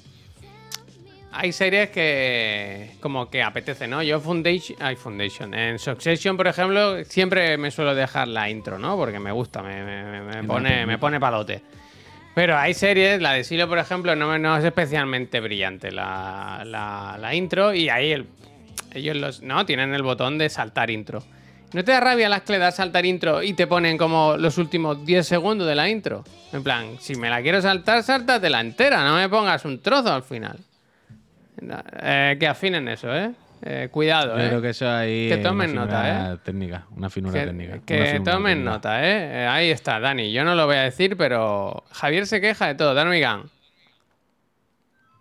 [1.32, 4.02] hay series que como que apetece, ¿no?
[4.02, 5.52] Yo Foundation, hay Foundation.
[5.52, 8.96] En Succession, por ejemplo, siempre me suelo dejar la intro, ¿no?
[8.96, 11.60] Porque me gusta, me, me- me- pone, me pone palote.
[12.34, 17.18] Pero hay series, la de Silo, por ejemplo, no, no es especialmente brillante la, la-
[17.20, 18.26] la intro y ahí el-
[18.96, 21.22] ellos los, no tienen el botón de saltar intro.
[21.72, 24.56] ¿No te da rabia las que le das saltar intro y te ponen como los
[24.56, 26.24] últimos 10 segundos de la intro?
[26.52, 30.22] En plan, si me la quiero saltar, sáltatela entera, no me pongas un trozo al
[30.22, 30.58] final.
[32.02, 33.32] Eh, que afinen eso, ¿eh?
[33.62, 34.48] Eh, cuidado, Yo ¿eh?
[34.48, 35.28] creo que eso ahí.
[35.28, 37.78] Que una tomen nota, finura Técnica, una finura Que, técnica.
[37.84, 38.70] que finura tomen técnica.
[38.70, 39.42] nota, ¿eh?
[39.42, 40.30] Eh, Ahí está, Dani.
[40.30, 42.94] Yo no lo voy a decir, pero Javier se queja de todo.
[42.94, 43.44] Dani Gang.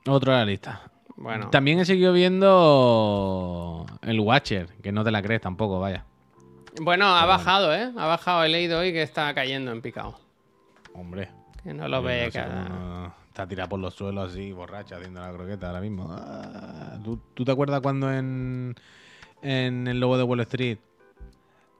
[0.07, 0.81] Otro de la lista.
[1.17, 6.05] Bueno, También he seguido viendo el Watcher, que no te la crees tampoco, vaya.
[6.81, 7.91] bueno, ha bajado, ¿eh?
[7.97, 8.43] Ha bajado.
[8.43, 10.19] He leído hoy que está cayendo en picado.
[10.93, 11.29] Hombre.
[11.63, 13.15] Que no lo ve no cada...
[13.29, 16.07] Está tirada por los suelos así, borracha, haciendo la croqueta ahora mismo.
[16.09, 18.75] Ah, ¿Tú, tú te acuerdas cuando en,
[19.41, 20.77] en El Lobo de Wall Street,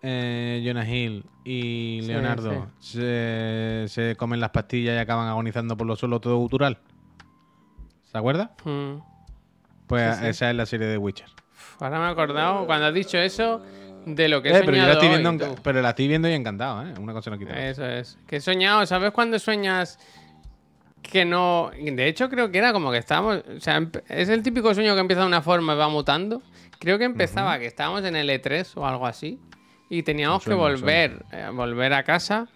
[0.01, 5.87] eh, Jonah Hill y Sí, Leonardo Se, se comen las pastillas y acaban agonizando por
[5.87, 6.77] los suelos todo gutural?
[8.03, 8.51] ¿Se acuerda?
[8.65, 8.95] Mm.
[9.87, 10.27] Pues Sí, sí.
[10.29, 11.27] esa es la serie de Witcher.
[11.79, 13.61] Ahora me he acordado, cuando has dicho eso,
[14.05, 15.89] de lo que he Eh, pero, yo la soñado estoy viendo, hoy, en- pero la
[15.89, 16.93] estoy viendo y encantado, ¿eh?
[16.99, 17.57] Una cosa no quita.
[17.67, 18.17] Eso es.
[18.27, 19.99] Que he soñado, ¿sabes cuando sueñas
[21.01, 21.71] que no...
[21.79, 23.43] De hecho, creo que era como que estábamos...
[23.55, 26.41] O sea, es el típico sueño que empieza de una forma y va mutando.
[26.79, 29.39] Creo que empezaba que estábamos en el E3 o algo así.
[29.89, 32.47] Y teníamos que volver, eh, volver a casa.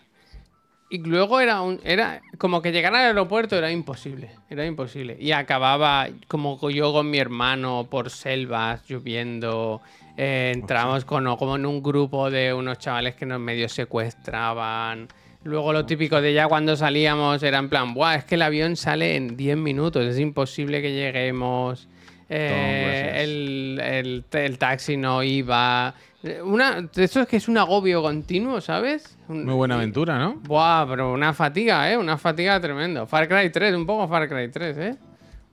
[0.91, 5.15] Y luego era un, era como que llegar al aeropuerto era imposible, era imposible.
[5.19, 9.81] Y acababa como yo con mi hermano por selvas, lloviendo.
[10.17, 15.07] eh, entramos con, como en un grupo de unos chavales que nos medio secuestraban.
[15.43, 18.75] Luego lo típico de ya cuando salíamos era en plan, Buah, es que el avión
[18.75, 21.87] sale en 10 minutos, es imposible que lleguemos.
[22.31, 23.23] Eh, gracias.
[23.23, 25.93] el, el- el taxi no iba.
[26.43, 29.17] Una, eso es que es un agobio continuo, ¿sabes?
[29.29, 30.35] Un- Muy buena aventura, ¿no?
[30.43, 31.97] Buah, pero una fatiga, ¿eh?
[31.97, 33.07] Una fatiga tremendo.
[33.07, 34.95] Far Cry 3, un poco Far Cry 3, ¿eh?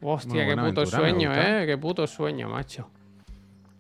[0.03, 1.33] Hostia, qué puto aventura, sueño.
[1.35, 1.65] ¿eh?
[1.67, 2.91] Qué puto sueño, macho.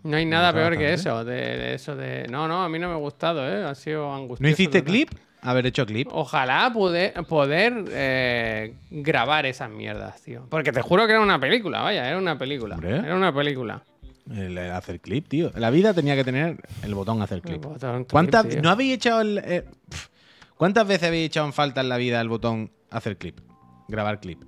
[0.04, 2.26] No hay nada peor que eso, de, de eso de...
[2.30, 3.64] No, no, a mí no me ha gustado, ¿eh?
[3.64, 4.42] Ha sido angustioso.
[4.44, 4.92] ¿No hiciste total.
[4.92, 5.10] clip?
[5.42, 6.08] Haber hecho clip.
[6.12, 10.46] Ojalá poder, poder eh, grabar esas mierdas, tío.
[10.48, 12.76] Porque te juro que era una película, vaya, era una película.
[12.76, 12.96] Hombre.
[12.98, 13.82] Era una película.
[14.30, 15.50] El, el hacer clip, tío.
[15.54, 17.62] La vida tenía que tener el botón hacer clip.
[17.62, 18.56] Botón ¿Cuántas.
[18.62, 19.38] ¿No habéis echado el.
[19.38, 19.64] eh,
[20.56, 23.38] ¿Cuántas veces habéis echado en falta en la vida el botón hacer clip?
[23.88, 24.42] Grabar clip.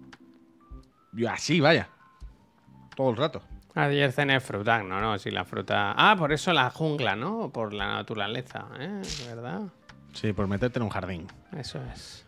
[1.12, 1.88] Yo así, vaya.
[2.96, 3.42] Todo el rato.
[3.74, 5.92] Ayer cené fruta, no, no, si la fruta.
[5.96, 7.50] Ah, por eso la jungla, ¿no?
[7.52, 9.00] Por la naturaleza, ¿eh?
[9.28, 9.62] ¿Verdad?
[10.12, 11.26] Sí, por meterte en un jardín.
[11.56, 12.26] Eso es.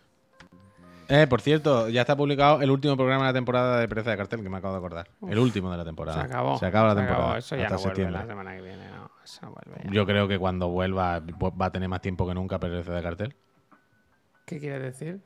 [1.10, 4.16] Eh, por cierto, ya está publicado el último programa de la temporada de Pereza de
[4.16, 5.08] Cartel, que me acabo de acordar.
[5.28, 6.20] el último de la temporada.
[6.20, 6.58] Se acabó.
[6.58, 7.16] Se acaba la Se acabó.
[7.16, 7.38] temporada.
[7.38, 9.10] Eso ya hasta no vuelve la semana que viene, no.
[9.24, 9.90] Eso no vuelve ya.
[9.90, 13.34] Yo creo que cuando vuelva va a tener más tiempo que nunca Pereza de Cartel.
[14.46, 15.20] ¿Qué quieres decir?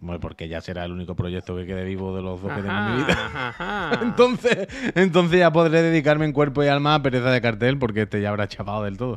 [0.00, 2.72] Hombre, porque ya será el único proyecto que quede vivo de los dos que tengo
[2.76, 3.16] en mi vida.
[3.48, 3.98] ajá.
[4.00, 8.20] Entonces, entonces ya podré dedicarme en cuerpo y alma a Pereza de Cartel porque este
[8.20, 9.16] ya habrá chapado del todo.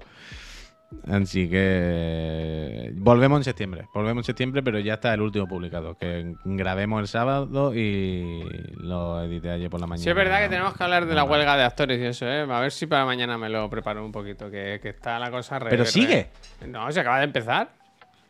[1.09, 3.87] Así que volvemos en septiembre.
[3.93, 5.97] Volvemos en septiembre, pero ya está el último publicado.
[5.97, 8.43] Que grabemos el sábado y
[8.77, 10.03] lo edité ayer por la mañana.
[10.03, 12.41] Sí, es verdad que tenemos que hablar de la huelga de actores y eso, ¿eh?
[12.41, 15.59] A ver si para mañana me lo preparo un poquito, que, que está la cosa
[15.59, 15.69] re.
[15.69, 16.27] ¿Pero re- sigue?
[16.67, 17.69] No, se acaba de empezar.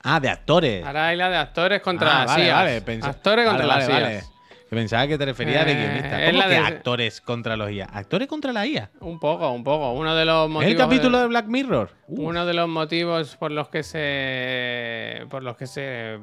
[0.03, 0.83] Ah, de actores.
[0.85, 2.55] Ahora hay la de actores contra Ah, las vale, IAs.
[2.55, 4.23] vale, pensé- Actores contra vale, las vale.
[4.71, 6.19] Pensaba que te referías de Eh, guionista.
[6.21, 7.85] es ¿Cómo la que de- actores contra los IA?
[7.91, 8.89] ¿Actores contra la IA?
[9.01, 9.91] Un poco, un poco.
[9.91, 10.71] Uno de los ¿Es motivos.
[10.71, 11.89] el capítulo de- de Black Mirror?
[12.07, 16.19] Uh, Uno de los motivos por los que se por los que se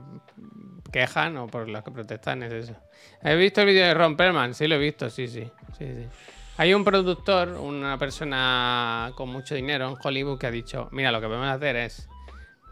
[0.90, 2.74] quejan o por los que protestan es eso.
[3.22, 4.55] ¿Has visto el vídeo de Ron Perlman?
[4.55, 5.44] Sí, lo he visto, sí, sí,
[5.76, 6.07] sí, sí.
[6.57, 11.20] Hay un productor, una persona con mucho dinero en Hollywood que ha dicho, mira, lo
[11.20, 12.09] que podemos hacer es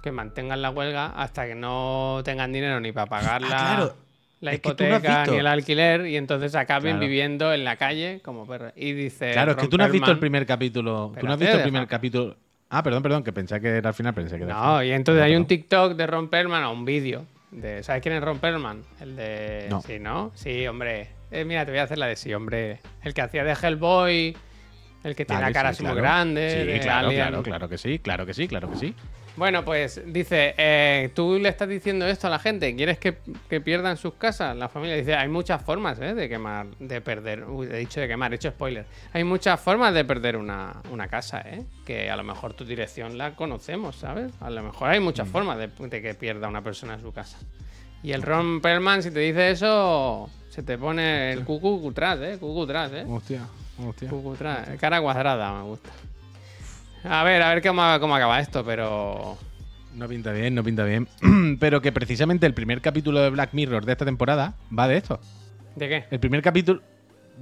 [0.02, 4.05] que mantengan la huelga hasta que no tengan dinero ni para pagar la, Ah, claro.
[4.40, 7.00] La Es no hipoteca ni el alquiler y entonces acaben Claro.
[7.00, 8.72] viviendo en la calle como perros.
[8.76, 9.32] Y dice...
[9.32, 11.12] Claro, es que tú no has visto el primer capítulo.
[11.18, 12.36] Tú no has visto el primer capítulo.
[12.68, 15.22] Ah, perdón, perdón, que pensé que era al final, pensé que era No, y entonces
[15.22, 15.46] hay un.
[15.46, 17.24] TikTok de Ron Perlman o un vídeo.
[17.52, 18.82] De, ¿Sabes quién es Ron Perlman?
[19.00, 19.66] El de.
[19.70, 19.80] No.
[19.82, 20.32] Sí, ¿no?
[20.34, 21.08] Sí, hombre.
[21.30, 22.80] Eh, mira, te voy a hacer la de sí, hombre.
[23.02, 24.36] El que hacía de Hellboy.
[25.04, 26.72] El que tiene Vale, la cara sí, así muy grande.
[26.74, 27.22] Sí, claro, Alien.
[27.28, 28.94] claro, claro que sí, claro que sí, claro que sí.
[29.36, 33.18] Bueno, pues dice, eh, tú le estás diciendo esto a la gente, ¿quieres que,
[33.50, 34.56] que pierdan sus casas?
[34.56, 36.14] La familia dice, hay muchas formas ¿eh?
[36.14, 38.86] de quemar, de perder, uy, he dicho de quemar, he hecho spoiler.
[39.12, 41.64] Hay muchas formas de perder una, una casa, ¿eh?
[41.84, 44.32] que a lo mejor tu dirección la conocemos, ¿sabes?
[44.40, 45.04] A lo mejor hay Mm.
[45.04, 47.36] muchas formas de, de que pierda una persona su casa.
[48.02, 52.38] Y el Ron Perlman, si te dice eso, se te pone el cucu tras, ¿eh?
[52.40, 53.04] Cucu tras, ¿eh?
[53.06, 53.42] Hostia,
[53.86, 54.08] hostia.
[54.08, 54.68] Cucu tras.
[54.78, 55.90] Cara cuadrada, me gusta.
[57.04, 59.36] A ver, a ver cómo, cómo acaba esto, pero...
[59.94, 61.08] No pinta bien, no pinta bien.
[61.58, 65.20] Pero que precisamente el primer capítulo de Black Mirror de esta temporada va de esto.
[65.74, 66.04] ¿De qué?
[66.10, 66.82] El primer capítulo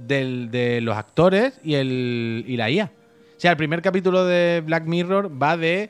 [0.07, 2.85] del- de los actores y, el, y la IA.
[2.85, 5.89] O sea, el primer capítulo de Black Mirror va de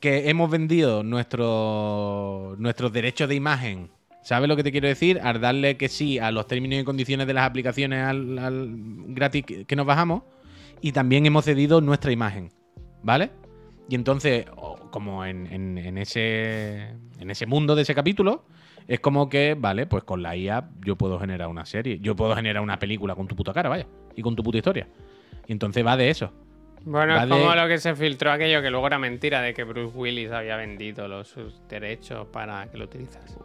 [0.00, 3.88] que hemos vendido nuestro, nuestros derechos de imagen.
[4.22, 5.18] ¿Sabes lo que te quiero decir?
[5.22, 8.68] Al darle que sí a los términos y condiciones de las aplicaciones al, al
[9.08, 10.24] gratis que que nos bajamos.
[10.80, 12.50] Y también hemos cedido nuestra imagen.
[13.02, 13.30] ¿Vale?
[13.88, 14.46] Y entonces,
[14.90, 18.44] como en, en- en ese, en ese mundo de ese capítulo,
[18.86, 22.34] es como que, vale, pues con la IA yo puedo generar una serie, yo puedo
[22.34, 24.88] generar una película con tu puta cara, vaya, y con tu puta historia.
[25.46, 26.32] Y entonces va de eso.
[26.84, 29.96] Bueno, es como lo que se filtró aquello que luego era mentira de que Bruce
[29.96, 33.36] Willis había vendido los, sus derechos para que lo utilizas.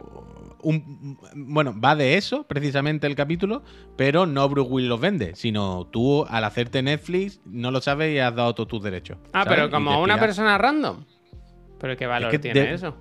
[0.62, 3.62] Un- bueno, va de eso, precisamente el capítulo,
[3.96, 8.18] pero no Bruce Willis los vende, sino tú al hacerte Netflix no lo sabes y
[8.18, 9.18] has dado todos tus derechos.
[9.32, 9.58] Ah, ¿sabes?
[9.58, 11.04] pero como una persona random.
[11.78, 12.96] ¿Pero qué valor que tiene de- eso?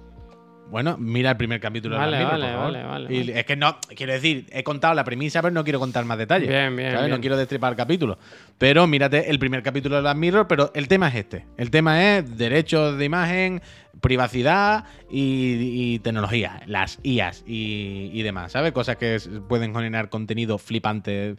[0.73, 3.77] Bueno, mira el primer capítulo Vale, de Mirror, vale, vale, vale, Y es que no,
[3.95, 6.49] quiero decir, he contado la premisa, pero no quiero contar más detalles.
[6.49, 7.05] Bien, bien, ¿sabes?
[7.05, 7.15] bien.
[7.15, 8.17] No quiero destripar el capítulo.
[8.57, 11.45] Pero mírate el primer capítulo de Black Mirror, pero el tema es este.
[11.57, 13.61] El tema es derechos de imagen,
[14.01, 18.71] privacidad y, y tecnología, las IAs y, y demás, ¿sabes?
[18.71, 21.35] Cosas que pueden generar contenido flipante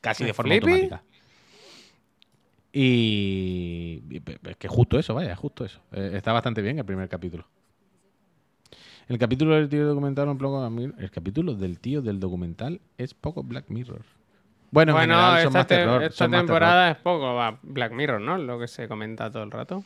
[0.00, 0.72] casi de forma ¿Flippy?
[0.72, 1.04] automática.
[2.72, 5.80] Y, y es que justo eso, vaya, justo eso.
[5.92, 7.46] Eh, está bastante bien el primer capítulo.
[9.08, 12.20] El capítulo del tío del documental un poco Black Mirror- El capítulo del tío del
[12.20, 14.02] documental es poco Black Mirror.
[14.70, 16.02] Bueno, en Bueno, general son esta, más te- terror.
[16.02, 18.38] esta son más temporada es poco va, Black Mirror, ¿no?
[18.38, 19.84] Lo que se comenta todo el rato.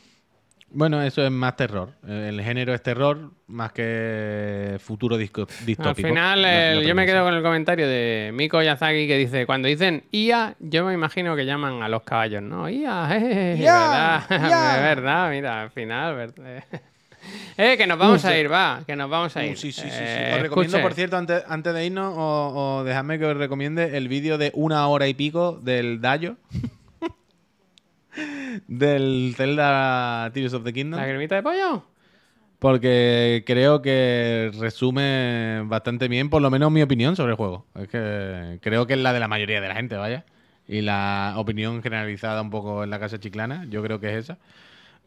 [0.71, 1.93] Bueno, eso es más terror.
[2.07, 5.89] Eh, El género es terror más que futuro disco- distópico.
[5.89, 9.67] Al final, el- yo me quedo con el comentario de Miko Yazaki que dice: Cuando
[9.67, 12.69] dicen IA, yo me imagino que llaman a los caballos, ¿no?
[12.69, 14.23] IA, jejeje, Ya, ¿verdad?
[14.77, 16.63] Es verdad, mira, al final, ¿verdad?
[17.61, 19.57] Eh, que nos vamos a ir, va, que nos vamos a ir.
[19.57, 19.95] sí, sí, sí, sí.
[19.99, 20.81] Eh, Os recomiendo, escuche.
[20.81, 24.53] por cierto, antes, antes de irnos, o, o dejadme que os recomiende el vídeo de
[24.55, 26.37] una hora y pico del Dayo.
[28.67, 30.99] del Zelda Tears of the Kingdom.
[30.99, 31.83] ¿La cremita de pollo?
[32.59, 37.65] Porque creo que resume bastante bien, por lo menos mi opinión sobre el juego.
[37.75, 40.25] Es que creo que es la de la mayoría de la gente, vaya.
[40.67, 44.37] Y la opinión generalizada un poco en la casa chiclana, yo creo que es esa.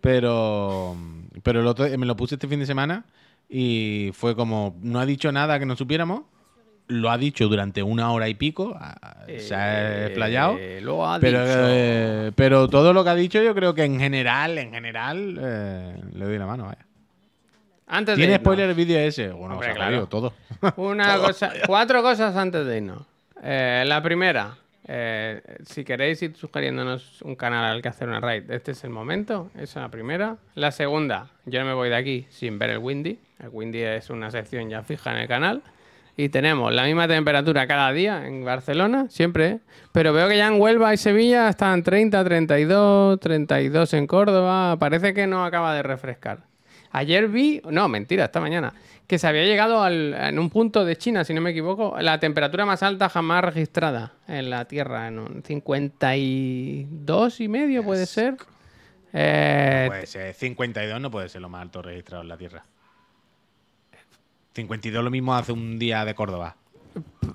[0.03, 0.95] Pero,
[1.43, 3.05] pero el otro, me lo puse este fin de semana
[3.49, 6.23] Y fue como, no ha dicho nada que no supiéramos.
[6.89, 8.77] Lo ha dicho durante una hora y pico.
[9.39, 10.57] se ha explayado.
[10.59, 11.59] Eh, lo ha Pero, dicho.
[11.69, 15.95] eh, pero todo lo que ha dicho, yo creo que en general, en general, eh,
[16.13, 16.85] le doy la mano, vaya.
[17.87, 19.29] Antes ¿Tiene spoiler el vídeo ese?
[19.31, 20.07] Bueno, Hombre, claro.
[20.07, 20.33] todo.
[20.77, 23.03] Una cosa, cuatro cosas antes de irnos.
[23.43, 24.57] Eh, la primera,
[24.89, 28.91] eh, si queréis ir sugiriéndonos un canal al que hacer una raid, este es el
[28.91, 29.51] momento.
[29.55, 30.37] Esa es la primera.
[30.55, 33.19] La segunda, yo no me voy de aquí sin ver el Windy.
[33.39, 35.63] El Windy es una sección ya fija en el canal.
[36.15, 39.49] Y tenemos la misma temperatura cada día en Barcelona, siempre.
[39.49, 39.61] ¿eh?
[39.93, 44.77] Pero veo que ya en Huelva y Sevilla están 30, 32, 32 en Córdoba.
[44.79, 46.41] Parece que no acaba de refrescar.
[46.91, 48.75] Ayer vi, no, mentira, esta mañana,
[49.07, 52.19] que se había llegado al- en un punto de China, si no me equivoco, la
[52.21, 58.37] temperatura más alta jamás registrada en la Tierra, en un 52 y medio puede ser.
[59.13, 62.65] Eh, Puede ser 52 no puede ser lo más alto registrado en la Tierra.
[64.55, 66.57] 52 lo mismo hace un día de Córdoba.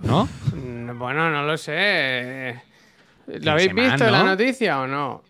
[0.02, 0.28] ¿No?
[0.96, 2.62] bueno, no lo sé.
[3.28, 4.26] ¿Lo habéis semana, visto en la ¿no?
[4.26, 5.12] noticia o no?
[5.16, 5.24] O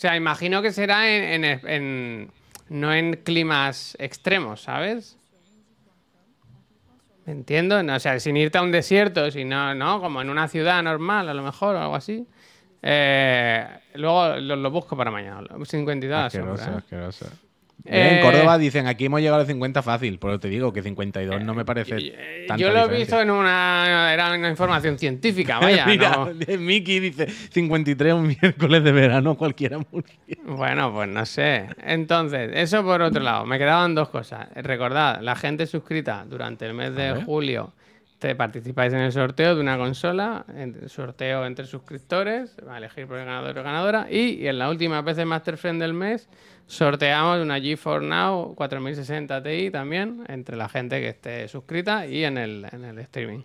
[0.00, 2.30] sea, imagino que será en, en- en-
[2.68, 5.17] no en climas extremos, ¿sabes?
[7.28, 7.82] ¿Me entiendo?
[7.82, 10.00] No, o sea, sin irte a un desierto, sino, ¿no?
[10.00, 12.26] Como en una ciudad normal, a lo mejor, o algo así.
[12.80, 15.46] Eh, luego lo, lo busco para mañana.
[15.62, 16.74] 52 a la sombra, Asqueroso, ¿eh?
[16.78, 17.26] asqueroso.
[17.84, 20.82] Eh, en Córdoba dicen, aquí hemos llegado a los 50 fácil, pero te digo que
[20.82, 24.12] 52 no me parece Eh, tanta Yo lo he visto en una...
[24.12, 25.86] Era una información científica, vaya.
[25.86, 30.18] Mira, no- Miki dice 53 un miércoles de verano cualquiera en Murcia.
[30.44, 31.66] Bueno, pues no sé.
[31.82, 33.46] Entonces, eso por otro lado.
[33.46, 34.48] Me quedaban dos cosas.
[34.56, 37.72] Recordad, la gente suscrita durante el mes de julio
[38.18, 43.06] te participáis en el sorteo de una consola, en sorteo entre suscriptores, va a elegir
[43.06, 46.28] por el ganador o ganadora, y, y en la última PC Master Friend del mes
[46.68, 52.38] sorteamos una GeForce Now 4060 Ti también, entre la gente que esté suscrita y en
[52.38, 53.40] el, en el streaming.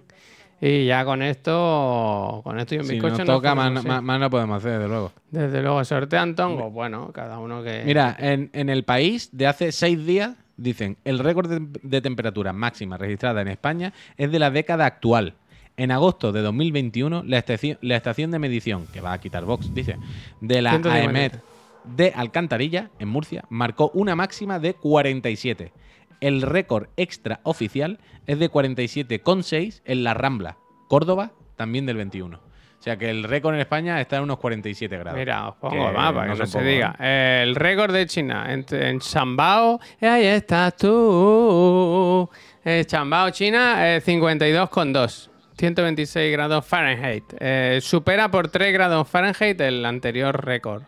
[0.61, 3.87] Y ya con esto, con esto y un Si bizcocho nos nos toca, más, sí.
[3.87, 5.11] no podemos hacer, desde luego.
[5.29, 6.71] Desde luego, sortean tongos.
[6.71, 7.83] Bueno, cada uno que.
[7.85, 12.53] Mira, en, en el país de hace seis días, dicen, el récord de, de temperatura
[12.53, 15.33] máxima registrada en España es de la década actual.
[15.75, 19.73] En agosto de 2021, la estación, la estación de medición, que va a quitar Vox,
[19.73, 19.97] dice,
[20.39, 21.09] de la 150.
[21.09, 21.52] AEMET
[21.85, 25.73] de Alcantarilla, en Murcia, marcó una máxima de 47.
[26.21, 30.57] El récord extraoficial es de 47,6 en La Rambla,
[30.87, 32.37] Córdoba, también del 21.
[32.37, 35.17] O sea que el récord en España está en unos 47 grados.
[35.17, 36.95] Mira, os pongo el mapa, que no son se diga.
[36.99, 37.41] ¿eh?
[37.43, 42.29] El récord de China en, en Chambao, eh, ahí estás tú.
[42.65, 45.29] Eh, Chambao, China, eh, 52,2.
[45.57, 47.23] 126 grados Fahrenheit.
[47.39, 50.83] Eh, supera por 3 grados Fahrenheit el anterior récord.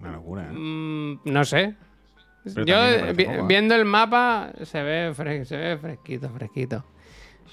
[0.00, 0.52] Una locura, ¿eh?
[0.52, 1.74] Mm, no sé.
[2.54, 3.44] Pero Yo, vi- poco, ¿eh?
[3.46, 6.84] viendo el mapa, se ve, fre- se ve fresquito, fresquito.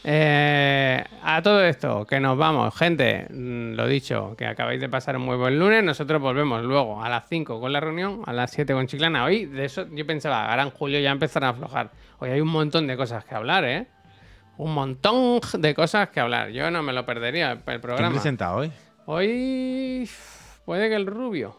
[0.03, 2.73] Eh, a todo esto, que nos vamos.
[2.77, 5.83] Gente, mm, lo dicho, que acabáis de pasar un muy buen lunes.
[5.83, 9.25] Nosotros volvemos luego a las 5 con la reunión, a las 7 con Chiclana.
[9.25, 11.91] Hoy, de eso yo pensaba, ahora en julio ya empezará a aflojar.
[12.19, 13.87] Hoy hay un montón de cosas que hablar, ¿eh?
[14.57, 16.49] Un montón de cosas que hablar.
[16.49, 18.11] Yo no me lo perdería el, el ¿Quién programa.
[18.11, 18.71] presenta hoy?
[19.05, 20.09] Hoy
[20.65, 21.57] puede que el rubio.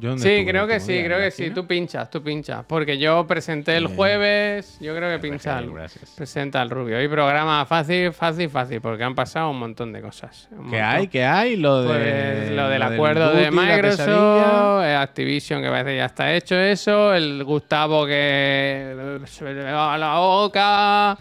[0.00, 1.50] ¿Yo dónde Sí, creo que sí, creo que sí.
[1.50, 2.64] Tú pinchas, tú pinchas.
[2.66, 6.14] Porque yo presenté el jueves, yo creo que pincha gracias.
[6.16, 6.98] presenta el rubio.
[6.98, 10.48] Hoy programa fácil, fácil, fácil, porque han pasado un montón de cosas.
[10.70, 11.08] ¿Qué hay?
[11.08, 11.56] ¿Qué hay?
[11.56, 13.50] Lo, de, Pues lo del lo acuerdo de.
[13.50, 19.94] Microsoft, Activision que parece que ya está hecho eso, el Gustavo que se le va
[19.94, 21.18] a la boca.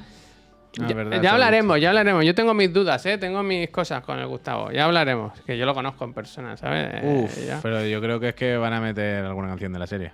[0.82, 2.26] Ah, ya, verdad, hablaremos, ya hablaremos.
[2.26, 3.18] Yo tengo mis dudas, ¿eh?
[3.20, 4.72] tengo mis cosas con el Gustavo.
[4.72, 6.90] Ya hablaremos, que yo lo conozco en persona, ¿sabes?
[6.96, 7.60] Eh, Uf, ya.
[7.62, 10.14] pero yo creo que es que van a meter alguna canción de la serie.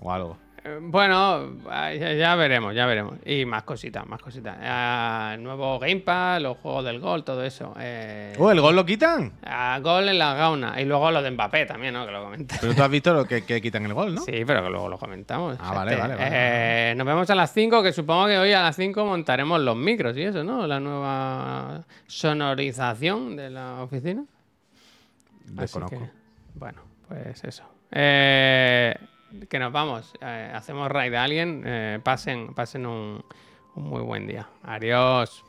[0.00, 0.36] O algo.
[0.80, 3.16] Bueno, ya, veremos, ya veremos.
[3.24, 4.56] Y más cositas, más cositas.
[4.60, 7.74] Ah, el nuevo Gamepad, los juegos del gol, todo eso.
[7.80, 9.32] Eh, ¡Oh, el gol lo quitan!
[9.44, 10.80] ah, gol en la gauna.
[10.80, 12.06] Y luego lo de Mbappé también, ¿no?
[12.06, 12.56] Que lo comenté.
[12.60, 14.20] Pero tú has visto lo que, que quitan el gol, ¿no?
[14.20, 15.56] Sí, pero que luego lo comentamos.
[15.60, 18.62] Ah, vale, vale, vale, Eh, Nos vemos a las 5, que supongo que hoy a
[18.62, 20.66] las 5 montaremos los micros y eso, ¿no?
[20.68, 24.24] La nueva sonorización de la oficina.
[25.46, 25.98] Desconozco.
[25.98, 26.10] que,
[26.54, 27.64] bueno, pues eso.
[27.90, 28.94] Eh,
[29.48, 30.12] que nos vamos.
[30.20, 31.62] Eh, hacemos raid a alguien.
[31.64, 33.24] Eh, pasen, pasen un
[33.74, 34.48] muy buen día.
[34.62, 35.44] Adiós.